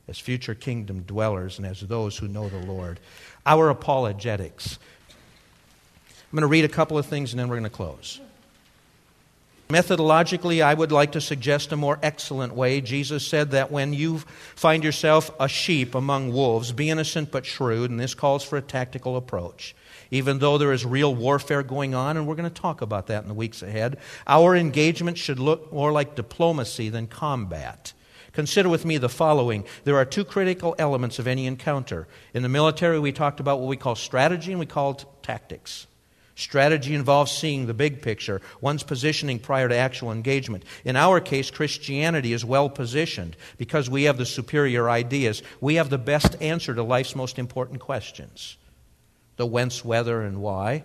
As 0.08 0.18
future 0.18 0.54
kingdom 0.54 1.02
dwellers 1.02 1.58
and 1.58 1.66
as 1.66 1.80
those 1.80 2.16
who 2.16 2.28
know 2.28 2.48
the 2.48 2.58
Lord. 2.58 3.00
Our 3.44 3.70
apologetics. 3.70 4.78
I'm 6.08 6.36
going 6.36 6.42
to 6.42 6.46
read 6.48 6.64
a 6.64 6.68
couple 6.68 6.98
of 6.98 7.06
things 7.06 7.32
and 7.32 7.40
then 7.40 7.48
we're 7.48 7.56
going 7.56 7.64
to 7.64 7.70
close. 7.70 8.20
Methodologically, 9.68 10.62
I 10.62 10.72
would 10.72 10.92
like 10.92 11.12
to 11.12 11.20
suggest 11.20 11.72
a 11.72 11.76
more 11.76 11.98
excellent 12.00 12.54
way. 12.54 12.80
Jesus 12.80 13.26
said 13.26 13.50
that 13.50 13.72
when 13.72 13.92
you 13.92 14.18
find 14.54 14.84
yourself 14.84 15.32
a 15.40 15.48
sheep 15.48 15.96
among 15.96 16.32
wolves, 16.32 16.70
be 16.70 16.88
innocent 16.88 17.32
but 17.32 17.44
shrewd, 17.44 17.90
and 17.90 17.98
this 17.98 18.14
calls 18.14 18.44
for 18.44 18.56
a 18.56 18.62
tactical 18.62 19.16
approach. 19.16 19.74
Even 20.10 20.38
though 20.38 20.58
there 20.58 20.72
is 20.72 20.84
real 20.84 21.14
warfare 21.14 21.62
going 21.62 21.94
on, 21.94 22.16
and 22.16 22.26
we're 22.26 22.34
going 22.34 22.50
to 22.50 22.60
talk 22.60 22.80
about 22.80 23.08
that 23.08 23.22
in 23.22 23.28
the 23.28 23.34
weeks 23.34 23.62
ahead, 23.62 23.98
our 24.26 24.54
engagement 24.54 25.18
should 25.18 25.38
look 25.38 25.72
more 25.72 25.92
like 25.92 26.14
diplomacy 26.14 26.88
than 26.88 27.06
combat. 27.06 27.92
Consider 28.32 28.68
with 28.68 28.84
me 28.84 28.98
the 28.98 29.08
following. 29.08 29.64
There 29.84 29.96
are 29.96 30.04
two 30.04 30.24
critical 30.24 30.74
elements 30.78 31.18
of 31.18 31.26
any 31.26 31.46
encounter. 31.46 32.06
In 32.34 32.42
the 32.42 32.48
military, 32.48 32.98
we 32.98 33.10
talked 33.10 33.40
about 33.40 33.60
what 33.60 33.68
we 33.68 33.78
call 33.78 33.94
strategy 33.94 34.52
and 34.52 34.60
we 34.60 34.66
called 34.66 35.06
tactics. 35.22 35.86
Strategy 36.34 36.94
involves 36.94 37.32
seeing 37.32 37.64
the 37.66 37.72
big 37.72 38.02
picture, 38.02 38.42
one's 38.60 38.82
positioning 38.82 39.38
prior 39.38 39.70
to 39.70 39.74
actual 39.74 40.12
engagement. 40.12 40.64
In 40.84 40.94
our 40.94 41.18
case, 41.18 41.50
Christianity 41.50 42.34
is 42.34 42.44
well 42.44 42.68
positioned 42.68 43.38
because 43.56 43.88
we 43.88 44.02
have 44.02 44.18
the 44.18 44.26
superior 44.26 44.90
ideas. 44.90 45.42
We 45.62 45.76
have 45.76 45.88
the 45.88 45.96
best 45.96 46.36
answer 46.42 46.74
to 46.74 46.82
life's 46.82 47.16
most 47.16 47.38
important 47.38 47.80
questions 47.80 48.58
the 49.36 49.46
whence, 49.46 49.84
whether, 49.84 50.22
and 50.22 50.40
why. 50.40 50.84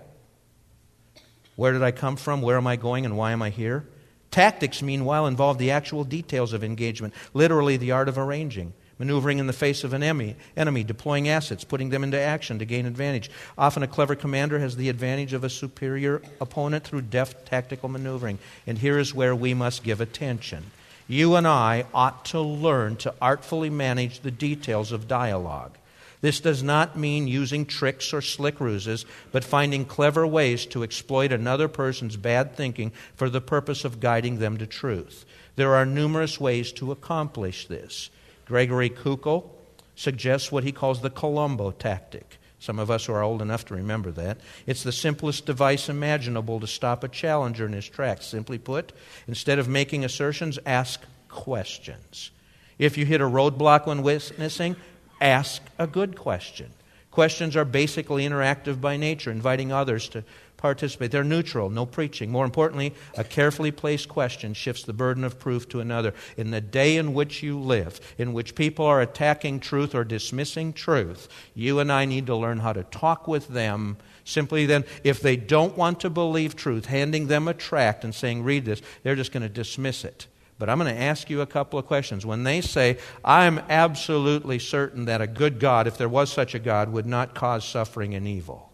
Where 1.55 1.73
did 1.73 1.83
I 1.83 1.91
come 1.91 2.15
from? 2.15 2.41
Where 2.41 2.57
am 2.57 2.67
I 2.67 2.75
going? 2.75 3.05
And 3.05 3.17
why 3.17 3.31
am 3.31 3.41
I 3.41 3.49
here? 3.49 3.87
Tactics, 4.29 4.81
meanwhile, 4.81 5.27
involve 5.27 5.57
the 5.57 5.71
actual 5.71 6.03
details 6.03 6.53
of 6.53 6.63
engagement, 6.63 7.13
literally, 7.33 7.77
the 7.77 7.91
art 7.91 8.07
of 8.07 8.17
arranging 8.17 8.73
maneuvering 9.01 9.39
in 9.39 9.47
the 9.47 9.53
face 9.53 9.83
of 9.83 9.93
an 9.93 10.03
enemy, 10.03 10.35
enemy, 10.55 10.83
deploying 10.83 11.27
assets, 11.27 11.63
putting 11.63 11.89
them 11.89 12.03
into 12.03 12.19
action 12.19 12.59
to 12.59 12.65
gain 12.65 12.85
advantage. 12.85 13.31
Often 13.57 13.81
a 13.81 13.87
clever 13.87 14.13
commander 14.13 14.59
has 14.59 14.75
the 14.75 14.89
advantage 14.89 15.33
of 15.33 15.43
a 15.43 15.49
superior 15.49 16.21
opponent 16.39 16.83
through 16.83 17.01
deft 17.01 17.47
tactical 17.47 17.89
maneuvering. 17.89 18.37
And 18.67 18.77
here 18.77 18.99
is 18.99 19.11
where 19.11 19.35
we 19.35 19.55
must 19.55 19.83
give 19.83 20.01
attention. 20.01 20.65
You 21.07 21.33
and 21.35 21.47
I 21.47 21.85
ought 21.95 22.25
to 22.25 22.39
learn 22.39 22.95
to 22.97 23.15
artfully 23.19 23.71
manage 23.71 24.19
the 24.19 24.29
details 24.29 24.91
of 24.91 25.07
dialogue. 25.07 25.75
This 26.21 26.39
does 26.39 26.61
not 26.61 26.97
mean 26.97 27.27
using 27.27 27.65
tricks 27.65 28.13
or 28.13 28.21
slick 28.21 28.59
ruses, 28.59 29.05
but 29.31 29.43
finding 29.43 29.85
clever 29.85 30.25
ways 30.25 30.65
to 30.67 30.83
exploit 30.83 31.31
another 31.31 31.67
person's 31.67 32.15
bad 32.15 32.55
thinking 32.55 32.91
for 33.15 33.29
the 33.29 33.41
purpose 33.41 33.83
of 33.83 33.99
guiding 33.99 34.37
them 34.37 34.57
to 34.57 34.67
truth. 34.67 35.25
There 35.55 35.75
are 35.75 35.85
numerous 35.85 36.39
ways 36.39 36.71
to 36.73 36.91
accomplish 36.91 37.67
this. 37.67 38.11
Gregory 38.45 38.89
Koukl 38.89 39.49
suggests 39.95 40.51
what 40.51 40.63
he 40.63 40.71
calls 40.71 41.01
the 41.01 41.09
Columbo 41.09 41.71
tactic. 41.71 42.37
Some 42.59 42.77
of 42.77 42.91
us 42.91 43.05
who 43.05 43.13
are 43.13 43.23
old 43.23 43.41
enough 43.41 43.65
to 43.65 43.75
remember 43.75 44.11
that. 44.11 44.37
It's 44.67 44.83
the 44.83 44.91
simplest 44.91 45.47
device 45.47 45.89
imaginable 45.89 46.59
to 46.59 46.67
stop 46.67 47.03
a 47.03 47.07
challenger 47.07 47.65
in 47.65 47.73
his 47.73 47.89
tracks. 47.89 48.27
Simply 48.27 48.59
put, 48.59 48.93
instead 49.27 49.57
of 49.57 49.67
making 49.67 50.05
assertions, 50.05 50.59
ask 50.63 51.01
questions. 51.27 52.29
If 52.77 52.99
you 52.99 53.05
hit 53.07 53.21
a 53.21 53.25
roadblock 53.25 53.87
when 53.87 54.03
witnessing, 54.03 54.75
ask 55.21 55.61
a 55.77 55.87
good 55.87 56.17
question. 56.17 56.71
Questions 57.11 57.55
are 57.55 57.65
basically 57.65 58.25
interactive 58.25 58.79
by 58.79 58.97
nature, 58.97 59.31
inviting 59.31 59.71
others 59.71 60.07
to 60.09 60.23
participate. 60.55 61.11
They're 61.11 61.23
neutral, 61.23 61.69
no 61.69 61.85
preaching. 61.85 62.31
More 62.31 62.45
importantly, 62.45 62.93
a 63.17 63.23
carefully 63.23 63.71
placed 63.71 64.07
question 64.07 64.53
shifts 64.53 64.83
the 64.83 64.93
burden 64.93 65.23
of 65.23 65.39
proof 65.39 65.67
to 65.69 65.81
another. 65.81 66.13
In 66.37 66.51
the 66.51 66.61
day 66.61 66.95
in 66.95 67.13
which 67.13 67.43
you 67.43 67.59
live, 67.59 67.99
in 68.17 68.31
which 68.31 68.55
people 68.55 68.85
are 68.85 69.01
attacking 69.01 69.59
truth 69.59 69.93
or 69.93 70.03
dismissing 70.03 70.71
truth, 70.71 71.27
you 71.53 71.79
and 71.79 71.91
I 71.91 72.05
need 72.05 72.27
to 72.27 72.35
learn 72.35 72.59
how 72.59 72.73
to 72.73 72.83
talk 72.83 73.27
with 73.27 73.49
them. 73.49 73.97
Simply 74.23 74.65
then, 74.65 74.85
if 75.03 75.19
they 75.19 75.35
don't 75.35 75.75
want 75.75 75.99
to 76.01 76.09
believe 76.09 76.55
truth, 76.55 76.85
handing 76.85 77.27
them 77.27 77.47
a 77.47 77.53
tract 77.53 78.03
and 78.03 78.15
saying, 78.15 78.43
read 78.43 78.63
this, 78.63 78.81
they're 79.03 79.15
just 79.15 79.31
going 79.31 79.43
to 79.43 79.49
dismiss 79.49 80.05
it. 80.05 80.27
But 80.61 80.69
I'm 80.69 80.77
going 80.77 80.95
to 80.95 81.01
ask 81.01 81.29
you 81.29 81.41
a 81.41 81.45
couple 81.45 81.77
of 81.77 81.87
questions. 81.87 82.25
When 82.25 82.43
they 82.43 82.61
say, 82.61 82.99
I'm 83.25 83.59
absolutely 83.67 84.59
certain 84.59 85.03
that 85.05 85.19
a 85.19 85.27
good 85.27 85.59
God, 85.59 85.87
if 85.87 85.97
there 85.97 86.07
was 86.07 86.31
such 86.31 86.55
a 86.55 86.59
God, 86.59 86.93
would 86.93 87.05
not 87.05 87.35
cause 87.35 87.67
suffering 87.67 88.15
and 88.15 88.25
evil 88.25 88.71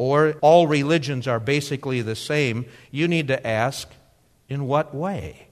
or 0.00 0.34
all 0.40 0.66
religions 0.66 1.28
are 1.28 1.38
basically 1.38 2.00
the 2.00 2.16
same, 2.16 2.64
you 2.90 3.06
need 3.06 3.28
to 3.28 3.46
ask, 3.46 3.86
in 4.48 4.66
what 4.66 4.94
way? 4.94 5.48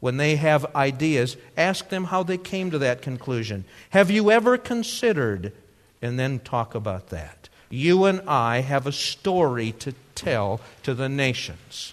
When 0.00 0.16
they 0.16 0.36
have 0.36 0.74
ideas, 0.74 1.36
ask 1.54 1.90
them 1.90 2.04
how 2.04 2.22
they 2.22 2.38
came 2.38 2.70
to 2.70 2.78
that 2.78 3.02
conclusion. 3.02 3.66
Have 3.90 4.10
you 4.10 4.30
ever 4.30 4.56
considered? 4.56 5.52
And 6.00 6.18
then 6.18 6.38
talk 6.38 6.74
about 6.74 7.08
that. 7.08 7.50
You 7.68 8.06
and 8.06 8.22
I 8.26 8.62
have 8.62 8.86
a 8.86 8.90
story 8.90 9.72
to 9.80 9.92
tell 10.14 10.62
to 10.82 10.94
the 10.94 11.10
nations. 11.10 11.92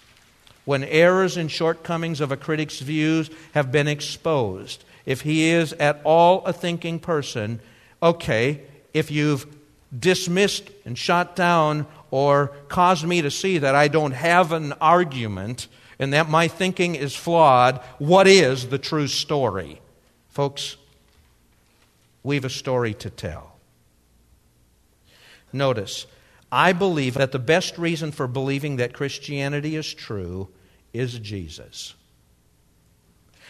When 0.70 0.84
errors 0.84 1.36
and 1.36 1.50
shortcomings 1.50 2.20
of 2.20 2.30
a 2.30 2.36
critic's 2.36 2.78
views 2.78 3.28
have 3.54 3.72
been 3.72 3.88
exposed, 3.88 4.84
if 5.04 5.22
he 5.22 5.50
is 5.50 5.72
at 5.72 6.00
all 6.04 6.44
a 6.44 6.52
thinking 6.52 7.00
person, 7.00 7.58
okay, 8.00 8.60
if 8.94 9.10
you've 9.10 9.48
dismissed 9.98 10.70
and 10.84 10.96
shot 10.96 11.34
down 11.34 11.88
or 12.12 12.52
caused 12.68 13.04
me 13.04 13.20
to 13.20 13.32
see 13.32 13.58
that 13.58 13.74
I 13.74 13.88
don't 13.88 14.12
have 14.12 14.52
an 14.52 14.72
argument 14.74 15.66
and 15.98 16.12
that 16.12 16.30
my 16.30 16.46
thinking 16.46 16.94
is 16.94 17.16
flawed, 17.16 17.80
what 17.98 18.28
is 18.28 18.68
the 18.68 18.78
true 18.78 19.08
story? 19.08 19.80
Folks, 20.28 20.76
we 22.22 22.36
have 22.36 22.44
a 22.44 22.48
story 22.48 22.94
to 22.94 23.10
tell. 23.10 23.56
Notice, 25.52 26.06
I 26.52 26.72
believe 26.72 27.14
that 27.14 27.32
the 27.32 27.40
best 27.40 27.76
reason 27.76 28.12
for 28.12 28.28
believing 28.28 28.76
that 28.76 28.92
Christianity 28.92 29.74
is 29.74 29.92
true 29.92 30.48
is 30.92 31.18
Jesus. 31.18 31.94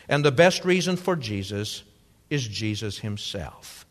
And 0.09 0.25
the 0.25 0.33
best 0.33 0.65
reason 0.65 0.97
for 0.97 1.17
Jesus 1.17 1.83
is 2.29 2.47
Jesus 2.47 2.99
himself. 2.99 3.87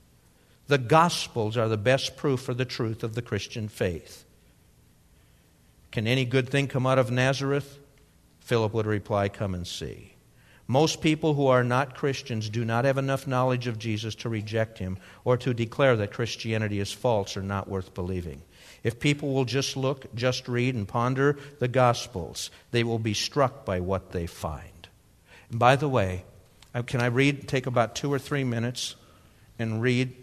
The 0.68 0.78
Gospels 0.78 1.58
are 1.58 1.68
the 1.68 1.78
best 1.78 2.16
proof 2.16 2.42
for 2.42 2.54
the 2.54 2.66
truth 2.66 3.04
of 3.04 3.16
the 3.16 3.22
Christian 3.22 3.68
faith. 3.68 4.26
Can 5.92 6.06
any 6.06 6.26
good 6.26 6.50
thing 6.50 6.68
come 6.68 6.86
out 6.86 7.00
of 7.00 7.10
Nazareth? 7.10 7.80
Philip 8.40 8.74
would 8.74 8.86
reply, 8.86 9.30
Come 9.30 9.56
and 9.56 9.66
see. 9.66 10.14
Most 10.68 11.02
people 11.02 11.34
who 11.34 11.48
are 11.48 11.64
not 11.64 11.96
Christians 11.96 12.48
do 12.48 12.64
not 12.64 12.86
have 12.86 13.00
enough 13.00 13.26
knowledge 13.26 13.66
of 13.66 13.80
Jesus 13.80 14.14
to 14.16 14.30
reject 14.30 14.78
him 14.78 15.00
or 15.26 15.36
to 15.38 15.52
declare 15.52 15.96
that 15.96 16.14
Christianity 16.14 16.80
is 16.80 16.92
false 16.92 17.36
or 17.36 17.42
not 17.42 17.68
worth 17.68 17.96
believing. 17.96 18.44
If 18.84 19.00
people 19.00 19.34
will 19.34 19.46
just 19.46 19.76
look, 19.76 20.14
just 20.16 20.48
read, 20.48 20.76
and 20.76 20.88
ponder 20.88 21.38
the 21.60 21.68
Gospels, 21.68 22.50
they 22.72 22.84
will 22.84 23.00
be 23.00 23.14
struck 23.14 23.66
by 23.66 23.80
what 23.80 24.12
they 24.12 24.28
find. 24.28 24.88
And 25.50 25.60
by 25.60 25.76
the 25.76 25.90
way, 25.90 26.24
uh, 26.74 26.84
can 26.84 27.02
I 27.02 27.08
read, 27.08 27.48
take 27.48 27.66
about 27.66 27.96
two 27.96 28.12
or 28.12 28.20
three 28.20 28.44
minutes 28.44 28.96
and 29.58 29.82
read 29.82 30.14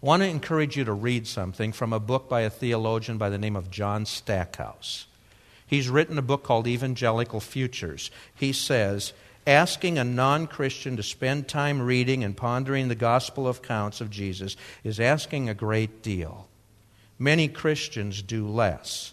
I 0.00 0.06
want 0.06 0.22
to 0.22 0.28
encourage 0.28 0.76
you 0.76 0.84
to 0.84 0.92
read 0.92 1.26
something 1.26 1.72
from 1.72 1.92
a 1.92 1.98
book 1.98 2.28
by 2.28 2.42
a 2.42 2.50
theologian 2.50 3.18
by 3.18 3.30
the 3.30 3.38
name 3.38 3.56
of 3.56 3.68
John 3.68 4.06
Stackhouse. 4.06 5.08
He's 5.66 5.88
written 5.88 6.18
a 6.18 6.22
book 6.22 6.44
called 6.44 6.68
Evangelical 6.68 7.40
Futures. 7.40 8.12
He 8.32 8.52
says, 8.52 9.12
Asking 9.44 9.98
a 9.98 10.04
non 10.04 10.46
Christian 10.46 10.96
to 10.96 11.02
spend 11.02 11.48
time 11.48 11.82
reading 11.82 12.22
and 12.22 12.36
pondering 12.36 12.86
the 12.86 12.94
gospel 12.94 13.48
accounts 13.48 14.00
of 14.00 14.08
Jesus 14.08 14.56
is 14.84 15.00
asking 15.00 15.48
a 15.48 15.54
great 15.54 16.00
deal. 16.00 16.47
Many 17.18 17.48
Christians 17.48 18.22
do 18.22 18.46
less. 18.48 19.12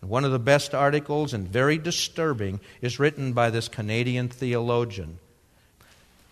And 0.00 0.10
one 0.10 0.24
of 0.24 0.32
the 0.32 0.38
best 0.38 0.74
articles, 0.74 1.32
and 1.32 1.48
very 1.48 1.78
disturbing, 1.78 2.60
is 2.80 2.98
written 2.98 3.32
by 3.32 3.50
this 3.50 3.68
Canadian 3.68 4.28
theologian. 4.28 5.18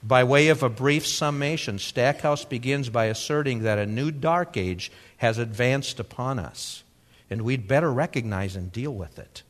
By 0.03 0.25
way 0.25 0.49
of 0.49 0.63
a 0.63 0.69
brief 0.69 1.07
summation, 1.07 1.79
Stackhouse 1.79 2.45
begins 2.45 2.91
by 2.91 3.07
asserting 3.07 3.63
that 3.63 3.79
a 3.79 3.87
new 3.87 4.11
dark 4.11 4.57
age 4.57 4.93
has 5.19 5.39
advanced 5.39 5.99
upon 5.99 6.39
us, 6.39 6.83
and 7.31 7.43
we'd 7.43 7.67
better 7.67 7.91
recognize 7.91 8.55
and 8.55 8.71
deal 8.71 8.93
with 8.93 9.19
it. 9.19 9.43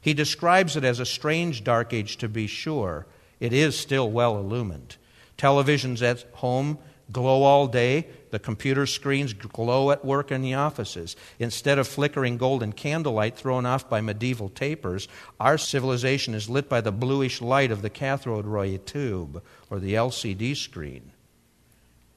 He 0.00 0.12
describes 0.12 0.76
it 0.76 0.84
as 0.84 1.00
a 1.00 1.06
strange 1.06 1.64
dark 1.64 1.94
age, 1.94 2.18
to 2.18 2.28
be 2.28 2.46
sure. 2.46 3.06
It 3.40 3.54
is 3.54 3.78
still 3.78 4.10
well 4.10 4.36
illumined. 4.36 4.96
Televisions 5.38 6.02
at 6.02 6.26
home 6.34 6.76
glow 7.12 7.42
all 7.42 7.66
day. 7.66 8.06
The 8.30 8.38
computer 8.38 8.86
screens 8.86 9.32
glow 9.32 9.90
at 9.90 10.04
work 10.04 10.32
in 10.32 10.42
the 10.42 10.54
offices. 10.54 11.16
Instead 11.38 11.78
of 11.78 11.86
flickering 11.86 12.36
golden 12.36 12.72
candlelight 12.72 13.36
thrown 13.36 13.66
off 13.66 13.88
by 13.88 14.00
medieval 14.00 14.48
tapers, 14.48 15.08
our 15.38 15.58
civilization 15.58 16.34
is 16.34 16.48
lit 16.48 16.68
by 16.68 16.80
the 16.80 16.92
bluish 16.92 17.40
light 17.40 17.70
of 17.70 17.82
the 17.82 17.90
cathode 17.90 18.46
ray 18.46 18.78
tube 18.78 19.42
or 19.70 19.78
the 19.78 19.94
LCD 19.94 20.56
screen. 20.56 21.12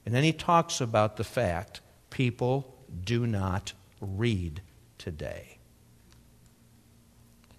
And 0.05 0.15
then 0.15 0.23
he 0.23 0.33
talks 0.33 0.79
about 0.79 1.17
the 1.17 1.23
fact 1.23 1.81
people 2.09 2.73
do 3.03 3.27
not 3.27 3.73
read 3.99 4.61
today. 4.97 5.57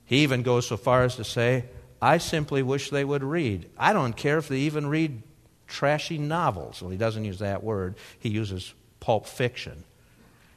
He 0.04 0.22
even 0.22 0.42
goes 0.42 0.66
so 0.66 0.78
far 0.78 1.04
as 1.04 1.16
to 1.16 1.24
say, 1.24 1.66
I 2.00 2.16
simply 2.18 2.62
wish 2.62 2.88
they 2.88 3.04
would 3.04 3.22
read. 3.22 3.68
I 3.76 3.92
don't 3.92 4.16
care 4.16 4.38
if 4.38 4.48
they 4.48 4.60
even 4.60 4.86
read 4.86 5.22
trashy 5.68 6.18
novels. 6.18 6.82
Well, 6.82 6.90
he 6.90 6.96
doesn't 6.96 7.24
use 7.24 7.38
that 7.38 7.62
word, 7.62 7.94
he 8.18 8.30
uses 8.30 8.74
pulp 9.00 9.26
fiction. 9.26 9.84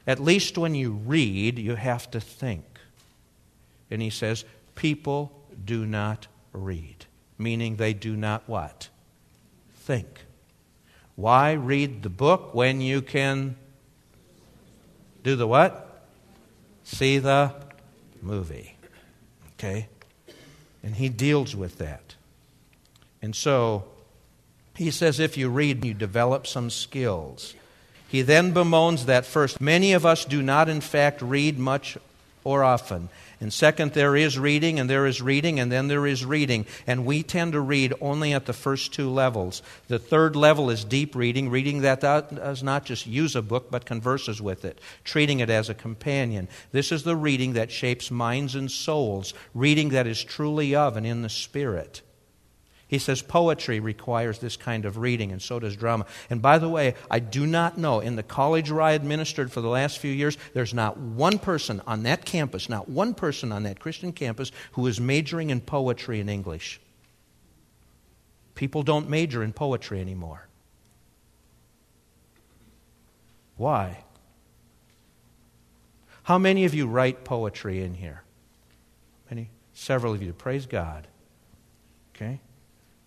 At 0.08 0.20
least 0.20 0.58
when 0.58 0.74
you 0.74 0.92
read, 0.92 1.60
you 1.60 1.76
have 1.76 2.10
to 2.12 2.20
think. 2.20 2.66
And 3.92 4.02
he 4.02 4.10
says, 4.10 4.46
people 4.74 5.32
do 5.64 5.86
not 5.86 6.28
read, 6.54 7.06
meaning 7.38 7.76
they 7.76 7.94
do 7.94 8.16
not 8.16 8.48
what? 8.48 8.90
Think. 9.76 10.08
Why 11.16 11.52
read 11.52 12.02
the 12.02 12.10
book 12.10 12.56
when 12.56 12.82
you 12.82 13.02
can 13.02 13.58
do 15.24 15.36
the 15.36 15.46
what? 15.46 16.06
See 16.84 17.20
the 17.20 17.54
movie. 18.22 18.76
Okay? 19.54 19.88
And 20.82 20.96
he 20.96 21.10
deals 21.10 21.56
with 21.56 21.78
that. 21.78 22.16
And 23.22 23.36
so, 23.36 23.84
he 24.76 24.92
says 24.92 25.20
if 25.20 25.38
you 25.38 25.50
read, 25.50 25.84
you 25.84 25.94
develop 25.94 26.48
some 26.48 26.70
skills. 26.70 27.56
He 28.08 28.22
then 28.22 28.54
bemoans 28.54 29.06
that 29.06 29.26
first, 29.26 29.62
many 29.62 29.94
of 29.94 30.06
us 30.06 30.26
do 30.26 30.42
not, 30.42 30.68
in 30.68 30.82
fact, 30.82 31.22
read 31.22 31.58
much 31.58 31.98
or 32.44 32.64
often. 32.64 33.10
And 33.40 33.52
second, 33.52 33.94
there 33.94 34.16
is 34.16 34.38
reading, 34.38 34.80
and 34.80 34.90
there 34.90 35.06
is 35.08 35.22
reading, 35.22 35.60
and 35.60 35.72
then 35.72 35.88
there 35.88 36.06
is 36.06 36.24
reading. 36.24 36.66
And 36.86 37.06
we 37.06 37.24
tend 37.24 37.54
to 37.54 37.60
read 37.60 37.94
only 38.02 38.34
at 38.34 38.46
the 38.46 38.54
first 38.54 38.94
two 38.94 39.10
levels. 39.10 39.64
The 39.88 39.98
third 39.98 40.36
level 40.36 40.70
is 40.70 40.84
deep 40.84 41.16
reading, 41.16 41.50
reading 41.50 41.82
that 41.82 42.02
does 42.02 42.62
not 42.62 42.86
just 42.86 43.08
use 43.08 43.36
a 43.36 43.42
book, 43.42 43.72
but 43.72 43.86
converses 43.86 44.42
with 44.42 44.64
it, 44.66 44.80
treating 45.04 45.40
it 45.40 45.50
as 45.50 45.70
a 45.70 45.74
companion. 45.74 46.48
This 46.72 46.92
is 46.92 47.04
the 47.04 47.16
reading 47.16 47.54
that 47.54 47.72
shapes 47.72 48.12
minds 48.12 48.56
and 48.56 48.70
souls, 48.70 49.34
reading 49.56 49.90
that 49.90 50.06
is 50.06 50.24
truly 50.24 50.76
of 50.76 50.98
and 50.98 51.06
in 51.06 51.24
the 51.24 51.30
Spirit. 51.30 52.02
He 52.92 53.00
says 53.00 53.22
poetry 53.22 53.80
requires 53.80 54.40
this 54.40 54.58
kind 54.58 54.84
of 54.84 54.98
reading, 54.98 55.32
and 55.32 55.42
so 55.42 55.60
does 55.60 55.78
drama. 55.78 56.06
And 56.30 56.42
by 56.42 56.58
the 56.58 56.68
way, 56.68 56.96
I 57.10 57.20
do 57.20 57.48
not 57.48 57.78
know, 57.78 58.02
in 58.02 58.18
the 58.18 58.22
college 58.22 58.70
where 58.70 58.82
I 58.82 58.92
administered 58.92 59.50
for 59.50 59.62
the 59.62 59.70
last 59.70 59.98
few 59.98 60.12
years, 60.12 60.38
there's 60.54 60.74
not 60.74 60.98
one 60.98 61.40
person 61.40 61.82
on 61.88 62.04
that 62.04 62.26
campus, 62.26 62.68
not 62.68 62.90
one 62.90 63.14
person 63.14 63.54
on 63.54 63.64
that 63.64 63.80
Christian 63.80 64.12
campus, 64.12 64.52
who 64.74 64.86
is 64.88 65.00
majoring 65.00 65.52
in 65.52 65.62
poetry 65.62 66.20
in 66.20 66.28
English. 66.28 66.82
People 68.56 68.84
don't 68.84 69.10
major 69.10 69.42
in 69.42 69.54
poetry 69.54 70.02
anymore. 70.02 70.50
Why? 73.56 74.04
How 76.24 76.38
many 76.38 76.66
of 76.66 76.74
you 76.74 76.88
write 76.88 77.24
poetry 77.24 77.82
in 77.82 77.94
here? 77.94 78.24
Many? 79.30 79.50
Several 79.74 80.14
of 80.14 80.22
you. 80.22 80.34
Praise 80.34 80.66
God. 80.66 81.08
Okay? 82.14 82.42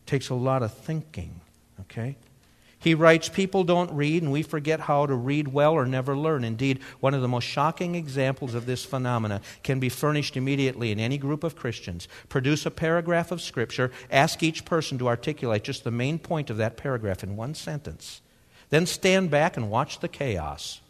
Takes 0.06 0.28
a 0.28 0.34
lot 0.34 0.62
of 0.62 0.72
thinking, 0.72 1.40
okay? 1.80 2.16
He 2.84 2.94
writes, 2.94 3.30
People 3.30 3.64
don't 3.64 3.90
read, 3.92 4.22
and 4.22 4.30
we 4.30 4.42
forget 4.42 4.80
how 4.80 5.06
to 5.06 5.14
read 5.14 5.48
well 5.48 5.72
or 5.72 5.86
never 5.86 6.14
learn. 6.14 6.44
Indeed, 6.44 6.80
one 7.00 7.14
of 7.14 7.22
the 7.22 7.28
most 7.28 7.44
shocking 7.44 7.94
examples 7.94 8.52
of 8.52 8.66
this 8.66 8.84
phenomena 8.84 9.40
can 9.62 9.80
be 9.80 9.88
furnished 9.88 10.36
immediately 10.36 10.92
in 10.92 11.00
any 11.00 11.16
group 11.16 11.44
of 11.44 11.56
Christians. 11.56 12.08
Produce 12.28 12.66
a 12.66 12.70
paragraph 12.70 13.32
of 13.32 13.40
Scripture, 13.40 13.90
ask 14.10 14.42
each 14.42 14.66
person 14.66 14.98
to 14.98 15.08
articulate 15.08 15.64
just 15.64 15.82
the 15.82 15.90
main 15.90 16.18
point 16.18 16.50
of 16.50 16.58
that 16.58 16.76
paragraph 16.76 17.24
in 17.24 17.36
one 17.36 17.54
sentence. 17.54 18.20
Then 18.68 18.84
stand 18.84 19.30
back 19.30 19.56
and 19.56 19.70
watch 19.70 20.00
the 20.00 20.08
chaos. 20.08 20.82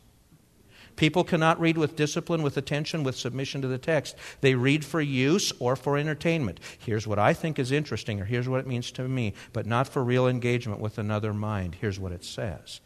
People 0.96 1.24
cannot 1.24 1.60
read 1.60 1.76
with 1.76 1.96
discipline, 1.96 2.42
with 2.42 2.56
attention, 2.56 3.02
with 3.02 3.16
submission 3.16 3.62
to 3.62 3.68
the 3.68 3.78
text. 3.78 4.16
They 4.40 4.54
read 4.54 4.84
for 4.84 5.00
use 5.00 5.52
or 5.58 5.76
for 5.76 5.98
entertainment. 5.98 6.60
Here's 6.78 7.06
what 7.06 7.18
I 7.18 7.34
think 7.34 7.58
is 7.58 7.72
interesting, 7.72 8.20
or 8.20 8.24
here's 8.24 8.48
what 8.48 8.60
it 8.60 8.66
means 8.66 8.90
to 8.92 9.08
me, 9.08 9.34
but 9.52 9.66
not 9.66 9.88
for 9.88 10.04
real 10.04 10.28
engagement 10.28 10.80
with 10.80 10.98
another 10.98 11.32
mind. 11.32 11.76
Here's 11.80 11.98
what 11.98 12.12
it 12.12 12.24
says. 12.24 12.80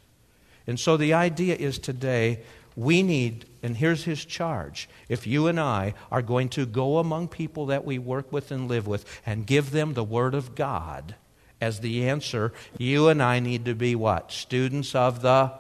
And 0.67 0.79
so 0.79 0.97
the 0.97 1.15
idea 1.15 1.55
is 1.55 1.79
today 1.79 2.41
we 2.77 3.03
need, 3.03 3.45
and 3.63 3.77
here's 3.77 4.05
his 4.05 4.25
charge 4.25 4.89
if 5.09 5.27
you 5.27 5.49
and 5.49 5.59
I 5.59 5.95
are 6.13 6.23
going 6.23 6.49
to 6.51 6.65
go 6.65 6.99
among 6.99 7.29
people 7.29 7.67
that 7.67 7.85
we 7.85 7.99
work 7.99 8.33
with 8.33 8.53
and 8.53 8.69
live 8.69 8.87
with 8.87 9.05
and 9.27 9.47
give 9.47 9.73
them 9.73 9.95
the 9.95 10.05
Word 10.05 10.35
of 10.35 10.55
God 10.55 11.17
as 11.61 11.81
the 11.81 12.09
answer, 12.09 12.53
you 12.79 13.09
and 13.09 13.21
I 13.21 13.41
need 13.41 13.65
to 13.65 13.75
be 13.75 13.97
what? 13.97 14.31
Students 14.31 14.95
of 14.95 15.23
the 15.23 15.53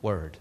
Word. 0.00 0.38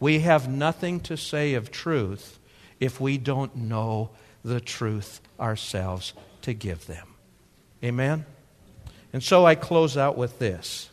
We 0.00 0.20
have 0.20 0.48
nothing 0.48 1.00
to 1.00 1.16
say 1.16 1.54
of 1.54 1.70
truth 1.70 2.38
if 2.80 3.00
we 3.00 3.18
don't 3.18 3.54
know 3.56 4.10
the 4.44 4.60
truth 4.60 5.20
ourselves 5.38 6.12
to 6.42 6.54
give 6.54 6.86
them. 6.86 7.06
Amen? 7.82 8.24
And 9.12 9.22
so 9.22 9.46
I 9.46 9.54
close 9.54 9.96
out 9.96 10.16
with 10.16 10.38
this. 10.38 10.90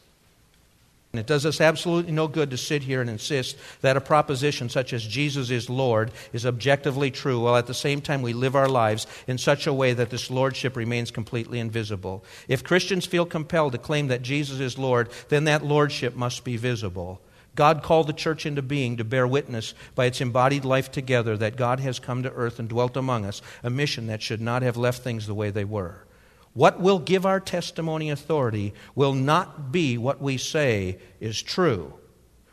And 1.15 1.19
it 1.21 1.27
does 1.27 1.45
us 1.45 1.61
absolutely 1.61 2.11
no 2.11 2.27
good 2.27 2.51
to 2.51 2.57
sit 2.57 2.83
here 2.83 2.99
and 2.99 3.09
insist 3.09 3.55
that 3.79 3.95
a 3.95 4.01
proposition 4.01 4.67
such 4.67 4.91
as 4.91 5.07
Jesus 5.07 5.49
is 5.49 5.69
Lord 5.69 6.11
is 6.33 6.45
objectively 6.45 7.09
true, 7.09 7.39
while 7.39 7.55
at 7.55 7.67
the 7.67 7.73
same 7.73 8.01
time 8.01 8.21
we 8.21 8.33
live 8.33 8.53
our 8.53 8.67
lives 8.67 9.07
in 9.25 9.37
such 9.37 9.65
a 9.65 9.71
way 9.71 9.93
that 9.93 10.09
this 10.09 10.29
Lordship 10.29 10.75
remains 10.75 11.11
completely 11.11 11.59
invisible. 11.59 12.25
If 12.49 12.65
Christians 12.65 13.05
feel 13.05 13.25
compelled 13.25 13.71
to 13.71 13.77
claim 13.77 14.09
that 14.09 14.23
Jesus 14.23 14.59
is 14.59 14.77
Lord, 14.77 15.09
then 15.29 15.45
that 15.45 15.63
Lordship 15.63 16.17
must 16.17 16.43
be 16.43 16.57
visible. 16.57 17.21
God 17.55 17.81
called 17.81 18.07
the 18.07 18.13
church 18.13 18.45
into 18.45 18.61
being 18.61 18.97
to 18.97 19.03
bear 19.03 19.27
witness 19.27 19.73
by 19.95 20.05
its 20.05 20.21
embodied 20.21 20.65
life 20.65 20.91
together 20.91 21.37
that 21.37 21.55
God 21.55 21.79
has 21.79 21.99
come 21.99 22.23
to 22.23 22.31
earth 22.33 22.59
and 22.59 22.69
dwelt 22.69 22.95
among 22.97 23.25
us, 23.25 23.41
a 23.63 23.69
mission 23.69 24.07
that 24.07 24.21
should 24.21 24.41
not 24.41 24.61
have 24.61 24.77
left 24.77 25.03
things 25.03 25.25
the 25.25 25.33
way 25.33 25.49
they 25.49 25.65
were. 25.65 26.05
What 26.53 26.79
will 26.79 26.99
give 26.99 27.25
our 27.25 27.39
testimony 27.39 28.09
authority 28.09 28.73
will 28.93 29.13
not 29.13 29.71
be 29.71 29.97
what 29.97 30.21
we 30.21 30.37
say 30.37 30.99
is 31.19 31.41
true 31.41 31.93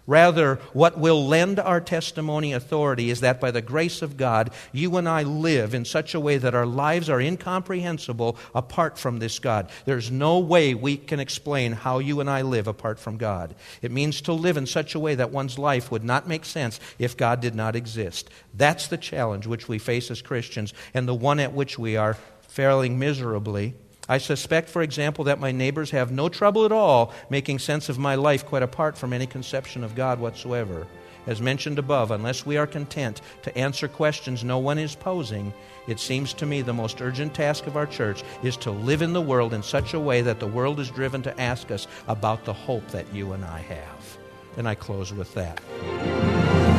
Rather, 0.07 0.57
what 0.73 0.99
will 0.99 1.27
lend 1.27 1.61
our 1.61 1.81
testimony 1.81 2.53
authority 2.53 3.09
is 3.09 3.21
that 3.21 3.41
by 3.41 3.53
the 3.53 3.63
grace 3.63 4.03
of 4.03 4.17
God, 4.17 4.51
you 4.73 4.97
and 4.97 5.09
I 5.09 5.23
live 5.23 5.75
in 5.75 5.85
such 5.85 6.15
a 6.15 6.21
way 6.21 6.39
that 6.39 6.57
our 6.57 6.67
lives 6.67 7.09
are 7.09 7.21
incomprehensible 7.21 8.37
apart 8.53 8.99
from 8.99 9.21
this 9.21 9.39
God. 9.39 9.71
There's 9.85 10.11
no 10.11 10.41
way 10.41 10.75
we 10.75 10.97
can 10.97 11.21
explain 11.21 11.73
how 11.73 12.01
you 12.01 12.19
and 12.19 12.29
I 12.29 12.43
live 12.43 12.67
apart 12.67 12.99
from 12.99 13.17
God. 13.17 13.55
It 13.81 13.93
means 13.93 14.21
to 14.23 14.33
live 14.33 14.57
in 14.57 14.67
such 14.67 14.97
a 14.97 15.01
way 15.01 15.15
that 15.15 15.31
one's 15.31 15.57
life 15.57 15.93
would 15.93 16.05
not 16.05 16.27
make 16.27 16.45
sense 16.45 16.81
if 16.99 17.17
God 17.17 17.41
did 17.41 17.55
not 17.55 17.77
exist. 17.77 18.29
That's 18.55 18.89
the 18.89 18.97
challenge 18.97 19.47
which 19.47 19.69
we 19.69 19.79
face 19.79 20.11
as 20.11 20.21
Christians, 20.21 20.75
and 20.95 21.07
the 21.07 21.15
one 21.15 21.39
at 21.39 21.53
which 21.53 21.79
we 21.79 21.97
are 21.97 22.17
failing 22.49 22.99
miserably 22.99 23.75
I 24.09 24.19
suspect, 24.19 24.69
for 24.69 24.83
example, 24.83 25.25
that 25.25 25.39
my 25.39 25.53
neighbors 25.53 25.93
have 25.93 26.11
no 26.11 26.29
trouble 26.29 26.65
at 26.65 26.73
all 26.73 27.13
making 27.31 27.61
sense 27.61 27.89
of 27.89 27.99
my 27.99 28.17
life 28.17 28.45
quite 28.45 28.63
apart 28.63 28.99
from 28.99 29.13
any 29.13 29.27
conception 29.27 29.85
of 29.85 29.95
God 29.95 30.19
whatsoever. 30.19 30.87
As 31.27 31.41
mentioned 31.41 31.79
above, 31.79 32.11
unless 32.11 32.45
we 32.45 32.57
are 32.57 32.67
content 32.67 33.21
to 33.43 33.57
answer 33.57 33.87
questions 33.87 34.43
no 34.43 34.59
one 34.59 34.79
is 34.79 34.97
posing, 34.97 35.55
it 35.87 36.01
seems 36.01 36.33
to 36.35 36.47
me 36.47 36.63
the 36.63 36.73
most 36.73 37.01
urgent 37.01 37.33
task 37.33 37.69
of 37.69 37.77
our 37.77 37.87
church 37.87 38.25
is 38.43 38.57
to 38.59 38.73
live 38.73 39.03
in 39.03 39.13
the 39.13 39.21
world 39.21 39.55
in 39.55 39.63
such 39.63 39.95
a 39.95 40.01
way 40.01 40.21
that 40.23 40.41
the 40.41 40.47
world 40.49 40.81
is 40.81 40.91
driven 40.91 41.23
to 41.23 41.41
ask 41.41 41.71
us 41.71 41.87
about 42.09 42.45
the 42.45 42.53
hope 42.53 42.87
that 42.89 43.13
you 43.15 43.33
and 43.33 43.45
I 43.45 43.61
have. 43.61 44.19
And 44.57 44.69
I 44.69 44.75
close 44.75 45.13
with 45.13 45.33
that. 45.35 46.72